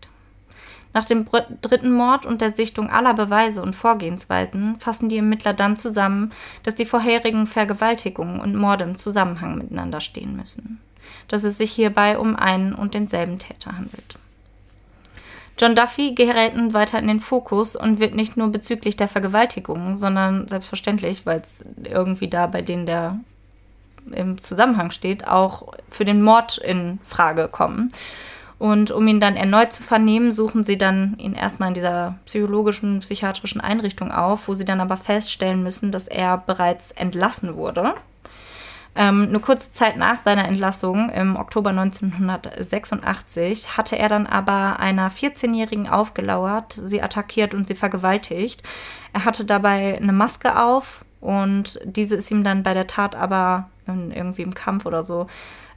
Nach 0.95 1.05
dem 1.05 1.27
dritten 1.61 1.93
Mord 1.93 2.25
und 2.25 2.41
der 2.41 2.51
Sichtung 2.51 2.89
aller 2.89 3.15
Beweise 3.15 3.61
und 3.61 3.75
Vorgehensweisen 3.75 4.77
fassen 4.79 5.09
die 5.09 5.17
Ermittler 5.17 5.53
dann 5.53 5.77
zusammen, 5.77 6.31
dass 6.63 6.77
die 6.77 6.87
vorherigen 6.87 7.47
Vergewaltigungen 7.47 8.41
und 8.41 8.55
Morde 8.55 8.85
im 8.85 8.97
Zusammenhang 8.97 9.59
miteinander 9.59 10.01
stehen 10.01 10.37
müssen. 10.37 10.81
Dass 11.27 11.43
es 11.43 11.59
sich 11.59 11.73
hierbei 11.73 12.17
um 12.17 12.37
einen 12.37 12.73
und 12.73 12.95
denselben 12.95 13.41
Täter 13.41 13.77
handelt. 13.77 14.17
John 15.59 15.75
Duffy 15.75 16.15
gerät 16.15 16.57
nun 16.57 16.73
weiter 16.73 17.01
in 17.01 17.09
den 17.09 17.21
Fokus 17.21 17.75
und 17.75 17.99
wird 17.99 18.15
nicht 18.15 18.37
nur 18.37 18.49
bezüglich 18.49 18.97
der 18.97 19.09
Vergewaltigungen, 19.09 19.97
sondern 19.97 20.49
selbstverständlich, 20.49 21.27
weil 21.27 21.41
es 21.41 21.65
irgendwie 21.83 22.29
da 22.29 22.47
bei 22.47 22.63
denen 22.63 22.87
der 22.87 23.19
im 24.13 24.39
Zusammenhang 24.39 24.91
steht, 24.91 25.27
auch 25.27 25.73
für 25.89 26.05
den 26.05 26.23
Mord 26.23 26.59
in 26.59 27.01
Frage 27.05 27.49
kommen. 27.49 27.91
Und 28.59 28.91
um 28.91 29.07
ihn 29.09 29.21
dann 29.21 29.37
erneut 29.37 29.73
zu 29.73 29.83
vernehmen, 29.83 30.33
suchen 30.33 30.65
sie 30.65 30.79
dann 30.79 31.17
ihn 31.19 31.35
erstmal 31.35 31.69
in 31.69 31.75
dieser 31.75 32.19
psychologischen, 32.25 33.01
psychiatrischen 33.01 33.61
Einrichtung 33.61 34.13
auf, 34.13 34.49
wo 34.49 34.55
sie 34.55 34.65
dann 34.65 34.81
aber 34.81 34.97
feststellen 34.97 35.63
müssen, 35.63 35.91
dass 35.91 36.07
er 36.07 36.39
bereits 36.39 36.93
entlassen 36.93 37.57
wurde. 37.57 37.95
Ähm, 38.97 39.27
eine 39.29 39.41
kurze 39.41 39.73
Zeit 39.73 39.97
nach 39.97 40.19
seiner 40.19 40.47
Entlassung 40.47 41.11
im 41.11 41.35
Oktober 41.35 41.71
1986 41.71 43.77
hatte 43.77 43.99
er 43.99 44.09
dann 44.09 44.29
aber 44.29 44.79
einer 44.79 45.11
14-Jährigen 45.11 45.89
aufgelauert, 45.89 46.79
sie 46.81 47.03
attackiert 47.03 47.55
und 47.55 47.67
sie 47.67 47.75
vergewaltigt. 47.75 48.63
Er 49.13 49.25
hatte 49.25 49.45
dabei 49.45 49.99
eine 50.01 50.13
Maske 50.13 50.63
auf 50.63 51.05
und 51.21 51.81
diese 51.85 52.15
ist 52.15 52.31
ihm 52.31 52.45
dann 52.45 52.63
bei 52.63 52.73
der 52.73 52.87
Tat 52.87 53.17
aber 53.17 53.69
irgendwie 53.87 54.43
im 54.43 54.55
Kampf 54.55 54.87
oder 54.87 55.03
so 55.03 55.27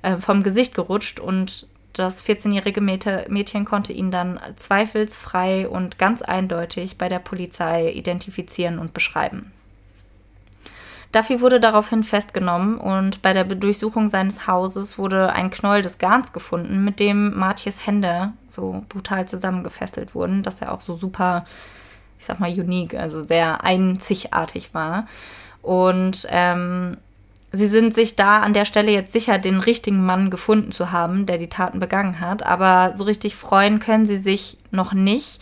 äh, 0.04 0.18
vom 0.18 0.44
Gesicht 0.44 0.76
gerutscht 0.76 1.20
und 1.20 1.68
das 1.98 2.24
14-jährige 2.24 2.82
Mädchen 2.82 3.66
konnte 3.66 3.94
ihn 3.94 4.12
dann 4.12 4.40
zweifelsfrei 4.56 5.68
und 5.68 5.98
ganz 5.98 6.22
eindeutig 6.22 6.98
bei 6.98 7.10
der 7.10 7.20
Polizei 7.20 7.92
identifizieren 7.92 8.80
und 8.80 8.94
beschreiben. 8.94 9.52
Duffy 11.12 11.42
wurde 11.42 11.60
daraufhin 11.60 12.04
festgenommen 12.04 12.78
und 12.78 13.22
bei 13.22 13.34
der 13.34 13.46
Durchsuchung 13.46 14.10
seines 14.10 14.46
Hauses 14.46 14.98
wurde 14.98 15.34
ein 15.34 15.50
Knäuel 15.50 15.82
des 15.82 15.98
Garns 16.00 16.34
gefunden, 16.34 16.84
mit 16.84 17.00
dem 17.00 17.38
Martjes 17.38 17.88
Hände 17.88 18.34
so 18.50 18.84
brutal 18.90 19.28
zusammengefesselt 19.28 20.16
wurden, 20.16 20.44
dass 20.44 20.62
er 20.62 20.74
auch 20.74 20.82
so 20.82 20.96
super, 20.96 21.46
ich 22.20 22.26
sag 22.26 22.40
mal, 22.40 22.52
unique, 22.52 22.96
also 22.96 23.24
sehr 23.24 23.64
einzigartig 23.64 24.74
war. 24.74 25.08
Und 25.62 26.28
ähm, 26.30 26.98
Sie 27.58 27.68
sind 27.68 27.96
sich 27.96 28.16
da 28.16 28.42
an 28.42 28.54
der 28.54 28.66
Stelle 28.66 28.92
jetzt 28.92 29.12
sicher, 29.12 29.40
den 29.40 29.60
richtigen 29.60 30.06
Mann 30.06 30.30
gefunden 30.30 30.72
zu 30.72 30.92
haben, 30.92 31.26
der 31.26 31.40
die 31.40 31.50
Taten 31.50 31.80
begangen 31.80 32.20
hat. 32.20 32.46
Aber 32.46 32.94
so 32.94 33.04
richtig 33.04 33.36
freuen 33.36 33.80
können 33.80 34.06
sie 34.06 34.18
sich 34.18 34.58
noch 34.70 34.94
nicht. 34.94 35.42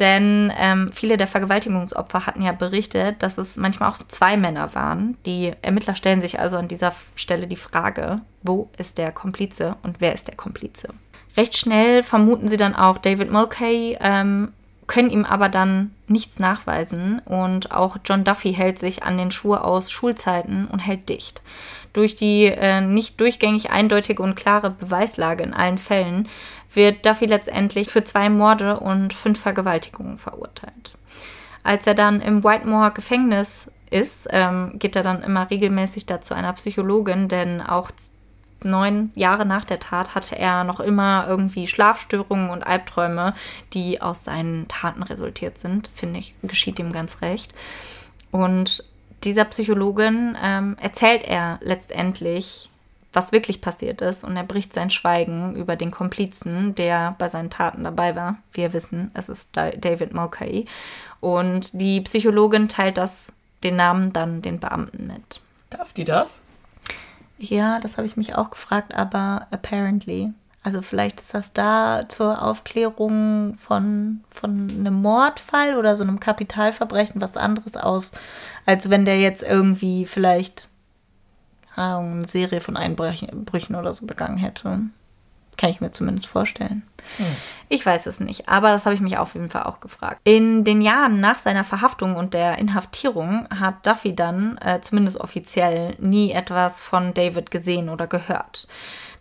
Denn 0.00 0.52
ähm, 0.58 0.88
viele 0.92 1.16
der 1.16 1.28
Vergewaltigungsopfer 1.28 2.26
hatten 2.26 2.42
ja 2.42 2.50
berichtet, 2.50 3.22
dass 3.22 3.38
es 3.38 3.56
manchmal 3.58 3.90
auch 3.90 3.98
zwei 4.08 4.36
Männer 4.36 4.74
waren. 4.74 5.16
Die 5.24 5.52
Ermittler 5.62 5.94
stellen 5.94 6.20
sich 6.20 6.40
also 6.40 6.56
an 6.56 6.66
dieser 6.66 6.92
Stelle 7.14 7.46
die 7.46 7.54
Frage, 7.54 8.22
wo 8.42 8.68
ist 8.76 8.98
der 8.98 9.12
Komplize 9.12 9.76
und 9.84 10.00
wer 10.00 10.14
ist 10.14 10.26
der 10.26 10.34
Komplize? 10.34 10.88
Recht 11.36 11.56
schnell 11.56 12.02
vermuten 12.02 12.48
sie 12.48 12.56
dann 12.56 12.74
auch 12.74 12.98
David 12.98 13.30
Mulcahy, 13.30 13.96
ähm, 14.00 14.52
können 14.92 15.08
ihm 15.08 15.24
aber 15.24 15.48
dann 15.48 15.94
nichts 16.06 16.38
nachweisen 16.38 17.20
und 17.20 17.72
auch 17.72 17.96
John 18.04 18.24
Duffy 18.24 18.52
hält 18.52 18.78
sich 18.78 19.04
an 19.04 19.16
den 19.16 19.30
Schuhe 19.30 19.64
aus 19.64 19.90
Schulzeiten 19.90 20.66
und 20.66 20.80
hält 20.80 21.08
dicht. 21.08 21.40
Durch 21.94 22.14
die 22.14 22.44
äh, 22.44 22.82
nicht 22.82 23.18
durchgängig 23.18 23.70
eindeutige 23.70 24.22
und 24.22 24.34
klare 24.34 24.68
Beweislage 24.68 25.44
in 25.44 25.54
allen 25.54 25.78
Fällen 25.78 26.28
wird 26.74 27.06
Duffy 27.06 27.24
letztendlich 27.24 27.88
für 27.88 28.04
zwei 28.04 28.28
Morde 28.28 28.80
und 28.80 29.14
fünf 29.14 29.40
Vergewaltigungen 29.40 30.18
verurteilt. 30.18 30.92
Als 31.62 31.86
er 31.86 31.94
dann 31.94 32.20
im 32.20 32.44
Whitemore 32.44 32.90
Gefängnis 32.90 33.70
ist, 33.88 34.28
ähm, 34.30 34.72
geht 34.74 34.94
er 34.94 35.02
dann 35.02 35.22
immer 35.22 35.48
regelmäßig 35.48 36.04
dazu 36.04 36.34
einer 36.34 36.52
Psychologin, 36.52 37.28
denn 37.28 37.62
auch 37.62 37.90
neun 38.64 39.10
Jahre 39.14 39.46
nach 39.46 39.64
der 39.64 39.78
Tat 39.78 40.14
hatte 40.14 40.38
er 40.38 40.64
noch 40.64 40.80
immer 40.80 41.26
irgendwie 41.28 41.66
Schlafstörungen 41.66 42.50
und 42.50 42.62
Albträume, 42.62 43.34
die 43.72 44.00
aus 44.00 44.24
seinen 44.24 44.68
Taten 44.68 45.02
resultiert 45.02 45.58
sind. 45.58 45.90
Finde 45.94 46.18
ich, 46.18 46.34
geschieht 46.42 46.78
ihm 46.78 46.92
ganz 46.92 47.22
recht. 47.22 47.54
Und 48.30 48.84
dieser 49.24 49.44
Psychologin 49.44 50.36
ähm, 50.42 50.76
erzählt 50.80 51.24
er 51.24 51.58
letztendlich, 51.62 52.70
was 53.12 53.32
wirklich 53.32 53.60
passiert 53.60 54.00
ist 54.00 54.24
und 54.24 54.36
er 54.36 54.42
bricht 54.42 54.72
sein 54.72 54.90
Schweigen 54.90 55.54
über 55.54 55.76
den 55.76 55.90
Komplizen, 55.90 56.74
der 56.74 57.14
bei 57.18 57.28
seinen 57.28 57.50
Taten 57.50 57.84
dabei 57.84 58.16
war. 58.16 58.38
Wir 58.52 58.72
wissen, 58.72 59.10
es 59.14 59.28
ist 59.28 59.50
David 59.54 60.14
Mulcahy. 60.14 60.66
Und 61.20 61.80
die 61.80 62.00
Psychologin 62.00 62.68
teilt 62.68 62.98
das, 62.98 63.28
den 63.62 63.76
Namen 63.76 64.12
dann 64.12 64.42
den 64.42 64.58
Beamten 64.60 65.06
mit. 65.06 65.40
Darf 65.70 65.92
die 65.92 66.04
das? 66.04 66.42
Ja, 67.42 67.80
das 67.80 67.96
habe 67.96 68.06
ich 68.06 68.16
mich 68.16 68.36
auch 68.36 68.50
gefragt, 68.50 68.94
aber 68.94 69.48
apparently. 69.50 70.32
Also 70.62 70.80
vielleicht 70.80 71.18
ist 71.18 71.34
das 71.34 71.52
da 71.52 72.08
zur 72.08 72.40
Aufklärung 72.40 73.56
von, 73.56 74.22
von 74.30 74.70
einem 74.70 75.02
Mordfall 75.02 75.76
oder 75.76 75.96
so 75.96 76.04
einem 76.04 76.20
Kapitalverbrechen 76.20 77.20
was 77.20 77.36
anderes 77.36 77.76
aus, 77.76 78.12
als 78.64 78.88
wenn 78.90 79.04
der 79.04 79.18
jetzt 79.18 79.42
irgendwie 79.42 80.06
vielleicht 80.06 80.68
eine 81.74 82.24
Serie 82.26 82.60
von 82.60 82.76
Einbrüchen 82.76 83.74
oder 83.74 83.92
so 83.92 84.06
begangen 84.06 84.36
hätte. 84.36 84.82
Kann 85.62 85.70
ich 85.70 85.80
mir 85.80 85.92
zumindest 85.92 86.26
vorstellen. 86.26 86.82
Hm. 87.18 87.26
Ich 87.68 87.86
weiß 87.86 88.06
es 88.06 88.18
nicht, 88.18 88.48
aber 88.48 88.72
das 88.72 88.84
habe 88.84 88.96
ich 88.96 89.00
mich 89.00 89.16
auf 89.16 89.34
jeden 89.34 89.48
Fall 89.48 89.62
auch 89.62 89.78
gefragt. 89.78 90.20
In 90.24 90.64
den 90.64 90.80
Jahren 90.80 91.20
nach 91.20 91.38
seiner 91.38 91.62
Verhaftung 91.62 92.16
und 92.16 92.34
der 92.34 92.58
Inhaftierung 92.58 93.46
hat 93.48 93.86
Duffy 93.86 94.12
dann, 94.16 94.58
äh, 94.58 94.80
zumindest 94.80 95.18
offiziell, 95.20 95.94
nie 96.00 96.32
etwas 96.32 96.80
von 96.80 97.14
David 97.14 97.52
gesehen 97.52 97.90
oder 97.90 98.08
gehört. 98.08 98.66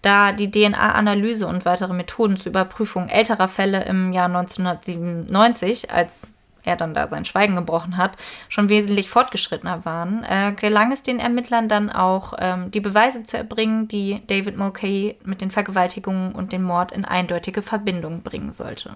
da 0.02 0.32
die 0.32 0.50
DNA-Analyse 0.50 1.46
und 1.46 1.64
weitere 1.64 1.94
Methoden 1.94 2.36
zur 2.36 2.50
Überprüfung 2.50 3.08
älterer 3.08 3.48
Fälle 3.48 3.84
im 3.84 4.14
Jahr 4.14 4.30
1997, 4.30 5.92
als 5.92 6.34
er 6.64 6.76
dann 6.76 6.94
da 6.94 7.08
sein 7.08 7.26
Schweigen 7.26 7.56
gebrochen 7.56 7.98
hat, 7.98 8.18
schon 8.50 8.70
wesentlich 8.70 9.10
fortgeschrittener 9.10 9.86
waren, 9.86 10.24
äh, 10.24 10.54
gelang 10.54 10.92
es 10.92 11.04
den 11.04 11.20
Ermittlern 11.20 11.68
dann 11.68 11.90
auch, 11.90 12.34
ähm, 12.40 12.72
die 12.72 12.82
Beweise 12.82 13.24
zu 13.24 13.38
erbringen, 13.38 13.88
die 13.88 14.22
David 14.28 14.58
Mulcahy 14.58 15.18
mit 15.24 15.42
den 15.42 15.52
Vergewaltigungen 15.52 16.34
und 16.34 16.52
dem 16.52 16.64
Mord 16.64 16.92
in 16.92 17.06
eindeutige 17.06 17.62
Verbindung 17.62 18.22
bringen 18.22 18.52
sollte. 18.52 18.96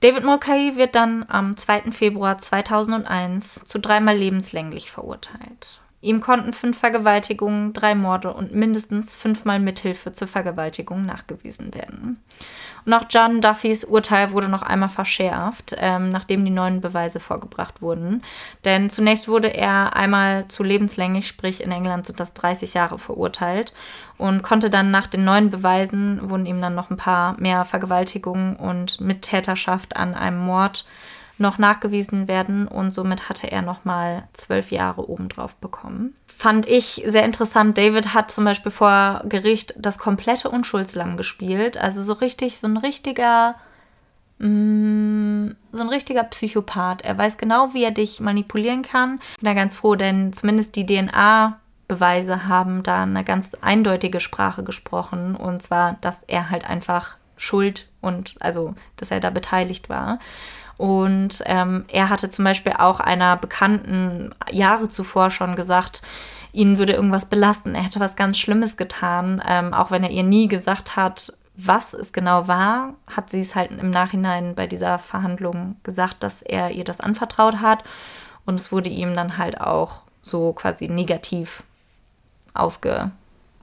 David 0.00 0.24
Mulcahy 0.24 0.76
wird 0.76 0.96
dann 0.96 1.24
am 1.28 1.56
2. 1.56 1.92
Februar 1.92 2.36
2001 2.36 3.64
zu 3.64 3.78
dreimal 3.78 4.16
lebenslänglich 4.16 4.90
verurteilt. 4.90 5.81
Ihm 6.02 6.20
konnten 6.20 6.52
fünf 6.52 6.78
Vergewaltigungen, 6.78 7.72
drei 7.72 7.94
Morde 7.94 8.34
und 8.34 8.52
mindestens 8.52 9.14
fünfmal 9.14 9.60
Mithilfe 9.60 10.12
zur 10.12 10.26
Vergewaltigung 10.26 11.06
nachgewiesen 11.06 11.72
werden. 11.74 12.20
Und 12.84 12.92
auch 12.92 13.04
John 13.08 13.40
Duffys 13.40 13.84
Urteil 13.84 14.32
wurde 14.32 14.48
noch 14.48 14.62
einmal 14.62 14.88
verschärft, 14.88 15.76
ähm, 15.78 16.08
nachdem 16.08 16.44
die 16.44 16.50
neuen 16.50 16.80
Beweise 16.80 17.20
vorgebracht 17.20 17.82
wurden. 17.82 18.24
Denn 18.64 18.90
zunächst 18.90 19.28
wurde 19.28 19.54
er 19.54 19.94
einmal 19.94 20.48
zu 20.48 20.64
lebenslänglich, 20.64 21.28
sprich 21.28 21.62
in 21.62 21.70
England 21.70 22.06
sind 22.06 22.18
das 22.18 22.34
30 22.34 22.74
Jahre 22.74 22.98
verurteilt 22.98 23.72
und 24.18 24.42
konnte 24.42 24.70
dann 24.70 24.90
nach 24.90 25.06
den 25.06 25.24
neuen 25.24 25.50
Beweisen, 25.50 26.18
wurden 26.28 26.46
ihm 26.46 26.60
dann 26.60 26.74
noch 26.74 26.90
ein 26.90 26.96
paar 26.96 27.40
mehr 27.40 27.64
Vergewaltigungen 27.64 28.56
und 28.56 29.00
Mittäterschaft 29.00 29.96
an 29.96 30.14
einem 30.14 30.38
Mord 30.38 30.84
noch 31.42 31.58
nachgewiesen 31.58 32.28
werden 32.28 32.66
und 32.66 32.94
somit 32.94 33.28
hatte 33.28 33.50
er 33.50 33.60
nochmal 33.60 34.24
zwölf 34.32 34.70
Jahre 34.70 35.08
obendrauf 35.10 35.56
bekommen. 35.56 36.14
Fand 36.26 36.66
ich 36.66 37.02
sehr 37.06 37.24
interessant. 37.24 37.76
David 37.76 38.14
hat 38.14 38.30
zum 38.30 38.44
Beispiel 38.44 38.72
vor 38.72 39.20
Gericht 39.26 39.74
das 39.76 39.98
komplette 39.98 40.48
Unschuldslamm 40.48 41.16
gespielt. 41.16 41.76
Also 41.76 42.02
so 42.02 42.14
richtig, 42.14 42.58
so 42.58 42.66
ein 42.66 42.78
richtiger, 42.78 43.54
mm, 44.38 45.50
so 45.72 45.82
ein 45.82 45.88
richtiger 45.88 46.24
Psychopath. 46.24 47.02
Er 47.02 47.18
weiß 47.18 47.36
genau, 47.36 47.74
wie 47.74 47.84
er 47.84 47.90
dich 47.90 48.20
manipulieren 48.20 48.82
kann. 48.82 49.18
Bin 49.40 49.44
da 49.44 49.54
ganz 49.54 49.76
froh, 49.76 49.94
denn 49.94 50.32
zumindest 50.32 50.74
die 50.76 50.86
DNA 50.86 51.58
Beweise 51.86 52.48
haben 52.48 52.82
da 52.82 53.02
eine 53.02 53.22
ganz 53.22 53.54
eindeutige 53.60 54.18
Sprache 54.18 54.64
gesprochen. 54.64 55.36
Und 55.36 55.62
zwar, 55.62 55.98
dass 56.00 56.22
er 56.22 56.48
halt 56.50 56.64
einfach 56.68 57.16
schuld 57.36 57.88
und 58.00 58.36
also, 58.40 58.74
dass 58.96 59.10
er 59.10 59.20
da 59.20 59.30
beteiligt 59.30 59.88
war. 59.88 60.18
Und 60.82 61.44
ähm, 61.46 61.84
er 61.92 62.08
hatte 62.08 62.28
zum 62.28 62.44
Beispiel 62.44 62.72
auch 62.76 62.98
einer 62.98 63.36
Bekannten 63.36 64.34
Jahre 64.50 64.88
zuvor 64.88 65.30
schon 65.30 65.54
gesagt, 65.54 66.02
ihn 66.52 66.76
würde 66.76 66.94
irgendwas 66.94 67.26
belasten. 67.26 67.76
Er 67.76 67.84
hätte 67.84 68.00
was 68.00 68.16
ganz 68.16 68.36
Schlimmes 68.36 68.76
getan. 68.76 69.40
Ähm, 69.46 69.74
auch 69.74 69.92
wenn 69.92 70.02
er 70.02 70.10
ihr 70.10 70.24
nie 70.24 70.48
gesagt 70.48 70.96
hat, 70.96 71.34
was 71.54 71.94
es 71.94 72.12
genau 72.12 72.48
war, 72.48 72.94
hat 73.06 73.30
sie 73.30 73.38
es 73.38 73.54
halt 73.54 73.70
im 73.70 73.90
Nachhinein 73.90 74.56
bei 74.56 74.66
dieser 74.66 74.98
Verhandlung 74.98 75.76
gesagt, 75.84 76.24
dass 76.24 76.42
er 76.42 76.72
ihr 76.72 76.82
das 76.82 76.98
anvertraut 76.98 77.60
hat. 77.60 77.84
Und 78.44 78.58
es 78.58 78.72
wurde 78.72 78.90
ihm 78.90 79.14
dann 79.14 79.38
halt 79.38 79.60
auch 79.60 80.02
so 80.20 80.52
quasi 80.52 80.88
negativ 80.88 81.62
ausge 82.54 83.12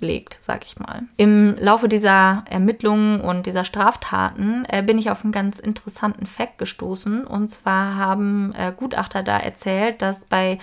legt, 0.02 0.39
sag 0.41 0.66
ich 0.66 0.80
mal. 0.80 1.04
Im 1.18 1.56
Laufe 1.58 1.88
dieser 1.88 2.43
Ermittlungen 2.50 3.22
und 3.22 3.45
dieser 3.45 3.66
Straftaten 3.66 4.66
äh, 4.70 4.84
bin 4.84 4.97
ich 4.97 5.10
auf 5.10 5.24
einen 5.24 5.32
ganz 5.32 5.60
interessanten 5.60 6.26
Fakt 6.26 6.58
gestoßen. 6.58 7.26
Und 7.26 7.50
zwar 7.50 7.95
haben 7.95 8.54
äh, 8.56 8.74
Gutachter 8.76 9.24
da 9.24 9.38
erzählt, 9.38 10.02
dass 10.02 10.26
bei 10.26 10.58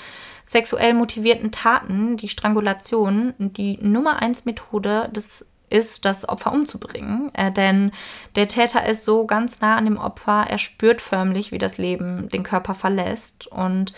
sexuell 0.44 0.94
motivierten 0.94 1.50
Taten 1.50 2.16
die 2.16 2.28
Strangulation 2.28 3.34
die 3.38 3.78
Nummer 3.82 4.22
eins 4.22 4.44
Methode 4.44 5.08
des 5.14 5.46
ist, 5.68 6.04
das 6.04 6.28
Opfer 6.28 6.52
umzubringen. 6.52 7.34
Äh, 7.34 7.52
denn 7.52 7.92
der 8.36 8.48
Täter 8.48 8.86
ist 8.86 9.04
so 9.04 9.26
ganz 9.26 9.60
nah 9.60 9.76
an 9.76 9.84
dem 9.84 9.98
Opfer, 9.98 10.46
er 10.48 10.58
spürt 10.58 11.00
förmlich, 11.00 11.52
wie 11.52 11.58
das 11.58 11.78
Leben 11.78 12.28
den 12.28 12.42
Körper 12.42 12.74
verlässt. 12.74 13.46
Und 13.48 13.92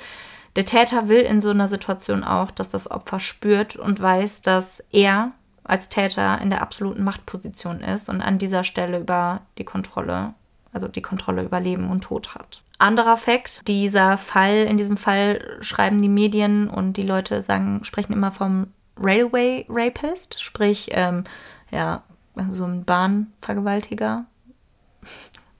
der 0.58 0.66
Täter 0.66 1.08
will 1.08 1.20
in 1.20 1.40
so 1.40 1.50
einer 1.50 1.68
Situation 1.68 2.24
auch, 2.24 2.50
dass 2.50 2.68
das 2.68 2.90
Opfer 2.90 3.20
spürt 3.20 3.76
und 3.76 4.00
weiß, 4.00 4.42
dass 4.42 4.82
er 4.90 5.30
als 5.62 5.88
Täter 5.88 6.40
in 6.40 6.50
der 6.50 6.62
absoluten 6.62 7.04
Machtposition 7.04 7.80
ist 7.80 8.08
und 8.08 8.20
an 8.22 8.38
dieser 8.38 8.64
Stelle 8.64 8.98
über 8.98 9.42
die 9.56 9.64
Kontrolle, 9.64 10.34
also 10.72 10.88
die 10.88 11.00
Kontrolle 11.00 11.44
über 11.44 11.60
Leben 11.60 11.88
und 11.88 12.00
Tod 12.02 12.34
hat. 12.34 12.64
Anderer 12.80 13.16
Fakt, 13.16 13.68
dieser 13.68 14.18
Fall, 14.18 14.64
in 14.64 14.76
diesem 14.76 14.96
Fall 14.96 15.58
schreiben 15.60 16.02
die 16.02 16.08
Medien 16.08 16.68
und 16.68 16.94
die 16.94 17.02
Leute 17.02 17.40
sagen, 17.40 17.84
sprechen 17.84 18.12
immer 18.12 18.32
vom 18.32 18.66
Railway 19.00 19.64
Rapist, 19.68 20.42
sprich, 20.42 20.88
ähm, 20.90 21.22
ja, 21.70 22.02
so 22.48 22.64
ein 22.64 22.84
Bahnvergewaltiger, 22.84 24.24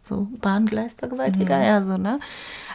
so 0.09 0.28
Bahngleisvergewaltiger, 0.40 1.59
mhm. 1.59 1.64
ja, 1.64 1.82
so, 1.82 1.96
ne? 1.96 2.20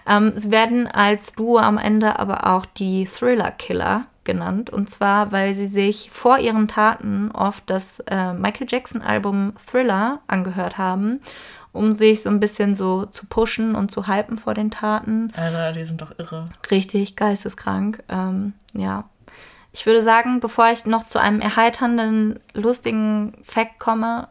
Ähm, 0.07 0.33
sie 0.35 0.51
werden 0.51 0.87
als 0.87 1.33
Duo 1.33 1.57
am 1.57 1.77
Ende 1.77 2.19
aber 2.19 2.47
auch 2.53 2.65
die 2.65 3.05
Thriller-Killer 3.05 4.05
genannt. 4.23 4.69
Und 4.69 4.89
zwar, 4.89 5.31
weil 5.31 5.53
sie 5.53 5.67
sich 5.67 6.09
vor 6.11 6.39
ihren 6.39 6.67
Taten 6.67 7.31
oft 7.31 7.63
das 7.69 7.99
äh, 8.07 8.33
Michael 8.33 8.67
Jackson-Album 8.69 9.53
Thriller 9.65 10.19
angehört 10.27 10.77
haben, 10.77 11.19
um 11.71 11.93
sich 11.93 12.21
so 12.21 12.29
ein 12.29 12.39
bisschen 12.39 12.75
so 12.75 13.05
zu 13.05 13.25
pushen 13.25 13.75
und 13.75 13.91
zu 13.91 14.07
hypen 14.07 14.37
vor 14.37 14.53
den 14.53 14.71
Taten. 14.71 15.31
Alter, 15.35 15.73
die 15.73 15.85
sind 15.85 16.01
doch 16.01 16.17
irre. 16.17 16.45
Richtig, 16.69 17.15
geisteskrank. 17.15 18.03
Ähm, 18.09 18.53
ja. 18.73 19.05
Ich 19.75 19.87
würde 19.87 20.03
sagen, 20.03 20.39
bevor 20.39 20.71
ich 20.71 20.85
noch 20.85 21.05
zu 21.05 21.19
einem 21.19 21.39
erheiternden, 21.39 22.39
lustigen 22.53 23.33
Fact 23.43 23.79
komme, 23.79 24.27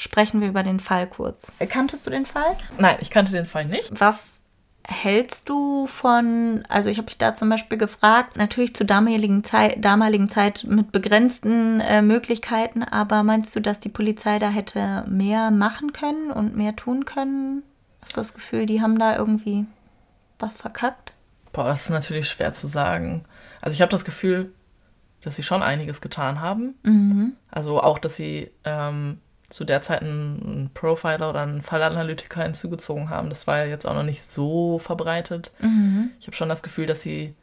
sprechen 0.00 0.40
wir 0.40 0.48
über 0.48 0.62
den 0.62 0.80
Fall 0.80 1.06
kurz. 1.06 1.52
Kanntest 1.68 2.06
du 2.06 2.10
den 2.10 2.26
Fall? 2.26 2.56
Nein, 2.78 2.96
ich 3.00 3.10
kannte 3.10 3.32
den 3.32 3.46
Fall 3.46 3.66
nicht. 3.66 4.00
Was 4.00 4.40
hältst 4.86 5.48
du 5.48 5.86
von, 5.86 6.64
also 6.68 6.88
ich 6.88 6.96
habe 6.96 7.06
mich 7.06 7.18
da 7.18 7.34
zum 7.34 7.50
Beispiel 7.50 7.76
gefragt, 7.76 8.36
natürlich 8.36 8.74
zur 8.74 8.86
damaligen 8.86 9.44
Zeit, 9.44 9.84
damaligen 9.84 10.28
Zeit 10.28 10.64
mit 10.66 10.90
begrenzten 10.90 11.80
äh, 11.80 12.00
Möglichkeiten, 12.02 12.82
aber 12.82 13.22
meinst 13.22 13.54
du, 13.54 13.60
dass 13.60 13.78
die 13.78 13.90
Polizei 13.90 14.38
da 14.38 14.48
hätte 14.48 15.04
mehr 15.06 15.50
machen 15.50 15.92
können 15.92 16.30
und 16.30 16.56
mehr 16.56 16.74
tun 16.76 17.04
können? 17.04 17.62
Hast 18.02 18.16
du 18.16 18.20
das 18.20 18.34
Gefühl, 18.34 18.66
die 18.66 18.80
haben 18.80 18.98
da 18.98 19.16
irgendwie 19.16 19.66
was 20.38 20.62
verkackt? 20.62 21.14
Boah, 21.52 21.64
das 21.64 21.84
ist 21.84 21.90
natürlich 21.90 22.28
schwer 22.28 22.54
zu 22.54 22.66
sagen. 22.66 23.24
Also 23.60 23.74
ich 23.74 23.82
habe 23.82 23.90
das 23.90 24.06
Gefühl, 24.06 24.52
dass 25.20 25.36
sie 25.36 25.42
schon 25.42 25.62
einiges 25.62 26.00
getan 26.00 26.40
haben. 26.40 26.74
Mhm. 26.82 27.36
Also 27.50 27.82
auch, 27.82 27.98
dass 27.98 28.16
sie 28.16 28.50
ähm, 28.64 29.20
zu 29.50 29.64
der 29.64 29.82
Zeit 29.82 30.02
einen 30.02 30.70
Profiler 30.72 31.30
oder 31.30 31.42
einen 31.42 31.60
Fallanalytiker 31.60 32.42
hinzugezogen 32.42 33.10
haben. 33.10 33.28
Das 33.28 33.46
war 33.46 33.58
ja 33.58 33.64
jetzt 33.66 33.86
auch 33.86 33.94
noch 33.94 34.04
nicht 34.04 34.22
so 34.22 34.78
verbreitet. 34.78 35.50
Mhm. 35.58 36.12
Ich 36.20 36.26
habe 36.26 36.36
schon 36.36 36.48
das 36.48 36.62
Gefühl, 36.62 36.86
dass 36.86 37.02
sie 37.02 37.34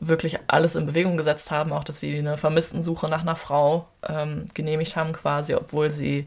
wirklich 0.00 0.38
alles 0.48 0.74
in 0.74 0.86
Bewegung 0.86 1.16
gesetzt 1.16 1.50
haben, 1.50 1.72
auch 1.72 1.84
dass 1.84 2.00
sie 2.00 2.18
eine 2.18 2.36
Vermisstensuche 2.36 3.08
nach 3.08 3.20
einer 3.20 3.36
Frau 3.36 3.86
ähm, 4.08 4.46
genehmigt 4.54 4.96
haben, 4.96 5.12
quasi, 5.12 5.54
obwohl 5.54 5.90
sie 5.90 6.26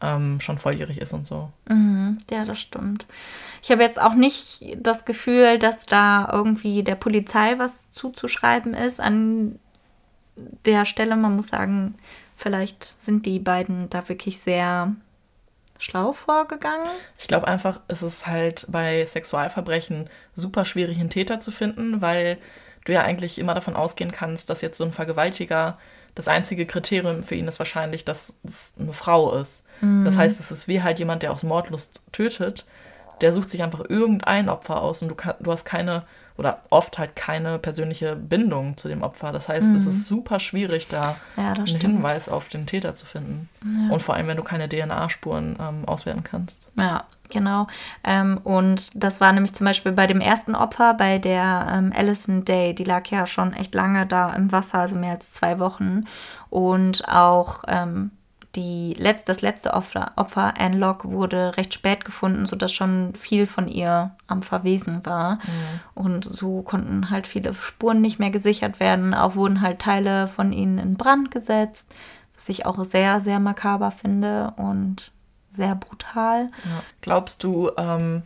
ähm, 0.00 0.40
schon 0.40 0.58
volljährig 0.58 1.00
ist 1.00 1.12
und 1.12 1.26
so. 1.26 1.50
Mhm. 1.68 2.18
Ja, 2.30 2.44
das 2.44 2.60
stimmt. 2.60 3.06
Ich 3.62 3.70
habe 3.70 3.82
jetzt 3.82 4.00
auch 4.00 4.14
nicht 4.14 4.64
das 4.76 5.04
Gefühl, 5.04 5.58
dass 5.58 5.86
da 5.86 6.28
irgendwie 6.32 6.82
der 6.82 6.94
Polizei 6.94 7.58
was 7.58 7.90
zuzuschreiben 7.90 8.74
ist 8.74 9.00
an 9.00 9.58
der 10.64 10.86
Stelle. 10.86 11.16
Man 11.16 11.36
muss 11.36 11.48
sagen, 11.48 11.96
Vielleicht 12.40 12.84
sind 12.84 13.26
die 13.26 13.38
beiden 13.38 13.90
da 13.90 14.08
wirklich 14.08 14.40
sehr 14.40 14.94
schlau 15.78 16.14
vorgegangen. 16.14 16.86
Ich 17.18 17.28
glaube 17.28 17.46
einfach, 17.46 17.80
es 17.86 18.02
ist 18.02 18.26
halt 18.26 18.64
bei 18.70 19.04
Sexualverbrechen 19.04 20.08
super 20.34 20.64
schwierig, 20.64 20.98
einen 20.98 21.10
Täter 21.10 21.40
zu 21.40 21.50
finden, 21.50 22.00
weil 22.00 22.38
du 22.86 22.94
ja 22.94 23.02
eigentlich 23.02 23.38
immer 23.38 23.52
davon 23.52 23.76
ausgehen 23.76 24.10
kannst, 24.10 24.48
dass 24.48 24.62
jetzt 24.62 24.78
so 24.78 24.84
ein 24.84 24.92
Vergewaltiger 24.92 25.76
das 26.14 26.28
einzige 26.28 26.64
Kriterium 26.64 27.22
für 27.22 27.34
ihn 27.34 27.46
ist 27.46 27.58
wahrscheinlich, 27.58 28.06
dass 28.06 28.32
es 28.42 28.72
eine 28.80 28.94
Frau 28.94 29.34
ist. 29.34 29.62
Mhm. 29.82 30.06
Das 30.06 30.16
heißt, 30.16 30.40
es 30.40 30.50
ist 30.50 30.66
wie 30.66 30.82
halt 30.82 30.98
jemand, 30.98 31.22
der 31.22 31.32
aus 31.32 31.42
Mordlust 31.42 32.00
tötet. 32.10 32.64
Der 33.20 33.34
sucht 33.34 33.50
sich 33.50 33.62
einfach 33.62 33.84
irgendein 33.86 34.48
Opfer 34.48 34.80
aus 34.80 35.02
und 35.02 35.08
du, 35.08 35.14
kann, 35.14 35.34
du 35.40 35.52
hast 35.52 35.66
keine 35.66 36.04
oder 36.40 36.62
oft 36.70 36.98
halt 36.98 37.14
keine 37.14 37.58
persönliche 37.58 38.16
Bindung 38.16 38.76
zu 38.76 38.88
dem 38.88 39.02
Opfer. 39.02 39.30
Das 39.30 39.48
heißt, 39.48 39.68
mhm. 39.68 39.76
es 39.76 39.86
ist 39.86 40.06
super 40.06 40.40
schwierig, 40.40 40.88
da 40.88 41.16
ja, 41.36 41.52
einen 41.52 41.66
stimmt. 41.66 41.82
Hinweis 41.82 42.28
auf 42.28 42.48
den 42.48 42.66
Täter 42.66 42.94
zu 42.94 43.06
finden. 43.06 43.48
Ja. 43.62 43.92
Und 43.92 44.02
vor 44.02 44.14
allem, 44.14 44.26
wenn 44.26 44.38
du 44.38 44.42
keine 44.42 44.68
DNA-Spuren 44.68 45.56
ähm, 45.60 45.84
auswerten 45.86 46.24
kannst. 46.24 46.70
Ja, 46.76 47.04
genau. 47.30 47.66
Ähm, 48.02 48.40
und 48.42 48.90
das 48.94 49.20
war 49.20 49.32
nämlich 49.32 49.54
zum 49.54 49.66
Beispiel 49.66 49.92
bei 49.92 50.06
dem 50.06 50.22
ersten 50.22 50.54
Opfer, 50.54 50.94
bei 50.94 51.18
der 51.18 51.68
ähm, 51.70 51.92
Alison 51.94 52.44
Day, 52.46 52.74
die 52.74 52.84
lag 52.84 53.06
ja 53.08 53.26
schon 53.26 53.52
echt 53.52 53.74
lange 53.74 54.06
da 54.06 54.32
im 54.32 54.50
Wasser, 54.50 54.78
also 54.78 54.96
mehr 54.96 55.12
als 55.12 55.32
zwei 55.32 55.58
Wochen. 55.58 56.06
Und 56.48 57.06
auch 57.06 57.64
ähm, 57.68 58.12
die 58.56 58.94
Letz-, 58.98 59.24
das 59.24 59.42
letzte 59.42 59.74
Opfer, 59.74 60.12
Opfer, 60.16 60.54
Anne 60.58 60.76
Locke, 60.76 61.12
wurde 61.12 61.56
recht 61.56 61.74
spät 61.74 62.04
gefunden, 62.04 62.46
sodass 62.46 62.72
schon 62.72 63.14
viel 63.14 63.46
von 63.46 63.68
ihr 63.68 64.12
am 64.26 64.42
Verwesen 64.42 65.04
war. 65.06 65.34
Mhm. 65.34 65.80
Und 65.94 66.24
so 66.24 66.62
konnten 66.62 67.10
halt 67.10 67.26
viele 67.26 67.54
Spuren 67.54 68.00
nicht 68.00 68.18
mehr 68.18 68.30
gesichert 68.30 68.80
werden. 68.80 69.14
Auch 69.14 69.34
wurden 69.36 69.60
halt 69.60 69.80
Teile 69.80 70.26
von 70.26 70.52
ihnen 70.52 70.78
in 70.78 70.96
Brand 70.96 71.30
gesetzt, 71.30 71.88
was 72.34 72.48
ich 72.48 72.66
auch 72.66 72.82
sehr, 72.84 73.20
sehr 73.20 73.38
makaber 73.38 73.90
finde 73.90 74.52
und 74.56 75.12
sehr 75.48 75.74
brutal. 75.74 76.46
Ja. 76.64 76.82
Glaubst 77.00 77.44
du, 77.44 77.70
ähm, 77.76 78.22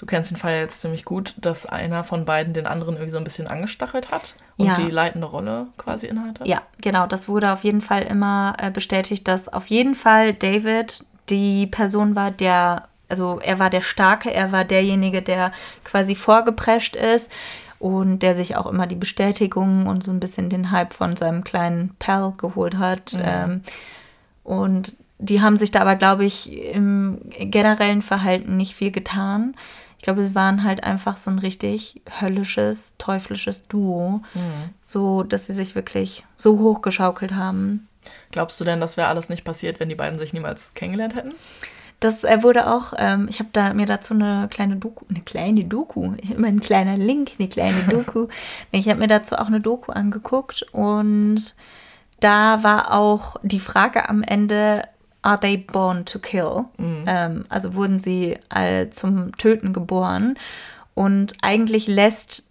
du 0.00 0.06
kennst 0.06 0.30
den 0.30 0.38
Fall 0.38 0.54
jetzt 0.58 0.80
ziemlich 0.80 1.04
gut, 1.04 1.34
dass 1.36 1.66
einer 1.66 2.02
von 2.04 2.24
beiden 2.24 2.54
den 2.54 2.66
anderen 2.66 2.94
irgendwie 2.94 3.10
so 3.10 3.18
ein 3.18 3.24
bisschen 3.24 3.46
angestachelt 3.46 4.10
hat 4.10 4.34
und 4.56 4.66
Ja. 4.66 4.74
die 4.74 4.90
leitende 4.90 5.26
Rolle 5.26 5.66
quasi 5.76 6.06
innehat? 6.06 6.40
Ja, 6.46 6.62
genau. 6.80 7.06
Das 7.06 7.28
wurde 7.28 7.52
auf 7.52 7.64
jeden 7.64 7.82
Fall 7.82 8.02
immer 8.02 8.54
äh, 8.58 8.70
bestätigt, 8.70 9.28
dass 9.28 9.48
auf 9.48 9.66
jeden 9.66 9.94
Fall 9.94 10.32
David 10.32 11.04
die 11.28 11.66
Person 11.66 12.16
war, 12.16 12.30
der, 12.30 12.88
also 13.10 13.40
er 13.40 13.58
war 13.58 13.68
der 13.68 13.82
Starke, 13.82 14.32
er 14.32 14.52
war 14.52 14.64
derjenige, 14.64 15.20
der 15.20 15.52
quasi 15.84 16.14
vorgeprescht 16.14 16.96
ist 16.96 17.30
und 17.78 18.20
der 18.20 18.34
sich 18.34 18.56
auch 18.56 18.66
immer 18.66 18.86
die 18.86 18.96
Bestätigung 18.96 19.86
und 19.86 20.02
so 20.02 20.12
ein 20.12 20.20
bisschen 20.20 20.48
den 20.48 20.70
Hype 20.70 20.94
von 20.94 21.14
seinem 21.14 21.44
kleinen 21.44 21.94
Pal 21.98 22.32
geholt 22.38 22.78
hat. 22.78 23.14
Ähm, 23.22 23.60
und 24.44 24.96
die 25.18 25.42
haben 25.42 25.58
sich 25.58 25.70
da 25.70 25.82
aber, 25.82 25.96
glaube 25.96 26.24
ich, 26.24 26.50
im 26.74 27.18
generellen 27.38 28.00
Verhalten 28.02 28.56
nicht 28.56 28.74
viel 28.74 28.90
getan. 28.90 29.54
Ich 30.00 30.04
glaube, 30.04 30.24
sie 30.24 30.34
waren 30.34 30.64
halt 30.64 30.82
einfach 30.82 31.18
so 31.18 31.30
ein 31.30 31.38
richtig 31.38 32.00
höllisches, 32.22 32.94
teuflisches 32.96 33.68
Duo. 33.68 34.22
So, 34.82 35.24
dass 35.24 35.44
sie 35.44 35.52
sich 35.52 35.74
wirklich 35.74 36.24
so 36.36 36.58
hochgeschaukelt 36.58 37.34
haben. 37.34 37.86
Glaubst 38.30 38.58
du 38.58 38.64
denn, 38.64 38.80
das 38.80 38.96
wäre 38.96 39.08
alles 39.08 39.28
nicht 39.28 39.44
passiert, 39.44 39.78
wenn 39.78 39.90
die 39.90 39.94
beiden 39.94 40.18
sich 40.18 40.32
niemals 40.32 40.72
kennengelernt 40.72 41.16
hätten? 41.16 41.34
Das 42.00 42.24
äh, 42.24 42.42
wurde 42.42 42.72
auch, 42.72 42.94
ähm, 42.96 43.26
ich 43.28 43.40
habe 43.40 43.50
da 43.52 43.74
mir 43.74 43.84
dazu 43.84 44.14
eine 44.14 44.48
kleine 44.50 44.76
Doku, 44.76 45.04
eine 45.10 45.20
kleine 45.20 45.66
Doku, 45.66 46.14
immer 46.32 46.48
ein 46.48 46.60
kleiner 46.60 46.96
Link, 46.96 47.32
eine 47.38 47.48
kleine 47.48 47.82
Doku. 47.90 48.28
Ich 48.72 48.88
habe 48.88 49.00
mir 49.00 49.06
dazu 49.06 49.36
auch 49.36 49.48
eine 49.48 49.60
Doku 49.60 49.92
angeguckt 49.92 50.62
und 50.72 51.54
da 52.20 52.62
war 52.62 52.94
auch 52.94 53.36
die 53.42 53.60
Frage 53.60 54.08
am 54.08 54.22
Ende, 54.22 54.80
are 55.22 55.38
they 55.38 55.56
born 55.56 56.04
to 56.06 56.18
kill? 56.18 56.64
Ähm, 56.78 57.44
also 57.48 57.74
wurden 57.74 57.98
sie 57.98 58.38
äh, 58.54 58.88
zum 58.90 59.36
Töten 59.36 59.72
geboren? 59.72 60.36
Und 60.94 61.34
eigentlich 61.42 61.86
lässt 61.86 62.44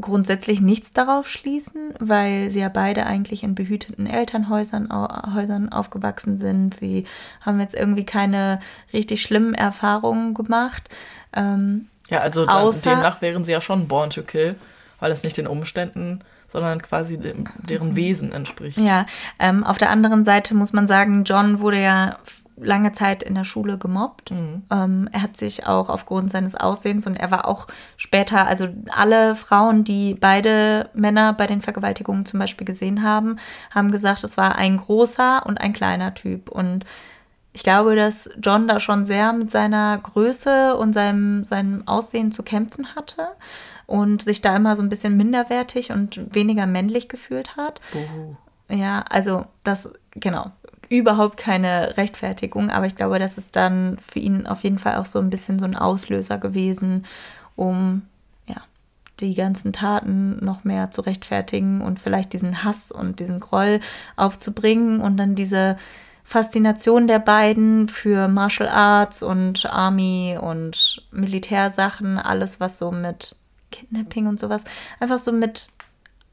grundsätzlich 0.00 0.60
nichts 0.60 0.92
darauf 0.92 1.28
schließen, 1.28 1.92
weil 1.98 2.50
sie 2.50 2.60
ja 2.60 2.68
beide 2.68 3.04
eigentlich 3.06 3.42
in 3.42 3.54
behüteten 3.54 4.06
Elternhäusern 4.06 4.90
au 4.90 5.34
Häusern 5.34 5.70
aufgewachsen 5.70 6.38
sind. 6.38 6.74
Sie 6.74 7.04
haben 7.40 7.58
jetzt 7.60 7.74
irgendwie 7.74 8.06
keine 8.06 8.60
richtig 8.92 9.22
schlimmen 9.22 9.54
Erfahrungen 9.54 10.34
gemacht. 10.34 10.88
Ähm, 11.34 11.88
Ja, 12.08 12.20
also 12.20 12.46
dann, 12.46 12.80
demnach 12.80 13.20
wären 13.22 13.44
sie 13.44 13.52
ja 13.52 13.60
schon 13.60 13.88
born 13.88 14.10
to 14.10 14.22
kill, 14.22 14.54
weil 15.00 15.10
es 15.10 15.24
nicht 15.24 15.36
den 15.36 15.48
Umständen, 15.48 16.20
sondern 16.48 16.82
quasi 16.82 17.18
deren 17.18 17.94
Wesen 17.94 18.32
entspricht. 18.32 18.78
ja, 18.78 19.06
ähm, 19.38 19.62
auf 19.62 19.78
der 19.78 19.90
anderen 19.90 20.24
Seite 20.24 20.54
muss 20.54 20.72
man 20.72 20.86
sagen, 20.86 21.24
John 21.24 21.60
wurde 21.60 21.80
ja 21.80 22.16
lange 22.60 22.92
Zeit 22.92 23.22
in 23.22 23.34
der 23.34 23.44
Schule 23.44 23.78
gemobbt. 23.78 24.30
Ähm, 24.30 25.08
er 25.12 25.22
hat 25.22 25.36
sich 25.36 25.66
auch 25.66 25.88
aufgrund 25.88 26.30
seines 26.30 26.54
Aussehens 26.54 27.06
und 27.06 27.16
er 27.16 27.30
war 27.30 27.46
auch 27.46 27.66
später, 27.96 28.46
also 28.46 28.68
alle 28.90 29.34
Frauen, 29.34 29.84
die 29.84 30.14
beide 30.14 30.90
Männer 30.94 31.32
bei 31.32 31.46
den 31.46 31.60
Vergewaltigungen 31.60 32.26
zum 32.26 32.40
Beispiel 32.40 32.66
gesehen 32.66 33.02
haben, 33.02 33.38
haben 33.74 33.90
gesagt, 33.90 34.24
es 34.24 34.36
war 34.36 34.56
ein 34.56 34.78
großer 34.78 35.44
und 35.46 35.60
ein 35.60 35.72
kleiner 35.72 36.14
Typ. 36.14 36.48
Und 36.50 36.84
ich 37.52 37.62
glaube, 37.62 37.96
dass 37.96 38.30
John 38.42 38.68
da 38.68 38.80
schon 38.80 39.04
sehr 39.04 39.32
mit 39.32 39.50
seiner 39.50 39.98
Größe 39.98 40.76
und 40.76 40.92
seinem, 40.92 41.44
seinem 41.44 41.86
Aussehen 41.86 42.32
zu 42.32 42.42
kämpfen 42.42 42.94
hatte 42.94 43.28
und 43.88 44.22
sich 44.22 44.42
da 44.42 44.54
immer 44.54 44.76
so 44.76 44.82
ein 44.82 44.90
bisschen 44.90 45.16
minderwertig 45.16 45.90
und 45.92 46.34
weniger 46.34 46.66
männlich 46.66 47.08
gefühlt 47.08 47.56
hat. 47.56 47.80
Buhu. 47.90 48.36
Ja, 48.68 49.02
also 49.08 49.46
das, 49.64 49.90
genau, 50.10 50.50
überhaupt 50.90 51.38
keine 51.38 51.96
Rechtfertigung, 51.96 52.70
aber 52.70 52.84
ich 52.84 52.96
glaube, 52.96 53.18
das 53.18 53.38
ist 53.38 53.56
dann 53.56 53.96
für 53.98 54.18
ihn 54.18 54.46
auf 54.46 54.62
jeden 54.62 54.78
Fall 54.78 54.96
auch 54.96 55.06
so 55.06 55.18
ein 55.18 55.30
bisschen 55.30 55.58
so 55.58 55.64
ein 55.64 55.74
Auslöser 55.74 56.36
gewesen, 56.36 57.06
um 57.56 58.02
ja, 58.46 58.56
die 59.20 59.34
ganzen 59.34 59.72
Taten 59.72 60.36
noch 60.44 60.64
mehr 60.64 60.90
zu 60.90 61.00
rechtfertigen 61.00 61.80
und 61.80 61.98
vielleicht 61.98 62.34
diesen 62.34 62.64
Hass 62.64 62.92
und 62.92 63.20
diesen 63.20 63.40
Groll 63.40 63.80
aufzubringen 64.16 65.00
und 65.00 65.16
dann 65.16 65.34
diese 65.34 65.78
Faszination 66.24 67.06
der 67.06 67.20
beiden 67.20 67.88
für 67.88 68.28
Martial 68.28 68.68
Arts 68.68 69.22
und 69.22 69.64
Army 69.64 70.38
und 70.38 71.02
Militärsachen, 71.10 72.18
alles 72.18 72.60
was 72.60 72.76
so 72.76 72.92
mit 72.92 73.34
Kidnapping 73.70 74.26
und 74.26 74.40
sowas, 74.40 74.64
einfach 75.00 75.18
so 75.18 75.32
mit 75.32 75.68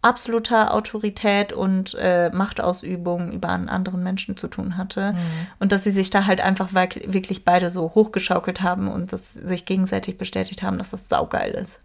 absoluter 0.01 0.73
Autorität 0.75 1.51
und 1.51 1.95
äh, 1.99 2.29
Machtausübung 2.29 3.31
über 3.31 3.49
einen 3.49 3.69
anderen 3.69 4.03
Menschen 4.03 4.37
zu 4.37 4.47
tun 4.47 4.77
hatte. 4.77 5.15
Und 5.57 5.71
dass 5.71 5.83
sie 5.83 5.89
sich 5.89 6.11
da 6.11 6.27
halt 6.27 6.41
einfach 6.41 6.73
wirk- 6.73 7.11
wirklich 7.11 7.43
beide 7.43 7.71
so 7.71 7.95
hochgeschaukelt 7.95 8.61
haben 8.61 8.87
und 8.87 9.13
das 9.13 9.33
sich 9.33 9.65
gegenseitig 9.65 10.19
bestätigt 10.19 10.61
haben, 10.61 10.77
dass 10.77 10.91
das 10.91 11.09
saugeil 11.09 11.51
ist. 11.53 11.79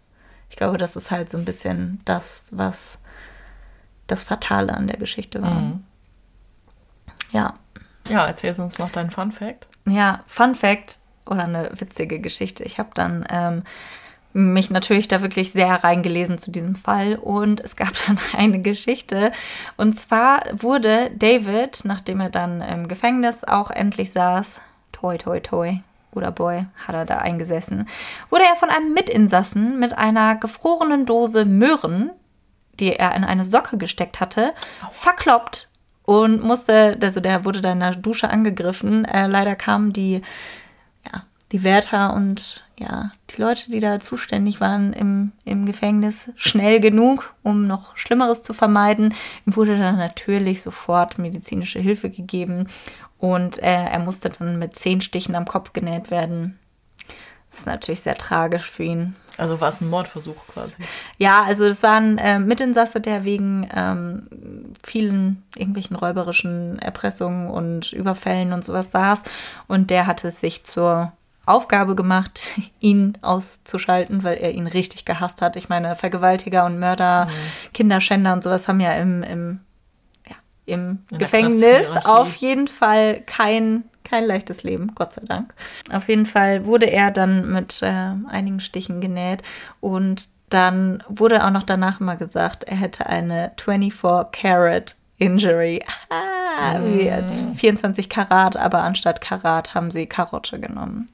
Ich 0.51 0.55
glaube, 0.55 0.77
das 0.77 0.95
ist 0.95 1.09
halt 1.09 1.31
so 1.31 1.37
ein 1.39 1.45
bisschen 1.45 1.99
das, 2.05 2.49
was 2.51 2.99
das 4.05 4.21
Fatale 4.21 4.75
an 4.75 4.85
der 4.85 4.97
Geschichte 4.97 5.41
war. 5.41 5.79
Ja. 7.31 7.55
Ja, 8.09 8.27
erzählst 8.27 8.59
uns 8.59 8.77
noch 8.77 8.91
deinen 8.91 9.09
Fun 9.09 9.31
Fact. 9.31 9.67
Ja, 9.87 10.23
Fun 10.27 10.53
Fact 10.53 10.99
oder 11.25 11.45
eine 11.45 11.71
witzige 11.73 12.19
Geschichte. 12.19 12.63
Ich 12.65 12.77
habe 12.77 12.89
dann 12.93 13.25
ähm, 13.29 13.63
mich 14.33 14.69
natürlich 14.69 15.07
da 15.07 15.21
wirklich 15.21 15.51
sehr 15.51 15.83
reingelesen 15.83 16.37
zu 16.37 16.51
diesem 16.51 16.75
Fall 16.75 17.15
und 17.15 17.59
es 17.61 17.75
gab 17.75 17.91
dann 18.07 18.19
eine 18.37 18.61
Geschichte. 18.61 19.31
Und 19.77 19.93
zwar 19.93 20.41
wurde 20.53 21.11
David, 21.15 21.81
nachdem 21.83 22.19
er 22.21 22.29
dann 22.29 22.61
im 22.61 22.87
Gefängnis 22.87 23.43
auch 23.43 23.71
endlich 23.71 24.11
saß, 24.11 24.59
toi, 24.91 25.17
toi, 25.17 25.39
toi, 25.39 25.77
guter 26.11 26.31
Boy, 26.31 26.65
hat 26.87 26.95
er 26.95 27.05
da 27.05 27.17
eingesessen, 27.17 27.87
wurde 28.29 28.43
er 28.43 28.55
von 28.55 28.69
einem 28.69 28.93
Mitinsassen 28.93 29.79
mit 29.79 29.97
einer 29.97 30.35
gefrorenen 30.35 31.05
Dose 31.05 31.45
Möhren, 31.45 32.11
die 32.79 32.93
er 32.93 33.15
in 33.15 33.23
eine 33.23 33.45
Socke 33.45 33.77
gesteckt 33.77 34.19
hatte, 34.19 34.53
verkloppt 34.91 35.69
und 36.03 36.43
musste, 36.43 36.97
also 37.01 37.19
der 37.19 37.45
wurde 37.45 37.61
da 37.61 37.71
in 37.71 37.79
der 37.79 37.95
Dusche 37.95 38.29
angegriffen. 38.29 39.05
Äh, 39.05 39.27
leider 39.27 39.55
kamen 39.55 39.93
die, 39.93 40.21
ja, 41.05 41.23
die 41.51 41.63
Wärter 41.63 42.13
und 42.13 42.65
ja, 42.77 43.11
die 43.31 43.41
Leute, 43.41 43.71
die 43.71 43.79
da 43.79 43.99
zuständig 43.99 44.61
waren 44.61 44.93
im, 44.93 45.31
im 45.45 45.65
Gefängnis, 45.65 46.31
schnell 46.35 46.79
genug, 46.79 47.33
um 47.43 47.67
noch 47.67 47.97
Schlimmeres 47.97 48.43
zu 48.43 48.53
vermeiden. 48.53 49.13
Ihm 49.45 49.55
wurde 49.55 49.77
dann 49.77 49.97
natürlich 49.97 50.61
sofort 50.61 51.17
medizinische 51.17 51.79
Hilfe 51.79 52.09
gegeben 52.09 52.67
und 53.17 53.59
äh, 53.59 53.85
er 53.85 53.99
musste 53.99 54.29
dann 54.29 54.59
mit 54.59 54.75
zehn 54.75 55.01
Stichen 55.01 55.35
am 55.35 55.45
Kopf 55.45 55.73
genäht 55.73 56.11
werden. 56.11 56.59
Das 57.51 57.59
ist 57.59 57.65
natürlich 57.65 57.99
sehr 57.99 58.15
tragisch 58.15 58.71
für 58.71 58.83
ihn. 58.83 59.15
Also 59.37 59.59
war 59.59 59.69
es 59.69 59.81
ein 59.81 59.89
Mordversuch 59.89 60.47
quasi. 60.47 60.81
Ja, 61.17 61.43
also 61.43 61.67
das 61.67 61.83
war 61.83 61.97
ein 61.97 62.17
äh, 62.17 62.39
Mitinsasse, 62.39 63.01
der 63.01 63.25
wegen 63.25 63.69
ähm, 63.75 64.23
vielen 64.83 65.43
irgendwelchen 65.55 65.97
räuberischen 65.97 66.79
Erpressungen 66.79 67.49
und 67.49 67.91
Überfällen 67.91 68.53
und 68.53 68.63
sowas 68.63 68.91
saß. 68.91 69.23
Und 69.67 69.89
der 69.89 70.07
hatte 70.07 70.29
es 70.29 70.39
sich 70.39 70.63
zur 70.63 71.11
Aufgabe 71.51 71.95
gemacht, 71.95 72.41
ihn 72.79 73.17
auszuschalten, 73.21 74.23
weil 74.23 74.37
er 74.37 74.51
ihn 74.51 74.67
richtig 74.67 75.05
gehasst 75.05 75.41
hat. 75.41 75.55
Ich 75.55 75.69
meine, 75.69 75.95
Vergewaltiger 75.95 76.65
und 76.65 76.79
Mörder, 76.79 77.27
Kinderschänder 77.73 78.33
und 78.33 78.43
sowas 78.43 78.67
haben 78.67 78.79
ja 78.79 78.93
im, 78.93 79.23
im, 79.23 79.59
ja, 80.27 80.35
im 80.65 80.99
Gefängnis 81.11 81.87
auf 82.05 82.35
jeden 82.35 82.67
Fall 82.67 83.21
kein, 83.25 83.83
kein 84.03 84.25
leichtes 84.25 84.63
Leben, 84.63 84.93
Gott 84.95 85.13
sei 85.13 85.23
Dank. 85.25 85.53
Auf 85.91 86.07
jeden 86.07 86.25
Fall 86.25 86.65
wurde 86.65 86.87
er 86.87 87.11
dann 87.11 87.51
mit 87.51 87.81
äh, 87.81 88.13
einigen 88.27 88.59
Stichen 88.59 89.01
genäht 89.01 89.43
und 89.79 90.29
dann 90.49 91.03
wurde 91.07 91.45
auch 91.45 91.51
noch 91.51 91.63
danach 91.63 92.01
immer 92.01 92.17
gesagt, 92.17 92.65
er 92.65 92.75
hätte 92.75 93.05
eine 93.05 93.53
24 93.57 94.31
Karat 94.31 94.95
Injury. 95.21 95.85
Ah, 96.09 96.79
jetzt 96.79 97.45
24 97.55 98.09
Karat, 98.09 98.57
aber 98.57 98.81
anstatt 98.81 99.21
Karat 99.21 99.75
haben 99.75 99.91
sie 99.91 100.07
Karotte 100.07 100.59
genommen. 100.59 101.09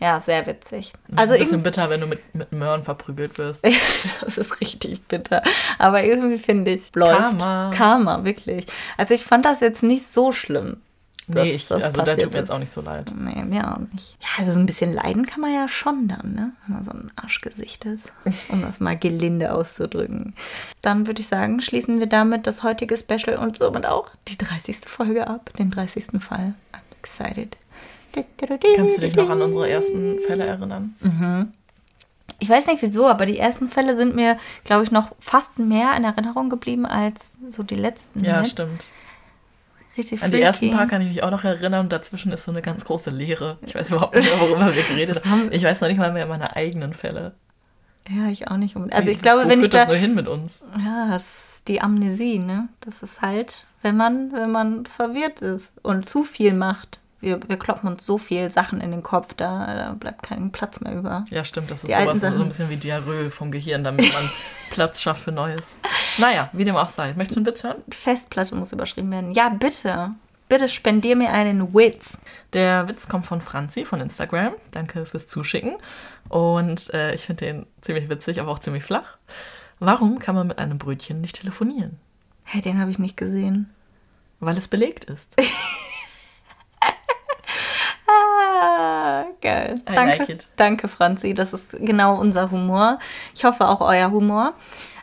Ja, 0.00 0.18
sehr 0.18 0.46
witzig. 0.46 0.94
Also 1.14 1.34
ein 1.34 1.40
bisschen 1.40 1.62
bitter, 1.62 1.90
wenn 1.90 2.00
du 2.00 2.06
mit, 2.06 2.34
mit 2.34 2.52
Möhren 2.52 2.84
verprügelt 2.84 3.36
wirst. 3.36 3.66
das 4.22 4.38
ist 4.38 4.60
richtig 4.62 5.02
bitter. 5.02 5.42
Aber 5.78 6.02
irgendwie 6.02 6.38
finde 6.38 6.72
ich, 6.72 6.94
läuft. 6.94 7.38
Karma. 7.38 7.70
Karma, 7.74 8.24
wirklich. 8.24 8.64
Also 8.96 9.12
ich 9.12 9.24
fand 9.24 9.44
das 9.44 9.60
jetzt 9.60 9.82
nicht 9.82 10.10
so 10.10 10.32
schlimm. 10.32 10.78
dass 11.26 11.44
Nee, 11.44 11.52
ich, 11.52 11.68
das 11.68 11.82
also 11.82 12.00
da 12.00 12.16
tut 12.16 12.32
mir 12.32 12.38
jetzt 12.38 12.50
auch 12.50 12.58
nicht 12.58 12.72
so 12.72 12.80
leid. 12.80 13.12
Nee, 13.14 13.44
mir 13.44 13.70
auch 13.70 13.92
nicht. 13.92 14.16
Ja, 14.22 14.28
also 14.38 14.52
so 14.52 14.58
ein 14.58 14.64
bisschen 14.64 14.90
leiden 14.94 15.26
kann 15.26 15.42
man 15.42 15.52
ja 15.52 15.68
schon 15.68 16.08
dann, 16.08 16.32
ne? 16.32 16.52
Wenn 16.66 16.76
man 16.76 16.84
so 16.84 16.92
ein 16.92 17.12
Arschgesicht 17.16 17.84
ist, 17.84 18.10
um 18.48 18.62
das 18.62 18.80
mal 18.80 18.96
gelinde 18.96 19.52
auszudrücken. 19.52 20.34
Dann 20.80 21.08
würde 21.08 21.20
ich 21.20 21.26
sagen, 21.26 21.60
schließen 21.60 21.98
wir 21.98 22.06
damit 22.06 22.46
das 22.46 22.62
heutige 22.62 22.96
Special 22.96 23.36
und 23.36 23.58
somit 23.58 23.84
auch 23.84 24.08
die 24.28 24.38
30. 24.38 24.76
Folge 24.86 25.26
ab, 25.26 25.50
den 25.58 25.70
30. 25.70 26.22
Fall. 26.22 26.54
I'm 26.72 26.98
excited. 26.98 27.58
Kannst 28.76 28.96
du 28.96 29.00
dich 29.00 29.16
noch 29.16 29.30
an 29.30 29.42
unsere 29.42 29.68
ersten 29.68 30.20
Fälle 30.20 30.44
erinnern? 30.44 30.94
Ich 32.38 32.48
weiß 32.48 32.66
nicht 32.68 32.82
wieso, 32.82 33.06
aber 33.08 33.26
die 33.26 33.38
ersten 33.38 33.68
Fälle 33.68 33.94
sind 33.94 34.14
mir, 34.14 34.38
glaube 34.64 34.82
ich, 34.82 34.90
noch 34.90 35.14
fast 35.18 35.58
mehr 35.58 35.94
in 35.96 36.04
Erinnerung 36.04 36.48
geblieben 36.48 36.86
als 36.86 37.34
so 37.46 37.62
die 37.62 37.76
letzten. 37.76 38.24
Ja, 38.24 38.40
mit. 38.40 38.48
stimmt. 38.48 38.86
Richtig 39.96 40.22
An 40.22 40.30
die 40.30 40.40
ersten 40.40 40.70
paar 40.70 40.86
kann 40.86 41.02
ich 41.02 41.08
mich 41.08 41.22
auch 41.22 41.30
noch 41.30 41.44
erinnern 41.44 41.80
und 41.80 41.92
dazwischen 41.92 42.32
ist 42.32 42.44
so 42.44 42.52
eine 42.52 42.62
ganz 42.62 42.84
große 42.84 43.10
Leere. 43.10 43.58
Ich 43.66 43.74
weiß 43.74 43.90
überhaupt 43.90 44.14
nicht 44.14 44.30
mehr, 44.30 44.40
worüber 44.40 44.74
wir 44.74 44.82
geredet 44.88 45.24
haben. 45.26 45.48
Ich 45.50 45.64
weiß 45.64 45.80
noch 45.80 45.88
nicht 45.88 45.98
mal 45.98 46.12
mehr 46.12 46.26
meine 46.26 46.54
eigenen 46.56 46.94
Fälle. 46.94 47.34
Ja, 48.08 48.28
ich 48.28 48.48
auch 48.48 48.56
nicht. 48.56 48.76
unbedingt. 48.76 48.96
Also 48.96 49.10
ich 49.10 49.20
glaube, 49.20 49.44
wo 49.44 49.48
wenn 49.48 49.60
ich 49.60 49.68
das 49.68 49.84
da... 49.84 49.88
nur 49.88 49.96
hin 49.96 50.14
mit 50.14 50.28
uns? 50.28 50.64
Ja, 50.78 51.08
das 51.10 51.56
ist 51.56 51.68
die 51.68 51.82
Amnesie, 51.82 52.38
ne? 52.38 52.68
Das 52.80 53.02
ist 53.02 53.20
halt, 53.20 53.64
wenn 53.82 53.96
man, 53.96 54.32
wenn 54.32 54.50
man 54.50 54.86
verwirrt 54.86 55.42
ist 55.42 55.72
und 55.82 56.06
zu 56.06 56.24
viel 56.24 56.54
macht. 56.54 56.99
Wir, 57.20 57.38
wir 57.48 57.58
kloppen 57.58 57.88
uns 57.88 58.06
so 58.06 58.16
viel 58.16 58.50
Sachen 58.50 58.80
in 58.80 58.90
den 58.90 59.02
Kopf, 59.02 59.34
da, 59.34 59.74
da 59.74 59.92
bleibt 59.92 60.22
kein 60.22 60.52
Platz 60.52 60.80
mehr 60.80 60.94
über. 60.94 61.24
Ja, 61.30 61.44
stimmt. 61.44 61.70
Das 61.70 61.84
ist 61.84 61.88
Die 61.90 62.02
sowas 62.02 62.20
so 62.20 62.26
ein 62.26 62.48
bisschen 62.48 62.70
wie 62.70 62.76
Diarrhoe 62.76 63.30
vom 63.30 63.50
Gehirn, 63.50 63.84
damit 63.84 64.10
man 64.12 64.30
Platz 64.70 65.02
schafft 65.02 65.24
für 65.24 65.32
Neues. 65.32 65.78
Naja, 66.18 66.48
wie 66.52 66.64
dem 66.64 66.76
auch 66.76 66.88
sei. 66.88 67.12
Möchtest 67.14 67.36
du 67.36 67.40
einen 67.40 67.46
Witz 67.46 67.62
hören? 67.62 67.82
Festplatte 67.90 68.54
muss 68.54 68.72
überschrieben 68.72 69.10
werden. 69.10 69.32
Ja, 69.32 69.50
bitte. 69.50 70.12
Bitte 70.48 70.68
spendier 70.68 71.14
mir 71.14 71.30
einen 71.30 71.74
Witz. 71.74 72.16
Der 72.54 72.88
Witz 72.88 73.06
kommt 73.06 73.26
von 73.26 73.40
Franzi 73.40 73.84
von 73.84 74.00
Instagram. 74.00 74.54
Danke 74.70 75.04
fürs 75.04 75.28
Zuschicken. 75.28 75.76
Und 76.28 76.92
äh, 76.94 77.14
ich 77.14 77.26
finde 77.26 77.44
den 77.44 77.66
ziemlich 77.82 78.08
witzig, 78.08 78.40
aber 78.40 78.50
auch 78.50 78.58
ziemlich 78.58 78.82
flach. 78.82 79.18
Warum 79.78 80.18
kann 80.18 80.34
man 80.34 80.46
mit 80.46 80.58
einem 80.58 80.78
Brötchen 80.78 81.20
nicht 81.20 81.38
telefonieren? 81.40 81.98
Hey, 82.44 82.62
den 82.62 82.80
habe 82.80 82.90
ich 82.90 82.98
nicht 82.98 83.16
gesehen. 83.16 83.70
Weil 84.40 84.56
es 84.56 84.68
belegt 84.68 85.04
ist. 85.04 85.36
Ah, 88.12 89.24
geil. 89.40 89.74
I 89.88 89.94
Danke, 89.94 90.18
like 90.18 90.46
danke, 90.56 90.88
Franzi. 90.88 91.34
Das 91.34 91.52
ist 91.52 91.76
genau 91.80 92.18
unser 92.18 92.50
Humor. 92.50 92.98
Ich 93.34 93.44
hoffe 93.44 93.68
auch 93.68 93.80
euer 93.80 94.10
Humor. 94.10 94.54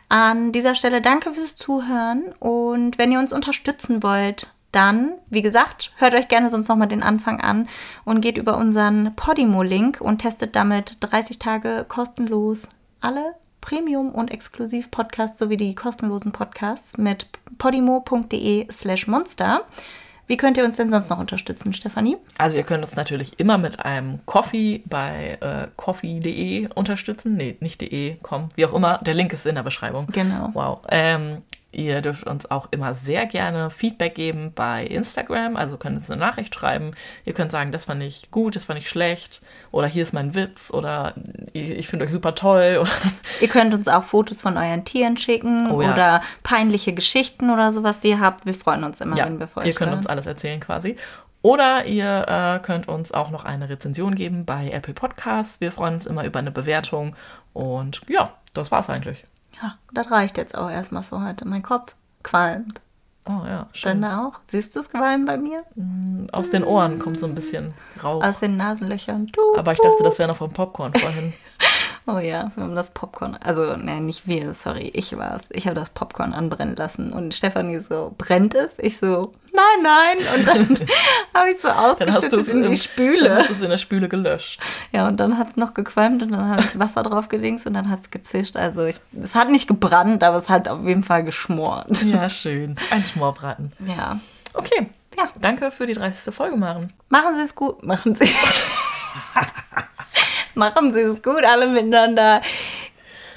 An 0.08 0.52
dieser 0.52 0.74
Stelle 0.74 1.02
danke 1.02 1.32
fürs 1.32 1.56
Zuhören. 1.56 2.32
Und 2.38 2.98
wenn 2.98 3.12
ihr 3.12 3.18
uns 3.18 3.32
unterstützen 3.32 4.02
wollt, 4.02 4.48
dann, 4.72 5.12
wie 5.28 5.42
gesagt, 5.42 5.92
hört 5.96 6.14
euch 6.14 6.28
gerne 6.28 6.50
sonst 6.50 6.68
nochmal 6.68 6.88
den 6.88 7.02
Anfang 7.02 7.40
an 7.40 7.68
und 8.04 8.20
geht 8.20 8.38
über 8.38 8.56
unseren 8.56 9.14
Podimo-Link 9.16 10.00
und 10.00 10.18
testet 10.18 10.56
damit 10.56 10.98
30 11.00 11.38
Tage 11.38 11.86
kostenlos 11.88 12.68
alle 13.00 13.34
Premium- 13.60 14.12
und 14.12 14.30
Exklusiv-Podcasts 14.30 15.38
sowie 15.38 15.56
die 15.56 15.74
kostenlosen 15.74 16.32
Podcasts 16.32 16.98
mit 16.98 17.26
podimo.de 17.58 18.70
slash 18.70 19.06
monster. 19.06 19.62
Wie 20.28 20.36
könnt 20.36 20.56
ihr 20.58 20.64
uns 20.64 20.76
denn 20.76 20.90
sonst 20.90 21.08
noch 21.08 21.18
unterstützen, 21.18 21.72
Stefanie? 21.72 22.18
Also 22.36 22.58
ihr 22.58 22.62
könnt 22.62 22.84
uns 22.84 22.96
natürlich 22.96 23.40
immer 23.40 23.58
mit 23.58 23.80
einem 23.80 24.20
Coffee 24.26 24.82
bei 24.84 25.38
äh, 25.40 25.68
coffee.de 25.76 26.68
unterstützen. 26.74 27.36
Nee, 27.36 27.56
nicht 27.60 27.80
de, 27.80 28.16
komm, 28.22 28.50
wie 28.54 28.66
auch 28.66 28.74
immer. 28.74 28.98
Der 28.98 29.14
Link 29.14 29.32
ist 29.32 29.46
in 29.46 29.54
der 29.54 29.62
Beschreibung. 29.62 30.06
Genau. 30.12 30.50
Wow. 30.52 30.80
Ähm, 30.90 31.42
ihr 31.70 32.00
dürft 32.00 32.24
uns 32.26 32.50
auch 32.50 32.68
immer 32.70 32.94
sehr 32.94 33.26
gerne 33.26 33.68
Feedback 33.70 34.14
geben 34.14 34.52
bei 34.54 34.82
Instagram. 34.84 35.56
Also 35.56 35.76
könnt 35.76 35.96
uns 35.98 36.10
eine 36.10 36.18
Nachricht 36.20 36.54
schreiben. 36.54 36.92
Ihr 37.24 37.34
könnt 37.34 37.52
sagen, 37.52 37.72
das 37.72 37.84
fand 37.84 38.02
ich 38.02 38.30
gut, 38.30 38.56
das 38.56 38.64
fand 38.64 38.78
ich 38.78 38.88
schlecht. 38.88 39.42
Oder 39.70 39.86
hier 39.86 40.02
ist 40.02 40.12
mein 40.14 40.34
Witz. 40.34 40.70
Oder 40.72 41.14
ich, 41.52 41.70
ich 41.70 41.88
finde 41.88 42.06
euch 42.06 42.12
super 42.12 42.34
toll. 42.34 42.84
Ihr 43.40 43.48
könnt 43.48 43.74
uns 43.74 43.86
auch 43.86 44.02
Fotos 44.02 44.40
von 44.40 44.56
euren 44.56 44.84
Tieren 44.84 45.16
schicken 45.18 45.70
Oh 45.70 45.82
ja. 45.82 45.92
oder 45.92 46.22
peinliche 46.42 46.92
Geschichten 46.94 47.50
oder 47.50 47.72
sowas, 47.72 48.00
die 48.00 48.08
ihr 48.08 48.20
habt. 48.20 48.46
Wir 48.46 48.54
freuen 48.54 48.82
uns 48.84 49.00
immer, 49.00 49.16
ja, 49.16 49.26
wenn 49.26 49.38
wir 49.38 49.46
von 49.46 49.62
euch 49.62 49.68
ihr 49.68 49.74
könnt 49.74 49.90
hören. 49.90 49.98
uns 49.98 50.06
alles 50.06 50.26
erzählen 50.26 50.60
quasi. 50.60 50.96
Oder 51.42 51.84
ihr 51.84 52.26
äh, 52.26 52.58
könnt 52.64 52.88
uns 52.88 53.12
auch 53.12 53.30
noch 53.30 53.44
eine 53.44 53.68
Rezension 53.68 54.14
geben 54.14 54.44
bei 54.44 54.70
Apple 54.70 54.94
Podcasts. 54.94 55.60
Wir 55.60 55.70
freuen 55.70 55.94
uns 55.94 56.06
immer 56.06 56.24
über 56.24 56.38
eine 56.40 56.50
Bewertung. 56.50 57.14
Und 57.52 58.00
ja, 58.08 58.32
das 58.54 58.72
war's 58.72 58.90
eigentlich. 58.90 59.24
Ja, 59.62 59.76
das 59.92 60.10
reicht 60.10 60.36
jetzt 60.36 60.56
auch 60.56 60.70
erstmal 60.70 61.02
für 61.02 61.24
heute. 61.24 61.46
Mein 61.46 61.62
Kopf 61.62 61.94
qualmt. 62.22 62.80
Oh 63.26 63.44
ja, 63.46 63.66
schön. 63.72 64.00
Dann 64.00 64.10
auch. 64.18 64.40
Siehst 64.46 64.74
du 64.74 64.80
es 64.80 64.88
qualmen 64.88 65.26
bei 65.26 65.36
mir? 65.36 65.62
Aus 66.32 66.50
den 66.50 66.64
Ohren 66.64 66.98
kommt 66.98 67.18
so 67.18 67.26
ein 67.26 67.34
bisschen 67.34 67.74
Rauch. 68.02 68.24
Aus 68.24 68.40
den 68.40 68.56
Nasenlöchern. 68.56 69.26
Du, 69.26 69.54
Aber 69.56 69.72
ich 69.72 69.80
dachte, 69.80 70.02
das 70.02 70.18
wäre 70.18 70.28
noch 70.28 70.36
vom 70.38 70.50
Popcorn 70.50 70.94
vorhin. 70.94 71.34
Oh 72.10 72.18
ja, 72.20 72.50
wir 72.54 72.64
haben 72.64 72.74
das 72.74 72.88
Popcorn. 72.88 73.36
Also, 73.44 73.76
nein, 73.76 74.06
nicht 74.06 74.26
wir, 74.26 74.54
sorry, 74.54 74.90
ich 74.94 75.14
war's. 75.18 75.44
Ich 75.50 75.66
habe 75.66 75.74
das 75.78 75.90
Popcorn 75.90 76.32
anbrennen 76.32 76.74
lassen. 76.74 77.12
Und 77.12 77.34
Stefanie 77.34 77.78
so, 77.80 78.14
brennt 78.16 78.54
es? 78.54 78.78
Ich 78.78 78.96
so, 78.96 79.30
nein, 79.52 79.82
nein. 79.82 80.16
Und 80.38 80.48
dann 80.48 80.86
habe 81.34 81.50
ich 81.50 81.58
so 81.60 81.68
Dann 81.68 81.76
ausgeschüttet 81.76 82.32
es 82.32 82.48
in 82.48 82.62
die 82.62 82.68
Dann 82.68 82.76
Spüle. 82.78 83.36
hast 83.36 83.50
du 83.50 83.52
es 83.52 83.60
in 83.60 83.68
der 83.68 83.76
Spüle 83.76 84.08
gelöscht. 84.08 84.58
Ja, 84.90 85.06
und 85.06 85.20
dann 85.20 85.36
hat's 85.36 85.56
noch 85.56 85.74
gequalmt 85.74 86.22
und 86.22 86.32
dann 86.32 86.48
habe 86.48 86.62
ich 86.62 86.78
Wasser 86.78 87.02
drauf 87.02 87.28
gedingst 87.28 87.66
und 87.66 87.74
dann 87.74 87.90
hat's 87.90 88.10
gezischt. 88.10 88.56
Also, 88.56 88.86
ich, 88.86 88.98
es 89.22 89.34
hat 89.34 89.50
nicht 89.50 89.68
gebrannt, 89.68 90.24
aber 90.24 90.38
es 90.38 90.48
hat 90.48 90.66
auf 90.66 90.86
jeden 90.86 91.04
Fall 91.04 91.24
geschmort. 91.24 92.04
Ja, 92.04 92.30
schön. 92.30 92.76
Ein 92.90 93.04
Schmorbraten. 93.04 93.72
Ja. 93.84 94.18
Okay. 94.54 94.86
Ja. 95.18 95.28
Danke 95.38 95.70
für 95.70 95.84
die 95.84 95.92
30. 95.92 96.34
Folge, 96.34 96.56
Maren. 96.56 96.90
Machen 97.10 97.34
Sie 97.34 97.42
es 97.42 97.54
gut. 97.54 97.82
Machen 97.82 98.14
Sie 98.14 98.24
Machen 100.54 100.92
Sie 100.92 101.00
es 101.00 101.22
gut, 101.22 101.44
alle 101.44 101.66
miteinander. 101.68 102.42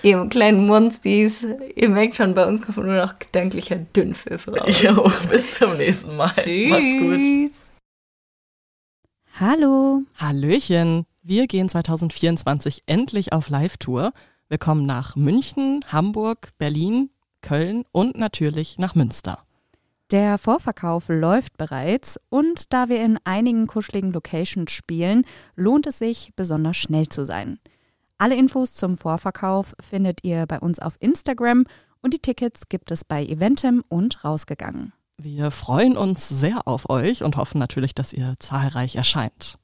Ihr 0.03 0.27
kleinen 0.29 0.65
Monstis. 0.65 1.45
Ihr 1.75 1.89
merkt 1.89 2.15
schon, 2.15 2.33
bei 2.33 2.45
uns 2.47 2.61
kommt 2.61 2.77
nur 2.77 2.87
noch 2.87 3.19
gedanklicher 3.19 3.75
Dünnpfiff 3.75 4.47
raus. 4.47 4.81
Jo, 4.81 5.11
bis 5.29 5.59
zum 5.59 5.77
nächsten 5.77 6.15
Mal. 6.15 6.25
Macht's 6.25 6.43
gut. 6.43 7.23
Tschüss. 7.23 7.71
Hallo. 9.39 10.01
Hallöchen! 10.17 11.05
Wir 11.23 11.45
gehen 11.45 11.69
2024 11.69 12.83
endlich 12.87 13.31
auf 13.31 13.49
Live-Tour. 13.49 14.11
Wir 14.49 14.57
kommen 14.57 14.85
nach 14.87 15.15
München, 15.15 15.85
Hamburg, 15.91 16.49
Berlin, 16.57 17.11
Köln 17.41 17.85
und 17.91 18.17
natürlich 18.17 18.79
nach 18.79 18.95
Münster. 18.95 19.45
Der 20.11 20.37
Vorverkauf 20.37 21.05
läuft 21.07 21.57
bereits 21.57 22.19
und 22.27 22.73
da 22.73 22.89
wir 22.89 23.01
in 23.01 23.17
einigen 23.23 23.65
kuscheligen 23.65 24.11
Locations 24.11 24.69
spielen, 24.69 25.25
lohnt 25.55 25.87
es 25.87 25.99
sich, 25.99 26.33
besonders 26.35 26.75
schnell 26.75 27.07
zu 27.07 27.23
sein. 27.23 27.59
Alle 28.17 28.35
Infos 28.35 28.73
zum 28.73 28.97
Vorverkauf 28.97 29.73
findet 29.79 30.25
ihr 30.25 30.45
bei 30.47 30.59
uns 30.59 30.79
auf 30.79 30.97
Instagram 30.99 31.63
und 32.01 32.13
die 32.13 32.19
Tickets 32.19 32.67
gibt 32.67 32.91
es 32.91 33.05
bei 33.05 33.25
Eventim 33.25 33.85
und 33.87 34.25
rausgegangen. 34.25 34.91
Wir 35.17 35.49
freuen 35.49 35.95
uns 35.95 36.27
sehr 36.27 36.67
auf 36.67 36.89
euch 36.89 37.23
und 37.23 37.37
hoffen 37.37 37.59
natürlich, 37.59 37.95
dass 37.95 38.11
ihr 38.11 38.35
zahlreich 38.39 38.97
erscheint. 38.97 39.57